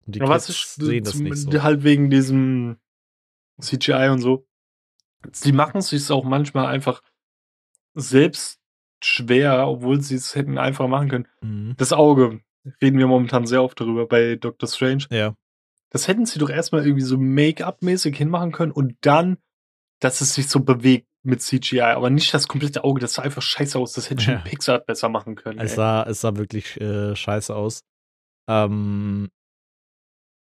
Und 0.06 0.14
die 0.14 0.18
Ja, 0.18 0.28
was 0.28 0.48
ich 0.48 0.66
sehen 0.66 1.04
das 1.04 1.14
zum- 1.14 1.24
nicht 1.24 1.36
so. 1.38 1.62
halt 1.62 1.82
wegen 1.82 2.10
diesem 2.10 2.76
CGI 3.60 4.10
und 4.10 4.20
so. 4.20 4.46
Sie 5.32 5.52
machen 5.52 5.78
es 5.78 5.88
sich 5.88 6.10
auch 6.10 6.24
manchmal 6.24 6.66
einfach 6.66 7.00
selbst 7.94 8.60
schwer, 9.02 9.66
obwohl 9.66 10.02
sie 10.02 10.16
es 10.16 10.34
hätten 10.34 10.58
einfach 10.58 10.88
machen 10.88 11.08
können. 11.08 11.28
Mhm. 11.40 11.74
Das 11.78 11.92
Auge, 11.94 12.40
reden 12.82 12.98
wir 12.98 13.06
momentan 13.06 13.46
sehr 13.46 13.62
oft 13.62 13.80
darüber 13.80 14.06
bei 14.06 14.36
Doctor 14.36 14.68
Strange. 14.68 15.06
Ja. 15.10 15.34
Das 15.94 16.08
hätten 16.08 16.26
sie 16.26 16.38
doch 16.40 16.50
erstmal 16.50 16.84
irgendwie 16.84 17.04
so 17.04 17.16
Make-up-mäßig 17.16 18.16
hinmachen 18.16 18.50
können 18.52 18.72
und 18.72 18.96
dann, 19.02 19.38
dass 20.00 20.20
es 20.20 20.34
sich 20.34 20.48
so 20.48 20.60
bewegt 20.60 21.06
mit 21.22 21.40
CGI, 21.40 21.80
aber 21.80 22.10
nicht 22.10 22.34
das 22.34 22.48
komplette 22.48 22.82
Auge, 22.84 23.00
das 23.00 23.14
sah 23.14 23.22
einfach 23.22 23.40
scheiße 23.42 23.78
aus. 23.78 23.92
Das 23.92 24.10
hätte 24.10 24.22
schon 24.24 24.34
Ja. 24.34 24.40
Pixar 24.40 24.80
besser 24.80 25.08
machen 25.08 25.36
können. 25.36 25.58
Es 25.60 25.70
ey. 25.72 25.76
sah, 25.76 26.02
es 26.02 26.20
sah 26.20 26.36
wirklich 26.36 26.80
äh, 26.80 27.14
scheiße 27.14 27.54
aus. 27.54 27.80
Ähm, 28.50 29.28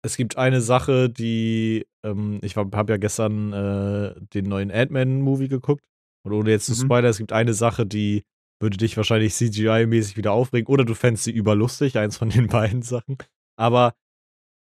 es 0.04 0.18
gibt 0.18 0.38
eine 0.38 0.60
Sache, 0.62 1.10
die, 1.10 1.86
ähm, 2.04 2.40
ich 2.42 2.58
habe 2.58 2.92
ja 2.92 2.98
gestern 2.98 3.54
äh, 3.54 4.16
den 4.34 4.46
neuen 4.46 4.72
Ant-Man-Movie 4.72 5.48
geguckt. 5.48 5.86
Und 6.26 6.34
ohne 6.34 6.52
jetzt 6.52 6.66
zu 6.66 6.72
Mhm. 6.74 6.86
spoilern, 6.88 7.12
es 7.12 7.18
gibt 7.20 7.32
eine 7.32 7.54
Sache, 7.54 7.86
die 7.86 8.24
würde 8.62 8.78
dich 8.78 8.98
wahrscheinlich 8.98 9.34
CGI-mäßig 9.34 10.18
wieder 10.18 10.32
aufregen. 10.34 10.68
Oder 10.68 10.84
du 10.84 10.96
fändest 10.96 11.26
sie 11.26 11.32
überlustig, 11.32 11.98
eins 11.98 12.18
von 12.18 12.30
den 12.30 12.48
beiden 12.80 12.82
Sachen. 12.82 13.18
Aber 13.58 13.94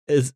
es, 0.10 0.34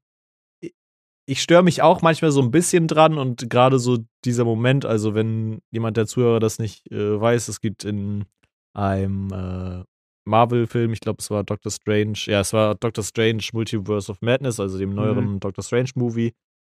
ich 1.25 1.41
störe 1.41 1.63
mich 1.63 1.81
auch 1.81 2.01
manchmal 2.01 2.31
so 2.31 2.41
ein 2.41 2.51
bisschen 2.51 2.87
dran 2.87 3.17
und 3.17 3.49
gerade 3.49 3.79
so 3.79 3.99
dieser 4.25 4.43
Moment, 4.43 4.85
also 4.85 5.13
wenn 5.15 5.61
jemand 5.71 5.97
der 5.97 6.07
Zuhörer 6.07 6.39
das 6.39 6.59
nicht 6.59 6.91
äh, 6.91 7.19
weiß, 7.19 7.47
es 7.47 7.61
gibt 7.61 7.83
in 7.83 8.25
einem 8.73 9.31
äh, 9.31 9.83
Marvel-Film, 10.25 10.93
ich 10.93 10.99
glaube, 10.99 11.17
es 11.19 11.29
war 11.31 11.43
Doctor 11.43 11.71
Strange, 11.71 12.17
ja, 12.25 12.41
es 12.41 12.53
war 12.53 12.75
Doctor 12.75 13.03
Strange 13.03 13.43
Multiverse 13.53 14.11
of 14.11 14.21
Madness, 14.21 14.59
also 14.59 14.77
dem 14.77 14.93
neueren 14.93 15.39
Doctor 15.39 15.63
Strange-Movie, 15.63 16.33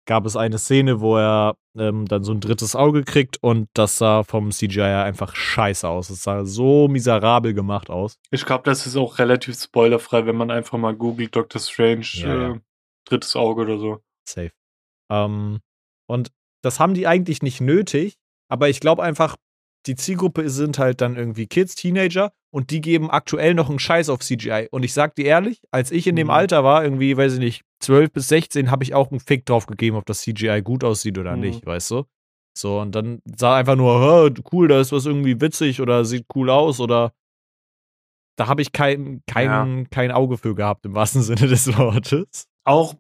gab 0.07 0.26
es 0.26 0.37
eine 0.37 0.59
Szene, 0.59 1.00
wo 1.00 1.16
er 1.16 1.57
ähm, 1.76 2.07
dann 2.07 2.24
so 2.24 2.33
ein 2.33 2.40
drittes 2.40 2.76
Auge 2.76 3.04
kriegt 3.04 3.42
und 3.42 3.68
das 3.74 3.98
sah 3.98 4.22
vom 4.22 4.50
CGI 4.50 4.83
einfach 4.83 5.35
scheiße 5.35 5.88
aus. 5.88 6.11
Es 6.11 6.22
sah 6.22 6.44
so 6.44 6.88
miserabel 6.88 7.54
gemacht 7.54 7.90
aus. 7.90 8.18
Ich 8.30 8.44
glaube, 8.44 8.64
das 8.64 8.87
ist 8.87 8.96
auch 8.96 9.18
relativ 9.18 9.57
spoilerfrei, 9.57 10.26
wenn 10.26 10.37
man 10.37 10.50
einfach 10.50 10.78
mal 10.78 10.94
googelt 10.94 11.35
Doctor 11.35 11.61
Strange, 11.61 12.07
Ja, 12.14 12.35
ja. 12.35 12.50
Äh, 12.52 12.61
drittes 13.07 13.37
Auge 13.37 13.62
oder 13.62 13.78
so. 13.78 14.00
Safe. 14.28 14.50
Ähm, 15.10 15.60
und 16.08 16.30
das 16.62 16.80
haben 16.80 16.94
die 16.94 17.06
eigentlich 17.06 17.42
nicht 17.42 17.60
nötig, 17.60 18.16
aber 18.50 18.68
ich 18.68 18.80
glaube 18.80 19.02
einfach, 19.02 19.37
die 19.87 19.96
Zielgruppe 19.96 20.48
sind 20.48 20.78
halt 20.78 21.00
dann 21.02 21.16
irgendwie 21.16 21.46
Kids, 21.46 21.74
Teenager 21.74 22.32
und 22.50 22.70
die 22.70 22.80
geben 22.80 23.10
aktuell 23.10 23.52
noch 23.52 23.68
einen 23.68 23.78
Scheiß 23.78 24.08
auf 24.08 24.20
CGI. 24.20 24.68
Und 24.70 24.82
ich 24.82 24.94
sag 24.94 25.14
dir 25.14 25.26
ehrlich, 25.26 25.60
als 25.70 25.90
ich 25.90 26.06
in 26.06 26.16
dem 26.16 26.28
Mhm. 26.28 26.32
Alter 26.32 26.64
war, 26.64 26.82
irgendwie, 26.84 27.16
weiß 27.16 27.34
ich 27.34 27.38
nicht, 27.38 27.62
12 27.80 28.10
bis 28.12 28.28
16, 28.28 28.70
habe 28.70 28.82
ich 28.82 28.94
auch 28.94 29.10
einen 29.10 29.20
Fick 29.20 29.44
drauf 29.44 29.66
gegeben, 29.66 29.96
ob 29.96 30.06
das 30.06 30.20
CGI 30.22 30.62
gut 30.62 30.84
aussieht 30.84 31.18
oder 31.18 31.34
Mhm. 31.34 31.40
nicht, 31.42 31.66
weißt 31.66 31.90
du? 31.90 32.04
So, 32.56 32.80
und 32.80 32.94
dann 32.94 33.20
sah 33.37 33.56
einfach 33.56 33.76
nur, 33.76 34.00
"Hä, 34.30 34.34
cool, 34.52 34.68
da 34.68 34.80
ist 34.80 34.92
was 34.92 35.04
irgendwie 35.04 35.38
witzig 35.40 35.80
oder 35.82 36.04
sieht 36.06 36.24
cool 36.34 36.48
aus 36.48 36.80
oder 36.80 37.12
da 38.38 38.46
habe 38.46 38.62
ich 38.62 38.72
kein, 38.72 39.22
kein, 39.26 39.88
kein 39.90 40.10
Auge 40.12 40.38
für 40.38 40.54
gehabt, 40.54 40.87
im 40.87 40.94
wahrsten 40.94 41.22
Sinne 41.46 41.46
des 41.46 41.66
Wortes. 41.76 42.46
Auch 42.64 42.94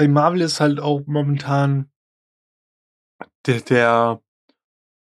bei 0.00 0.08
Marvel 0.08 0.40
ist 0.40 0.60
halt 0.60 0.80
auch 0.80 1.02
momentan 1.04 1.90
der, 3.46 3.60
der, 3.60 4.22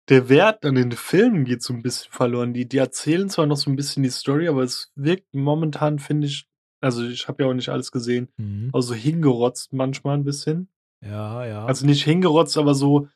der 0.10 0.28
Wert 0.28 0.65
an 0.65 0.76
den 0.76 0.91
Filmen 0.91 1.46
geht 1.46 1.63
so 1.63 1.74
ein 1.74 1.82
bisschen 1.82 2.12
verloren. 2.12 2.54
Die, 2.54 2.67
die 2.67 2.80
erzählen 2.80 3.30
zwar 3.30 3.46
noch 3.46 3.56
so 3.56 3.72
ein 3.72 3.78
bisschen 3.78 4.04
die 4.04 4.10
Story, 4.10 4.50
aber 4.50 4.62
es 4.62 4.91
wirkt 4.96 5.34
momentan, 5.34 6.00
finde 6.00 6.28
ich, 6.28 6.50
also 6.82 7.02
ich 7.08 7.30
habe 7.30 7.43
ja 7.43 7.50
auch 7.50 7.54
nicht 7.54 7.69
alles 7.69 7.93
gesehen, 7.93 8.28
Mhm. 8.36 8.72
also 8.74 8.93
hingerotzt 8.93 9.71
manchmal 9.71 10.17
ein 10.17 10.25
bisschen. 10.25 10.67
Ja, 11.02 11.46
ja. 11.46 11.65
Also 11.65 11.86
nicht 11.86 12.04
hingerotzt, 12.04 12.58
aber 12.58 12.75
so, 12.75 13.08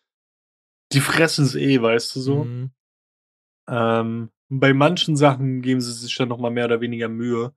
die 0.93 1.01
fressen 1.01 1.43
es 1.43 1.55
eh, 1.55 1.82
weißt 1.82 2.15
du 2.15 2.22
so. 2.22 2.43
Mhm. 2.45 2.72
Ähm, 3.68 4.30
bei 4.47 4.74
manchen 4.74 5.18
Sachen 5.18 5.61
geben 5.61 5.82
sie 5.82 5.91
sich 5.91 6.15
dann 6.15 6.30
nochmal 6.30 6.51
mehr 6.51 6.65
oder 6.65 6.80
weniger 6.80 7.09
Mühe. 7.09 7.53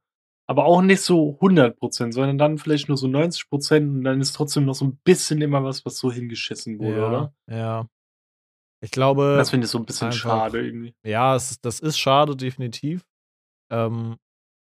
Aber 0.51 0.65
auch 0.65 0.83
nicht 0.83 1.01
so 1.03 1.39
100%, 1.41 2.11
sondern 2.13 2.37
dann 2.37 2.59
vielleicht 2.59 2.89
nur 2.89 2.97
so 2.97 3.07
90% 3.07 3.77
und 3.89 4.03
dann 4.03 4.21
ist 4.21 4.33
trotzdem 4.33 4.65
noch 4.65 4.75
so 4.75 4.85
ein 4.85 4.97
bisschen 5.05 5.41
immer 5.43 5.63
was, 5.63 5.85
was 5.87 5.97
so 5.99 6.11
hingeschissen 6.11 6.81
wurde, 6.81 6.97
ja, 6.99 7.09
oder? 7.09 7.35
Ja. 7.49 7.87
Ich 8.83 8.91
glaube, 8.91 9.37
Das 9.39 9.51
finde 9.51 9.67
ich 9.67 9.71
so 9.71 9.79
ein 9.79 9.85
bisschen 9.87 10.09
einfach- 10.09 10.19
schade 10.19 10.61
irgendwie. 10.67 10.93
ja, 11.07 11.37
es, 11.37 11.61
das 11.61 11.79
ist 11.79 11.99
schade, 11.99 12.35
definitiv. 12.35 13.07
Ähm, 13.71 14.17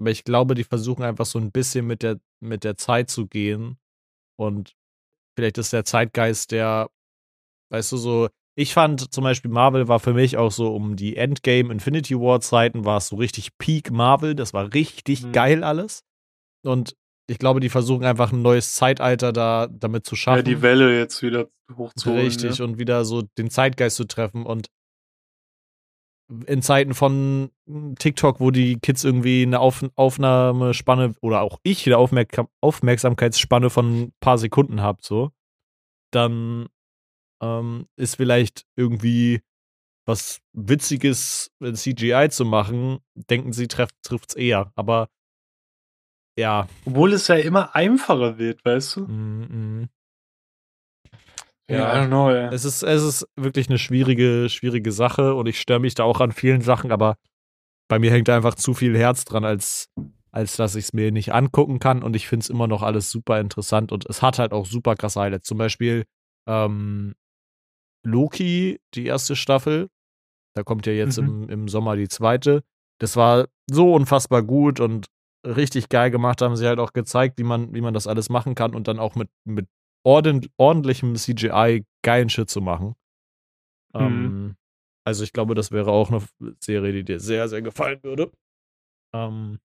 aber 0.02 0.10
ich 0.10 0.24
glaube, 0.24 0.56
die 0.56 0.64
versuchen 0.64 1.04
einfach 1.04 1.28
so 1.28 1.38
ein 1.38 1.52
bisschen 1.52 1.86
mit 1.86 2.02
der, 2.02 2.20
mit 2.44 2.64
der 2.64 2.78
Zeit 2.78 3.12
zu 3.12 3.28
gehen. 3.28 3.78
Und 4.40 4.76
vielleicht 5.38 5.60
ist 5.60 5.74
der 5.74 5.86
Zeitgeist 5.86 6.52
der, 6.52 6.90
weißt 7.72 7.92
du, 7.92 7.98
so, 7.98 8.30
ich 8.60 8.74
fand 8.74 9.14
zum 9.14 9.24
Beispiel 9.24 9.52
Marvel 9.52 9.88
war 9.88 10.00
für 10.00 10.14
mich 10.14 10.36
auch 10.36 10.52
so 10.52 10.74
um 10.76 10.96
die 10.96 11.16
Endgame 11.16 11.72
Infinity 11.72 12.20
War 12.20 12.42
Zeiten 12.42 12.86
war 12.86 12.98
es 12.98 13.10
so 13.10 13.16
richtig 13.18 13.58
Peak 13.60 13.92
Marvel. 13.92 14.34
Das 14.34 14.52
war 14.54 14.74
richtig 14.74 15.24
Mhm. 15.24 15.32
geil 15.32 15.64
alles. 15.64 16.04
Und 16.66 16.96
ich 17.30 17.38
glaube, 17.38 17.60
die 17.60 17.70
versuchen 17.70 18.04
einfach 18.04 18.32
ein 18.32 18.42
neues 18.42 18.74
Zeitalter 18.74 19.32
da 19.32 19.68
damit 19.68 20.06
zu 20.08 20.16
schaffen. 20.16 20.38
Ja, 20.38 20.42
die 20.44 20.62
Welle 20.64 20.98
jetzt 20.98 21.22
wieder 21.22 21.50
hochzuholen. 21.76 22.24
Richtig, 22.26 22.58
Ja. 22.58 22.66
und 22.66 22.80
wieder 22.80 23.06
so 23.06 23.22
den 23.38 23.52
Zeitgeist 23.52 23.98
zu 23.98 24.06
treffen. 24.08 24.46
Und 24.46 24.68
in 26.48 26.62
Zeiten 26.62 26.94
von 26.94 27.52
TikTok, 28.00 28.40
wo 28.40 28.52
die 28.52 28.80
Kids 28.80 29.04
irgendwie 29.04 29.44
eine 29.44 29.60
Auf 29.60 29.86
Aufnahmespanne 29.96 31.14
oder 31.22 31.42
auch 31.42 31.60
ich 31.64 31.86
eine 31.86 31.98
Aufmerk 31.98 32.44
Aufmerksamkeitsspanne 32.62 33.70
von 33.70 34.02
ein 34.02 34.14
paar 34.20 34.38
Sekunden 34.38 34.82
habe, 34.82 35.00
so, 35.02 35.32
dann 36.12 36.68
ähm, 37.42 37.88
ist 37.96 38.16
vielleicht 38.16 38.66
irgendwie 38.76 39.42
was 40.06 40.40
Witziges 40.54 41.52
in 41.60 41.76
CGI 41.76 42.30
zu 42.30 42.46
machen, 42.46 43.00
denken 43.14 43.52
sie, 43.52 43.68
trifft 43.68 43.96
es 44.06 44.36
eher. 44.36 44.72
Aber 44.76 45.10
ja. 46.38 46.68
Obwohl 46.86 47.14
es 47.14 47.28
ja 47.28 47.36
immer 47.36 47.76
einfacher 47.76 48.38
wird, 48.38 48.64
weißt 48.64 48.98
du? 48.98 49.02
Mm 49.02 49.44
-mm. 49.44 49.88
Ja, 51.70 51.94
I 51.94 52.06
don't 52.06 52.08
know, 52.08 52.32
ja. 52.32 52.50
Es 52.50 52.64
ist, 52.64 52.84
es 52.84 53.04
ist 53.04 53.28
wirklich 53.36 53.68
eine 53.68 53.78
schwierige, 53.78 54.48
schwierige 54.48 54.94
Sache 54.94 55.34
und 55.34 55.48
ich 55.48 55.60
störe 55.60 55.82
mich 55.82 55.96
da 55.96 56.04
auch 56.04 56.22
an 56.22 56.32
vielen 56.32 56.62
Sachen, 56.62 56.94
aber 56.94 57.18
bei 57.90 58.00
mir 58.00 58.12
hängt 58.12 58.30
einfach 58.30 58.56
zu 58.56 58.74
viel 58.74 58.98
Herz 58.98 59.26
dran, 59.26 59.44
als, 59.44 59.90
als 60.32 60.56
dass 60.56 60.76
ich 60.76 60.86
es 60.86 60.94
mir 60.94 61.12
nicht 61.12 61.34
angucken 61.34 61.80
kann 61.80 62.04
und 62.04 62.16
ich 62.16 62.28
finde 62.28 62.44
es 62.44 62.50
immer 62.50 62.68
noch 62.68 62.84
alles 62.84 63.12
super 63.12 63.42
interessant 63.42 63.92
und 63.92 64.06
es 64.06 64.22
hat 64.22 64.40
halt 64.40 64.54
auch 64.54 64.66
super 64.66 64.96
krasse 64.96 65.20
Highlights. 65.20 65.48
Zum 65.48 65.58
Beispiel 65.58 66.06
ähm, 66.48 67.16
Loki, 68.04 68.80
die 68.94 69.06
erste 69.06 69.36
Staffel, 69.36 69.90
da 70.56 70.64
kommt 70.64 70.86
ja 70.86 70.94
jetzt 70.94 71.20
mhm. 71.20 71.44
im, 71.44 71.50
im 71.50 71.68
Sommer 71.68 71.96
die 71.96 72.08
zweite. 72.08 72.64
Das 73.00 73.16
war 73.16 73.48
so 73.70 73.94
unfassbar 73.94 74.44
gut 74.44 74.80
und 74.80 75.08
richtig 75.46 75.90
geil 75.90 76.12
gemacht, 76.12 76.42
haben 76.42 76.56
sie 76.56 76.68
halt 76.68 76.80
auch 76.80 76.94
gezeigt, 76.94 77.38
wie 77.38 77.44
man, 77.44 77.74
wie 77.74 77.82
man 77.82 77.94
das 77.94 78.08
alles 78.08 78.30
machen 78.30 78.56
kann 78.56 78.74
und 78.74 78.88
dann 78.88 79.00
auch 79.00 79.16
mit, 79.16 79.30
mit 79.46 79.68
ordent, 80.04 80.50
ordentlichem 80.58 81.16
CGI 81.16 81.86
geilen 82.04 82.30
Shit 82.30 82.50
zu 82.50 82.62
machen. 82.62 82.96
Mhm. 83.94 84.02
Ähm, 84.02 84.56
also 85.06 85.24
ich 85.24 85.34
glaube, 85.34 85.56
das 85.56 85.72
wäre 85.72 85.92
auch 85.92 86.10
eine 86.10 86.22
Serie, 86.60 86.92
die 86.92 87.04
dir 87.04 87.20
sehr, 87.20 87.48
sehr 87.48 87.62
gefallen 87.62 88.00
würde. 88.04 88.32
Ähm, 89.14 89.60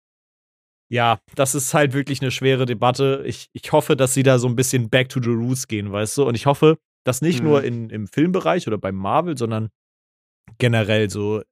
ja, 0.91 1.20
das 1.35 1.55
ist 1.55 1.72
halt 1.74 1.95
wirklich 1.95 2.20
eine 2.20 2.30
schwere 2.30 2.66
Debatte. 2.66 3.22
Ich, 3.26 3.49
ich 3.53 3.72
hoffe, 3.72 3.97
dass 3.97 4.14
sie 4.14 4.22
da 4.22 4.39
so 4.39 4.47
ein 4.47 4.57
bisschen 4.57 4.91
back 4.91 5.09
to 5.09 5.20
the 5.22 5.30
roots 5.30 5.66
gehen, 5.66 5.91
weißt 5.91 6.18
du? 6.18 6.24
Und 6.24 6.35
ich 6.35 6.47
hoffe, 6.47 6.78
dass 7.05 7.23
nicht 7.23 7.41
mhm. 7.41 7.49
nur 7.49 7.65
in, 7.65 7.91
im 7.91 8.07
Filmbereich 8.07 8.67
oder 8.67 8.79
beim 8.79 8.97
Marvel, 8.97 9.37
sondern 9.37 9.71
generell 10.59 11.11
so 11.11 11.43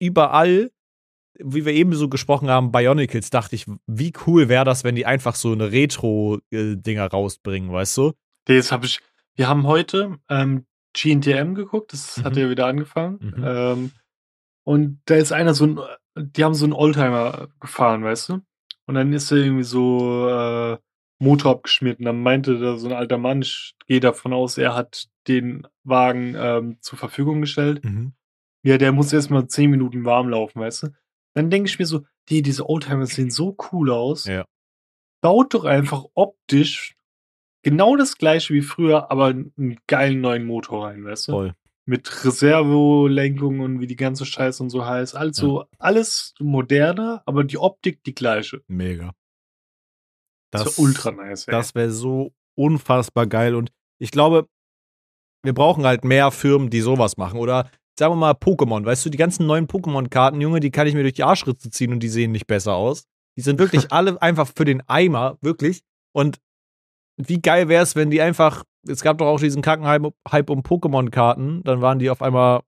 überall, 0.00 0.70
wie 1.38 1.64
wir 1.64 1.72
eben 1.72 1.94
so 1.94 2.08
gesprochen 2.08 2.48
haben, 2.48 2.72
Bionicles, 2.72 3.30
dachte 3.30 3.54
ich, 3.56 3.66
wie 3.86 4.12
cool 4.26 4.48
wäre 4.48 4.64
das, 4.64 4.84
wenn 4.84 4.94
die 4.94 5.06
einfach 5.06 5.34
so 5.34 5.52
eine 5.52 5.72
Retro-Dinger 5.72 7.06
rausbringen, 7.06 7.72
weißt 7.72 7.96
du? 7.96 8.12
Das 8.46 8.72
habe 8.72 8.86
ich. 8.86 9.00
Wir 9.34 9.48
haben 9.48 9.66
heute 9.66 10.18
ähm, 10.28 10.66
GNTM 10.92 11.54
geguckt, 11.54 11.92
das 11.92 12.18
mhm. 12.18 12.24
hat 12.24 12.36
ja 12.36 12.50
wieder 12.50 12.66
angefangen. 12.66 13.18
Mhm. 13.20 13.44
Ähm, 13.44 13.90
und 14.64 15.00
da 15.06 15.14
ist 15.16 15.32
einer 15.32 15.54
so 15.54 15.66
ein, 15.66 15.80
die 16.16 16.44
haben 16.44 16.54
so 16.54 16.64
einen 16.64 16.74
Oldtimer 16.74 17.48
gefahren, 17.60 18.04
weißt 18.04 18.28
du? 18.28 18.40
Und 18.86 18.94
dann 18.94 19.12
ist 19.12 19.30
er 19.30 19.38
irgendwie 19.38 19.64
so 19.64 20.28
äh, 20.28 20.76
Motor 21.22 21.52
abgeschmiert. 21.52 22.00
Und 22.00 22.06
dann 22.06 22.20
meinte 22.20 22.58
da 22.58 22.76
so 22.76 22.88
ein 22.88 22.92
alter 22.92 23.16
Mann, 23.16 23.42
ich 23.42 23.74
gehe 23.86 24.00
davon 24.00 24.32
aus, 24.32 24.58
er 24.58 24.74
hat 24.74 25.08
den 25.28 25.66
Wagen 25.84 26.34
ähm, 26.36 26.78
zur 26.80 26.98
Verfügung 26.98 27.40
gestellt. 27.40 27.84
Mhm. 27.84 28.12
Ja, 28.64 28.76
der 28.76 28.92
muss 28.92 29.12
erstmal 29.12 29.46
zehn 29.46 29.70
Minuten 29.70 30.04
warm 30.04 30.28
laufen, 30.28 30.60
weißt 30.60 30.84
du? 30.84 30.88
Dann 31.34 31.50
denke 31.50 31.68
ich 31.68 31.78
mir 31.78 31.86
so, 31.86 32.04
die, 32.28 32.42
diese 32.42 32.68
Oldtimer 32.68 33.06
sehen 33.06 33.30
so 33.30 33.56
cool 33.70 33.90
aus. 33.90 34.26
Ja. 34.26 34.44
Baut 35.20 35.54
doch 35.54 35.64
einfach 35.64 36.04
optisch 36.14 36.96
genau 37.62 37.96
das 37.96 38.18
gleiche 38.18 38.52
wie 38.54 38.62
früher, 38.62 39.10
aber 39.10 39.26
einen 39.26 39.78
geilen 39.86 40.20
neuen 40.20 40.44
Motor 40.44 40.86
rein, 40.86 41.04
weißt 41.04 41.28
du? 41.28 41.32
Voll. 41.32 41.54
Mit 41.84 42.24
Reservolenkung 42.24 43.60
und 43.60 43.80
wie 43.80 43.88
die 43.88 43.96
ganze 43.96 44.24
Scheiße 44.24 44.62
und 44.62 44.70
so 44.70 44.86
heißt. 44.86 45.16
Also 45.16 45.62
ja. 45.62 45.66
alles 45.78 46.34
moderner, 46.38 47.22
aber 47.26 47.42
die 47.44 47.58
Optik 47.58 48.04
die 48.04 48.14
gleiche. 48.14 48.62
Mega. 48.68 49.14
Das, 50.52 50.64
das 50.64 50.72
ist 50.72 50.78
ultra 50.78 51.10
nice, 51.10 51.48
ey. 51.48 51.52
Das 51.52 51.74
wäre 51.74 51.90
so 51.90 52.32
unfassbar 52.54 53.26
geil 53.26 53.54
und 53.54 53.72
ich 53.98 54.10
glaube, 54.10 54.46
wir 55.42 55.54
brauchen 55.54 55.84
halt 55.84 56.04
mehr 56.04 56.30
Firmen, 56.30 56.70
die 56.70 56.80
sowas 56.80 57.16
machen. 57.16 57.38
Oder 57.38 57.70
sagen 57.98 58.12
wir 58.12 58.16
mal 58.16 58.32
Pokémon, 58.32 58.84
weißt 58.84 59.04
du, 59.04 59.10
die 59.10 59.18
ganzen 59.18 59.46
neuen 59.46 59.66
Pokémon-Karten, 59.66 60.40
Junge, 60.40 60.60
die 60.60 60.70
kann 60.70 60.86
ich 60.86 60.94
mir 60.94 61.02
durch 61.02 61.14
die 61.14 61.24
Arschritze 61.24 61.70
ziehen 61.70 61.92
und 61.92 62.00
die 62.00 62.08
sehen 62.08 62.32
nicht 62.32 62.46
besser 62.46 62.74
aus. 62.74 63.04
Die 63.36 63.42
sind 63.42 63.58
wirklich 63.58 63.90
alle 63.92 64.20
einfach 64.20 64.48
für 64.54 64.64
den 64.64 64.82
Eimer, 64.88 65.38
wirklich. 65.40 65.82
Und 66.14 66.38
wie 67.16 67.40
geil 67.40 67.68
wäre 67.68 67.82
es, 67.82 67.96
wenn 67.96 68.10
die 68.10 68.20
einfach, 68.20 68.64
es 68.88 69.02
gab 69.02 69.18
doch 69.18 69.26
auch 69.26 69.40
diesen 69.40 69.62
Kackenhype 69.62 70.52
um 70.52 70.62
Pokémon-Karten, 70.62 71.62
dann 71.64 71.80
waren 71.80 71.98
die 71.98 72.10
auf 72.10 72.22
einmal 72.22 72.60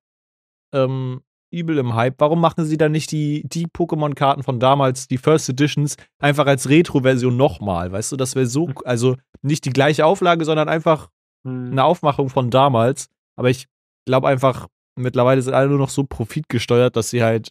ähm, 0.72 1.22
übel 1.58 1.78
im 1.78 1.94
Hype. 1.94 2.16
Warum 2.18 2.40
machen 2.40 2.64
sie 2.64 2.76
dann 2.76 2.92
nicht 2.92 3.10
die, 3.12 3.42
die 3.46 3.66
Pokémon-Karten 3.66 4.42
von 4.42 4.60
damals, 4.60 5.08
die 5.08 5.18
First 5.18 5.48
Editions, 5.48 5.96
einfach 6.18 6.46
als 6.46 6.68
Retro-Version 6.68 7.36
nochmal? 7.36 7.92
Weißt 7.92 8.12
du, 8.12 8.16
das 8.16 8.34
wäre 8.34 8.46
so, 8.46 8.68
hm. 8.68 8.74
also 8.84 9.16
nicht 9.42 9.64
die 9.64 9.70
gleiche 9.70 10.06
Auflage, 10.06 10.44
sondern 10.44 10.68
einfach 10.68 11.10
hm. 11.46 11.72
eine 11.72 11.84
Aufmachung 11.84 12.28
von 12.28 12.50
damals. 12.50 13.08
Aber 13.36 13.50
ich 13.50 13.66
glaube 14.06 14.28
einfach, 14.28 14.68
mittlerweile 14.96 15.42
sind 15.42 15.54
alle 15.54 15.68
nur 15.68 15.78
noch 15.78 15.90
so 15.90 16.04
profitgesteuert, 16.04 16.96
dass 16.96 17.10
sie 17.10 17.22
halt, 17.22 17.50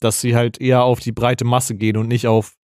dass 0.00 0.20
sie 0.20 0.36
halt 0.36 0.60
eher 0.60 0.82
auf 0.82 1.00
die 1.00 1.12
breite 1.12 1.44
Masse 1.44 1.74
gehen 1.74 1.96
und 1.96 2.08
nicht 2.08 2.26
auf 2.26 2.56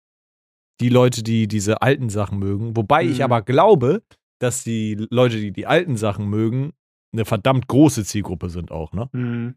die 0.80 0.88
Leute, 0.88 1.22
die 1.22 1.48
diese 1.48 1.82
alten 1.82 2.08
Sachen 2.08 2.38
mögen. 2.38 2.76
Wobei 2.76 3.04
mhm. 3.04 3.12
ich 3.12 3.24
aber 3.24 3.42
glaube, 3.42 4.02
dass 4.38 4.64
die 4.64 4.94
Leute, 5.10 5.36
die 5.40 5.52
die 5.52 5.66
alten 5.66 5.96
Sachen 5.96 6.28
mögen, 6.28 6.72
eine 7.12 7.24
verdammt 7.24 7.68
große 7.68 8.04
Zielgruppe 8.04 8.50
sind 8.50 8.70
auch, 8.70 8.92
ne? 8.92 9.08
Mhm. 9.12 9.54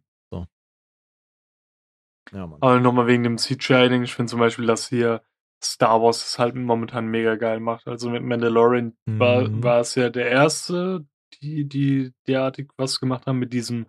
Ja, 2.32 2.48
Mann. 2.48 2.62
Aber 2.62 2.80
nochmal 2.80 3.08
wegen 3.08 3.24
dem 3.24 3.38
CGI-Ding, 3.38 4.04
ich 4.04 4.14
finde 4.14 4.30
zum 4.30 4.40
Beispiel, 4.40 4.66
dass 4.66 4.90
hier 4.90 5.22
Star 5.64 6.02
Wars 6.02 6.26
es 6.26 6.40
halt 6.40 6.56
momentan 6.56 7.08
mega 7.08 7.36
geil 7.36 7.60
macht. 7.60 7.88
Also 7.88 8.10
mit 8.10 8.24
Mandalorian 8.24 8.94
mhm. 9.06 9.20
war, 9.20 9.64
war 9.64 9.80
es 9.82 9.96
ja 9.96 10.10
der 10.10 10.30
erste, 10.30 11.06
die, 11.42 11.66
die 11.68 12.14
derartig 12.28 12.72
was 12.78 13.00
gemacht 13.00 13.26
haben 13.28 13.40
mit 13.40 13.54
diesem 13.54 13.88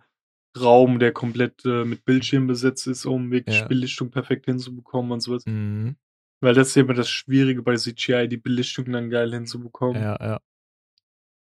Raum, 0.59 0.99
der 0.99 1.13
komplett 1.13 1.63
äh, 1.65 1.85
mit 1.85 2.03
Bildschirm 2.03 2.47
besetzt 2.47 2.87
ist, 2.87 3.05
um 3.05 3.31
wirklich 3.31 3.59
ja. 3.59 3.67
Belichtung 3.67 4.11
perfekt 4.11 4.45
hinzubekommen 4.45 5.11
und 5.11 5.21
sowas. 5.21 5.45
Mhm. 5.45 5.95
Weil 6.41 6.55
das 6.55 6.69
ist 6.69 6.75
ja 6.75 6.81
immer 6.81 6.93
das 6.93 7.09
Schwierige 7.09 7.61
bei 7.61 7.75
CGI, 7.75 8.27
die 8.27 8.37
Belichtung 8.37 8.91
dann 8.91 9.09
geil 9.09 9.31
hinzubekommen. 9.31 10.01
Ja, 10.01 10.17
ja. 10.19 10.39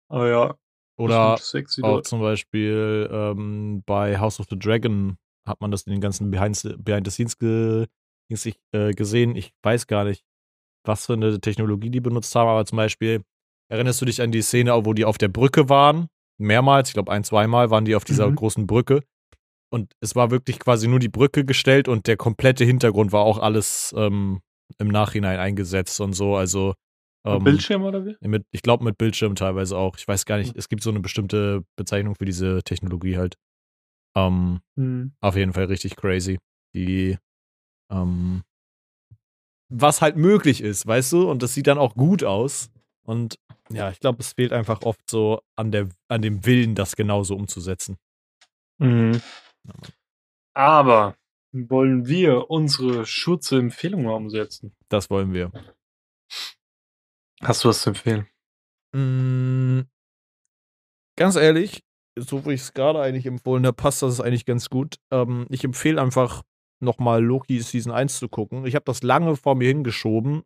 Aber 0.08 0.30
ja. 0.30 0.56
Oder 0.96 1.34
auch 1.34 1.40
dort. 1.78 2.06
zum 2.06 2.22
Beispiel 2.22 3.10
ähm, 3.12 3.82
bei 3.86 4.20
House 4.20 4.40
of 4.40 4.46
the 4.50 4.58
Dragon 4.58 5.18
hat 5.46 5.62
man 5.62 5.72
das 5.72 5.84
in 5.84 5.92
den 5.92 6.02
ganzen 6.02 6.32
Behind, 6.32 6.76
Behind 6.80 7.40
ge, 7.40 7.88
äh, 8.72 8.92
gesehen. 8.94 9.36
Ich 9.36 9.54
weiß 9.64 9.88
gar 9.88 10.06
nicht, 10.06 10.24
was 10.86 11.06
für 11.06 11.14
eine 11.14 11.40
Technologie 11.40 11.90
die 11.90 12.02
benutzt 12.02 12.36
haben, 12.36 12.48
aber 12.48 12.66
zum 12.66 12.78
Beispiel 12.78 13.24
erinnerst 13.70 14.02
du 14.02 14.06
dich 14.06 14.22
an 14.22 14.32
die 14.32 14.42
Szene, 14.42 14.86
wo 14.86 14.94
die 14.94 15.06
auf 15.06 15.18
der 15.18 15.30
Brücke 15.30 15.70
waren? 15.70 16.08
Mehrmals, 16.40 16.90
ich 16.90 16.94
glaube 16.94 17.12
ein, 17.12 17.24
zweimal 17.24 17.70
waren 17.70 17.86
die 17.86 17.96
auf 17.96 18.04
dieser 18.04 18.30
mhm. 18.30 18.36
großen 18.36 18.68
Brücke. 18.68 19.02
Und 19.72 19.94
es 20.02 20.16
war 20.16 20.30
wirklich 20.30 20.60
quasi 20.60 20.88
nur 20.88 21.00
die 21.00 21.10
Brücke 21.10 21.46
gestellt 21.46 21.88
und 21.88 22.06
der 22.06 22.18
komplette 22.18 22.64
Hintergrund 22.64 23.12
war 23.12 23.24
auch 23.24 23.40
alles 23.40 23.94
ähm, 23.98 24.42
im 24.78 24.88
Nachhinein 24.88 25.40
eingesetzt 25.40 26.00
und 26.00 26.14
so. 26.14 26.36
Also 26.36 26.76
ähm, 27.26 27.44
Bildschirm 27.44 27.84
oder 27.84 28.06
wie? 28.06 28.16
Mit, 28.22 28.46
ich 28.52 28.62
glaube 28.62 28.84
mit 28.84 28.98
Bildschirm 28.98 29.36
teilweise 29.36 29.78
auch. 29.78 29.98
Ich 29.98 30.08
weiß 30.08 30.26
gar 30.26 30.38
nicht, 30.38 30.52
hm. 30.52 30.60
es 30.60 30.70
gibt 30.70 30.84
so 30.84 30.90
eine 30.90 31.00
bestimmte 31.00 31.64
Bezeichnung 31.76 32.16
für 32.16 32.26
diese 32.26 32.62
Technologie 32.64 33.18
halt. 33.18 33.36
Ähm, 34.16 34.62
hm. 34.76 35.14
Auf 35.22 35.36
jeden 35.36 35.54
Fall 35.54 35.66
richtig 35.66 35.96
crazy. 35.96 36.40
Die, 36.74 37.18
ähm, 37.90 38.44
was 39.70 40.02
halt 40.02 40.16
möglich 40.18 40.62
ist, 40.62 40.86
weißt 40.86 41.14
du? 41.14 41.30
Und 41.30 41.44
das 41.44 41.54
sieht 41.54 41.68
dann 41.68 41.78
auch 41.78 41.96
gut 41.96 42.24
aus. 42.24 42.70
Und 43.04 43.40
ja, 43.70 43.90
ich 43.90 44.00
glaube, 44.00 44.20
es 44.20 44.34
fehlt 44.34 44.54
einfach 44.54 44.82
oft 44.84 45.10
so 45.10 45.42
an, 45.56 45.72
der, 45.72 45.90
an 46.08 46.22
dem 46.22 46.46
Willen, 46.46 46.76
das 46.76 46.96
genauso 46.96 47.36
umzusetzen. 47.36 47.98
Mhm. 48.78 49.22
Aber 50.54 51.16
wollen 51.52 52.08
wir 52.08 52.50
unsere 52.50 53.06
Schutzempfehlungen 53.06 54.08
umsetzen? 54.08 54.76
Das 54.90 55.10
wollen 55.10 55.34
wir. 55.34 55.52
Hast 57.42 57.64
du 57.64 57.70
was 57.70 57.82
zu 57.82 57.90
empfehlen? 57.90 58.28
Mm, 58.94 59.82
ganz 61.16 61.36
ehrlich, 61.36 61.84
so 62.18 62.46
wie 62.46 62.54
ich 62.54 62.62
es 62.62 62.74
gerade 62.74 63.02
eigentlich 63.02 63.26
empfohlen 63.26 63.66
habe, 63.66 63.76
passt 63.76 64.02
das 64.02 64.22
eigentlich 64.22 64.46
ganz 64.46 64.70
gut. 64.70 64.98
Ähm, 65.12 65.46
ich 65.50 65.64
empfehle 65.64 66.02
einfach 66.02 66.44
nochmal 66.80 67.24
Loki 67.24 67.60
Season 67.60 67.92
1 67.92 68.20
zu 68.20 68.30
gucken. 68.30 68.66
Ich 68.66 68.76
habe 68.76 68.86
das 68.86 69.04
lange 69.04 69.36
vor 69.36 69.56
mir 69.56 69.68
hingeschoben 69.68 70.44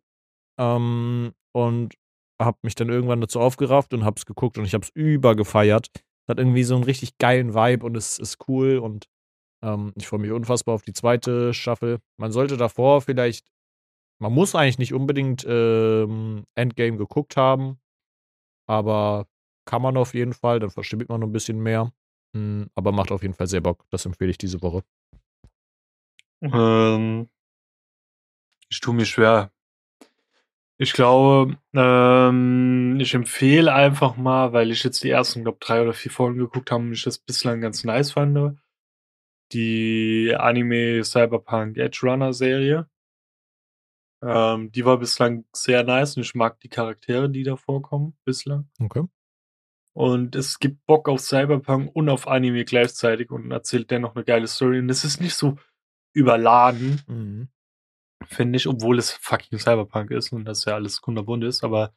ähm, 0.58 1.32
und 1.52 1.94
habe 2.40 2.58
mich 2.62 2.74
dann 2.74 2.88
irgendwann 2.88 3.20
dazu 3.20 3.40
aufgerafft 3.40 3.92
und 3.94 4.04
habe 4.04 4.16
es 4.16 4.26
geguckt 4.26 4.58
und 4.58 4.64
ich 4.64 4.74
habe 4.74 4.84
es 4.84 4.90
übergefeiert. 4.94 5.88
Hat 6.28 6.38
irgendwie 6.38 6.62
so 6.62 6.74
einen 6.74 6.84
richtig 6.84 7.18
geilen 7.18 7.54
Vibe 7.54 7.84
und 7.84 7.96
es 7.96 8.18
ist 8.18 8.38
cool 8.48 8.78
und 8.78 9.06
ähm, 9.62 9.92
ich 9.96 10.06
freue 10.06 10.20
mich 10.20 10.30
unfassbar 10.30 10.74
auf 10.74 10.82
die 10.82 10.92
zweite 10.92 11.52
Staffel. 11.52 11.98
Man 12.16 12.32
sollte 12.32 12.56
davor 12.56 13.00
vielleicht, 13.02 13.48
man 14.20 14.32
muss 14.32 14.54
eigentlich 14.54 14.78
nicht 14.78 14.94
unbedingt 14.94 15.44
ähm, 15.48 16.44
Endgame 16.54 16.96
geguckt 16.96 17.36
haben, 17.36 17.78
aber 18.68 19.26
kann 19.68 19.82
man 19.82 19.98
auf 19.98 20.14
jeden 20.14 20.32
Fall, 20.32 20.60
dann 20.60 20.70
versteht 20.70 21.10
man 21.10 21.20
noch 21.20 21.28
ein 21.28 21.32
bisschen 21.32 21.60
mehr. 21.60 21.92
Mhm, 22.32 22.70
aber 22.74 22.90
macht 22.90 23.12
auf 23.12 23.20
jeden 23.20 23.34
Fall 23.34 23.48
sehr 23.48 23.60
Bock. 23.60 23.84
Das 23.90 24.06
empfehle 24.06 24.30
ich 24.30 24.38
diese 24.38 24.62
Woche. 24.62 24.82
Ähm, 26.40 27.28
ich 28.70 28.80
tue 28.80 28.94
mir 28.94 29.04
schwer. 29.04 29.52
Ich 30.78 30.94
glaube, 30.94 31.58
ähm, 31.74 32.98
ich 32.98 33.12
empfehle 33.12 33.74
einfach 33.74 34.16
mal, 34.16 34.54
weil 34.54 34.70
ich 34.70 34.84
jetzt 34.84 35.04
die 35.04 35.10
ersten, 35.10 35.42
glaube 35.42 35.58
drei 35.60 35.82
oder 35.82 35.92
vier 35.92 36.12
Folgen 36.12 36.38
geguckt 36.38 36.70
habe 36.70 36.84
und 36.84 36.92
ich 36.92 37.02
das 37.02 37.18
bislang 37.18 37.60
ganz 37.60 37.84
nice 37.84 38.12
fand, 38.12 38.58
die 39.52 40.34
Anime 40.34 41.04
Cyberpunk 41.04 41.76
Edge 41.76 42.00
Runner 42.04 42.32
Serie. 42.32 42.88
Ähm, 44.22 44.72
die 44.72 44.84
war 44.86 44.98
bislang 44.98 45.44
sehr 45.52 45.84
nice 45.84 46.16
und 46.16 46.22
ich 46.22 46.34
mag 46.34 46.58
die 46.60 46.68
Charaktere, 46.70 47.28
die 47.28 47.42
da 47.42 47.56
vorkommen, 47.56 48.16
bislang. 48.24 48.70
Okay. 48.80 49.04
Und 49.98 50.36
es 50.36 50.60
gibt 50.60 50.86
Bock 50.86 51.08
auf 51.08 51.18
Cyberpunk 51.18 51.90
und 51.92 52.08
auf 52.08 52.28
Anime 52.28 52.64
gleichzeitig 52.64 53.32
und 53.32 53.50
erzählt 53.50 53.90
dennoch 53.90 54.14
eine 54.14 54.24
geile 54.24 54.46
Story. 54.46 54.78
Und 54.78 54.88
es 54.90 55.02
ist 55.02 55.20
nicht 55.20 55.34
so 55.34 55.56
überladen, 56.14 57.02
Mhm. 57.08 57.48
finde 58.24 58.58
ich, 58.58 58.68
obwohl 58.68 58.96
es 58.98 59.10
fucking 59.10 59.58
Cyberpunk 59.58 60.12
ist 60.12 60.32
und 60.32 60.44
das 60.44 60.64
ja 60.66 60.74
alles 60.74 61.00
kunderbunt 61.00 61.42
ist, 61.42 61.64
aber 61.64 61.92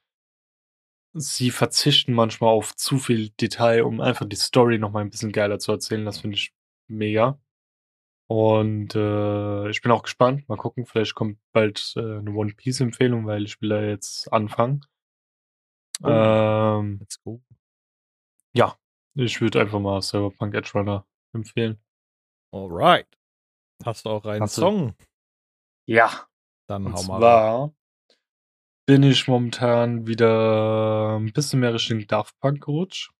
sie 1.13 1.51
verzichten 1.51 2.13
manchmal 2.13 2.49
auf 2.49 2.75
zu 2.75 2.97
viel 2.97 3.29
Detail, 3.39 3.83
um 3.83 4.01
einfach 4.01 4.25
die 4.27 4.35
Story 4.35 4.79
noch 4.79 4.89
mal 4.91 5.01
ein 5.01 5.11
bisschen 5.11 5.31
geiler 5.31 5.59
zu 5.59 5.71
erzählen. 5.71 6.03
Das 6.03 6.21
finde 6.21 6.37
ich 6.37 6.55
mega. 6.87 7.39
Und 8.27 8.95
äh, 8.95 9.69
ich 9.69 9.81
bin 9.83 9.91
auch 9.91 10.01
gespannt. 10.01 10.49
Mal 10.49 10.57
gucken, 10.57 10.87
vielleicht 10.87 11.13
kommt 11.13 11.37
bald 11.51 11.93
äh, 11.97 11.99
eine 12.17 12.31
One 12.31 12.53
Piece 12.53 12.79
Empfehlung, 12.79 13.27
weil 13.27 13.43
ich 13.43 13.61
will 13.61 13.69
da 13.69 13.83
jetzt 13.83 14.31
anfangen. 14.33 14.81
Oh. 16.01 16.07
Ähm, 16.09 16.97
Let's 16.99 17.21
go. 17.21 17.43
Ja, 18.53 18.75
ich 19.15 19.41
würde 19.41 19.61
einfach 19.61 19.79
mal 19.79 20.01
Cyberpunk 20.01 20.53
Edge 20.55 20.71
Runner 20.73 21.05
empfehlen. 21.33 21.81
Alright. 22.53 23.07
Hast 23.83 24.05
du 24.05 24.09
auch 24.09 24.25
einen 24.25 24.41
Hast 24.43 24.57
du- 24.57 24.61
Song? 24.61 24.95
Ja, 25.87 26.27
Dann 26.67 26.85
und 26.85 26.93
hau 26.93 27.03
mal 27.03 27.13
rein. 27.13 27.21
zwar 27.21 27.73
bin 28.87 29.03
ich 29.03 29.27
momentan 29.27 30.05
wieder 30.07 31.17
ein 31.17 31.31
bisschen 31.33 31.59
mehr 31.61 31.73
Richtung 31.73 32.05
Daft 32.07 32.37
Punk 32.39 32.63
gerutscht. 32.65 33.11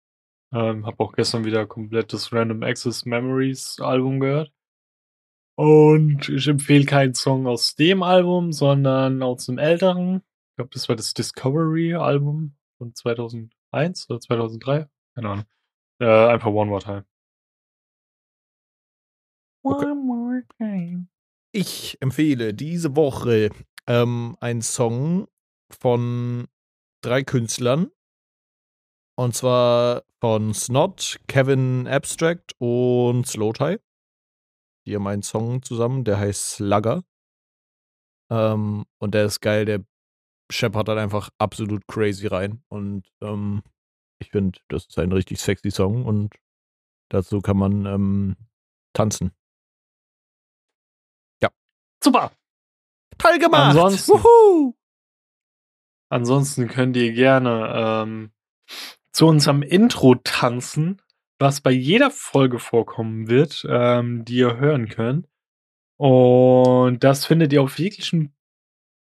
Ähm, 0.54 0.86
hab 0.86 1.00
auch 1.00 1.14
gestern 1.14 1.46
wieder 1.46 1.66
komplett 1.66 2.12
das 2.14 2.34
Random 2.34 2.62
Access 2.64 3.06
Memories 3.06 3.80
Album 3.80 4.20
gehört. 4.20 4.52
Und 5.58 6.28
ich 6.30 6.48
empfehle 6.48 6.86
keinen 6.86 7.14
Song 7.14 7.48
aus 7.48 7.76
dem 7.76 8.04
Album, 8.04 8.52
sondern 8.52 9.22
aus 9.24 9.46
dem 9.46 9.58
älteren. 9.58 10.18
Ich 10.52 10.56
glaube, 10.58 10.72
das 10.74 10.90
war 10.90 10.96
das 10.96 11.14
Discovery 11.14 11.94
Album 11.94 12.58
von 12.78 12.94
2001 12.94 14.10
oder 14.10 14.20
2003. 14.20 14.90
Keine 15.16 15.30
Ahnung. 15.30 15.46
Äh, 16.00 16.06
einfach 16.06 16.50
One 16.50 16.70
More 16.70 16.82
Time. 16.82 17.06
Okay. 19.64 19.86
One 19.86 19.96
More 19.96 20.44
Time. 20.58 21.08
Ich 21.52 21.98
empfehle 22.02 22.54
diese 22.54 22.96
Woche 22.96 23.50
ähm, 23.88 24.38
einen 24.40 24.62
Song 24.62 25.28
von 25.70 26.48
drei 27.02 27.24
Künstlern. 27.24 27.92
Und 29.18 29.36
zwar 29.36 30.04
von 30.20 30.54
Snot, 30.54 31.20
Kevin 31.28 31.88
Abstract 31.88 32.56
und 32.60 33.28
Slowtie. 33.28 33.78
Die 34.88 34.96
haben 34.96 35.08
einen 35.08 35.24
Song 35.24 35.62
zusammen, 35.62 36.04
der 36.04 36.20
heißt 36.20 36.52
Slugger. 36.52 37.04
Ähm, 38.32 38.86
und 38.98 39.14
der 39.14 39.26
ist 39.26 39.42
geil, 39.42 39.66
der 39.66 39.84
scheppert 40.50 40.88
dann 40.88 40.98
einfach 40.98 41.30
absolut 41.38 41.86
crazy 41.88 42.28
rein. 42.28 42.64
Und 42.70 43.08
ähm, 43.22 43.62
ich 44.22 44.30
finde, 44.32 44.60
das 44.70 44.86
ist 44.86 44.98
ein 45.00 45.12
richtig 45.12 45.40
sexy 45.40 45.72
Song 45.72 46.06
und 46.06 46.34
dazu 47.10 47.42
kann 47.42 47.58
man 47.58 47.86
ähm, 47.86 48.36
tanzen. 48.94 49.32
Super. 52.04 52.32
Toll 53.20 53.38
gemacht! 53.38 53.76
Ansonsten- 53.76 54.14
Wuhu! 54.14 54.74
Ansonsten 56.10 56.68
könnt 56.68 56.98
ihr 56.98 57.14
gerne 57.14 57.72
ähm, 57.76 58.32
zu 59.12 59.28
unserem 59.28 59.62
Intro 59.62 60.16
tanzen, 60.16 61.00
was 61.40 61.62
bei 61.62 61.72
jeder 61.72 62.10
Folge 62.10 62.58
vorkommen 62.58 63.28
wird, 63.30 63.66
ähm, 63.70 64.26
die 64.26 64.38
ihr 64.38 64.58
hören 64.58 64.90
könnt. 64.90 65.30
Und 65.98 67.04
das 67.04 67.26
findet 67.26 67.54
ihr 67.54 67.62
auf 67.62 67.78
jeglichen 67.78 68.36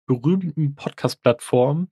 berühmten 0.07 0.75
Podcast-Plattformen. 0.75 1.91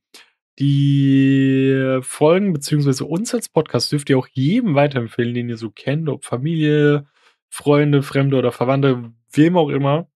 Die 0.60 2.00
Folgen 2.02 2.54
beziehungsweise 2.54 3.06
uns 3.06 3.34
als 3.34 3.50
Podcast 3.50 3.92
dürft 3.92 4.10
ihr 4.10 4.18
auch 4.18 4.28
jedem 4.32 4.76
weiterempfehlen, 4.76 5.34
den 5.34 5.50
ihr 5.50 5.58
so 5.58 5.70
kennt, 5.70 6.08
ob 6.08 6.24
Familie, 6.24 7.08
Freunde, 7.50 8.04
Fremde 8.04 8.38
oder 8.38 8.52
Verwandte, 8.52 9.12
wem 9.32 9.58
auch 9.58 9.70
immer. 9.70 10.08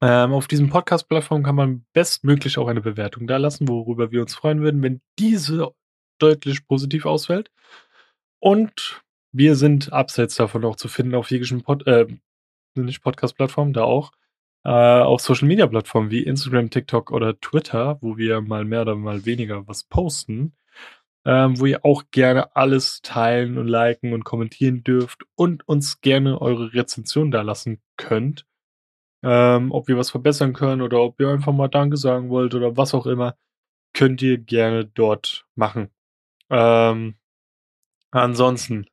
Ähm, 0.00 0.32
auf 0.32 0.48
diesen 0.48 0.68
Podcast-Plattformen 0.70 1.44
kann 1.44 1.54
man 1.54 1.86
bestmöglich 1.92 2.58
auch 2.58 2.68
eine 2.68 2.80
Bewertung 2.80 3.26
da 3.26 3.36
lassen, 3.36 3.68
worüber 3.68 4.10
wir 4.10 4.20
uns 4.20 4.34
freuen 4.34 4.60
würden, 4.60 4.82
wenn 4.82 5.00
diese 5.18 5.72
deutlich 6.18 6.66
positiv 6.66 7.06
ausfällt. 7.06 7.50
Und 8.40 9.02
wir 9.32 9.56
sind 9.56 9.92
abseits 9.92 10.36
davon 10.36 10.64
auch 10.64 10.76
zu 10.76 10.88
finden 10.88 11.14
auf 11.14 11.30
jeglichen 11.30 11.62
Pod 11.62 11.86
äh, 11.86 12.06
Podcast-Plattformen, 12.74 13.72
da 13.72 13.84
auch. 13.84 14.12
Äh, 14.64 14.70
auf 14.70 15.20
Social-Media-Plattformen 15.20 16.10
wie 16.10 16.22
Instagram, 16.22 16.70
TikTok 16.70 17.10
oder 17.10 17.38
Twitter, 17.40 17.98
wo 18.00 18.16
wir 18.16 18.40
mal 18.40 18.64
mehr 18.64 18.82
oder 18.82 18.96
mal 18.96 19.24
weniger 19.26 19.66
was 19.66 19.84
posten. 19.84 20.54
Ähm, 21.24 21.60
wo 21.60 21.66
ihr 21.66 21.84
auch 21.84 22.04
gerne 22.10 22.56
alles 22.56 23.00
teilen 23.02 23.56
und 23.56 23.68
liken 23.68 24.12
und 24.12 24.24
kommentieren 24.24 24.82
dürft 24.82 25.24
und 25.36 25.68
uns 25.68 26.00
gerne 26.00 26.40
eure 26.40 26.74
Rezension 26.74 27.30
da 27.30 27.42
lassen 27.42 27.80
könnt 27.96 28.44
ähm, 29.22 29.72
ob 29.72 29.88
wir 29.88 29.96
was 29.96 30.10
verbessern 30.10 30.52
können 30.52 30.82
oder 30.82 31.00
ob 31.00 31.20
ihr 31.20 31.28
einfach 31.28 31.52
mal 31.52 31.68
Danke 31.68 31.96
sagen 31.96 32.28
wollt 32.30 32.54
oder 32.54 32.76
was 32.76 32.94
auch 32.94 33.06
immer, 33.06 33.36
könnt 33.94 34.22
ihr 34.22 34.38
gerne 34.38 34.84
dort 34.86 35.46
machen. 35.54 35.90
Ähm, 36.50 37.16
ansonsten 38.10 38.86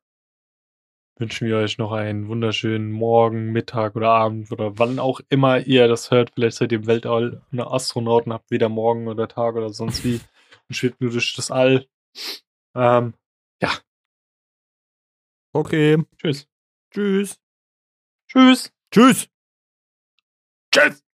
wünschen 1.19 1.47
wir 1.47 1.57
euch 1.57 1.77
noch 1.77 1.91
einen 1.91 2.27
wunderschönen 2.27 2.91
Morgen, 2.91 3.51
Mittag 3.51 3.95
oder 3.95 4.09
Abend 4.09 4.51
oder 4.51 4.79
wann 4.79 4.99
auch 4.99 5.19
immer 5.29 5.59
ihr 5.59 5.87
das 5.87 6.11
hört. 6.11 6.31
Vielleicht 6.33 6.57
seid 6.57 6.71
ihr 6.71 6.79
im 6.79 6.87
Weltall 6.87 7.41
eine 7.51 7.69
Astronauten, 7.69 8.33
habt 8.33 8.51
weder 8.51 8.69
Morgen 8.69 9.07
oder 9.07 9.27
Tag 9.27 9.55
oder 9.55 9.69
sonst 9.69 10.03
wie 10.03 10.21
und 10.69 10.75
schwebt 10.75 11.01
nur 11.01 11.11
durch 11.11 11.33
das 11.35 11.51
All. 11.51 11.85
Ähm, 12.75 13.13
Okay. 15.53 15.97
tschüss. 16.17 16.47
Tschüss. 16.91 17.39
Tschüss. 18.27 18.71
Tschüss. 18.91 19.29
Tschüss. 20.71 21.08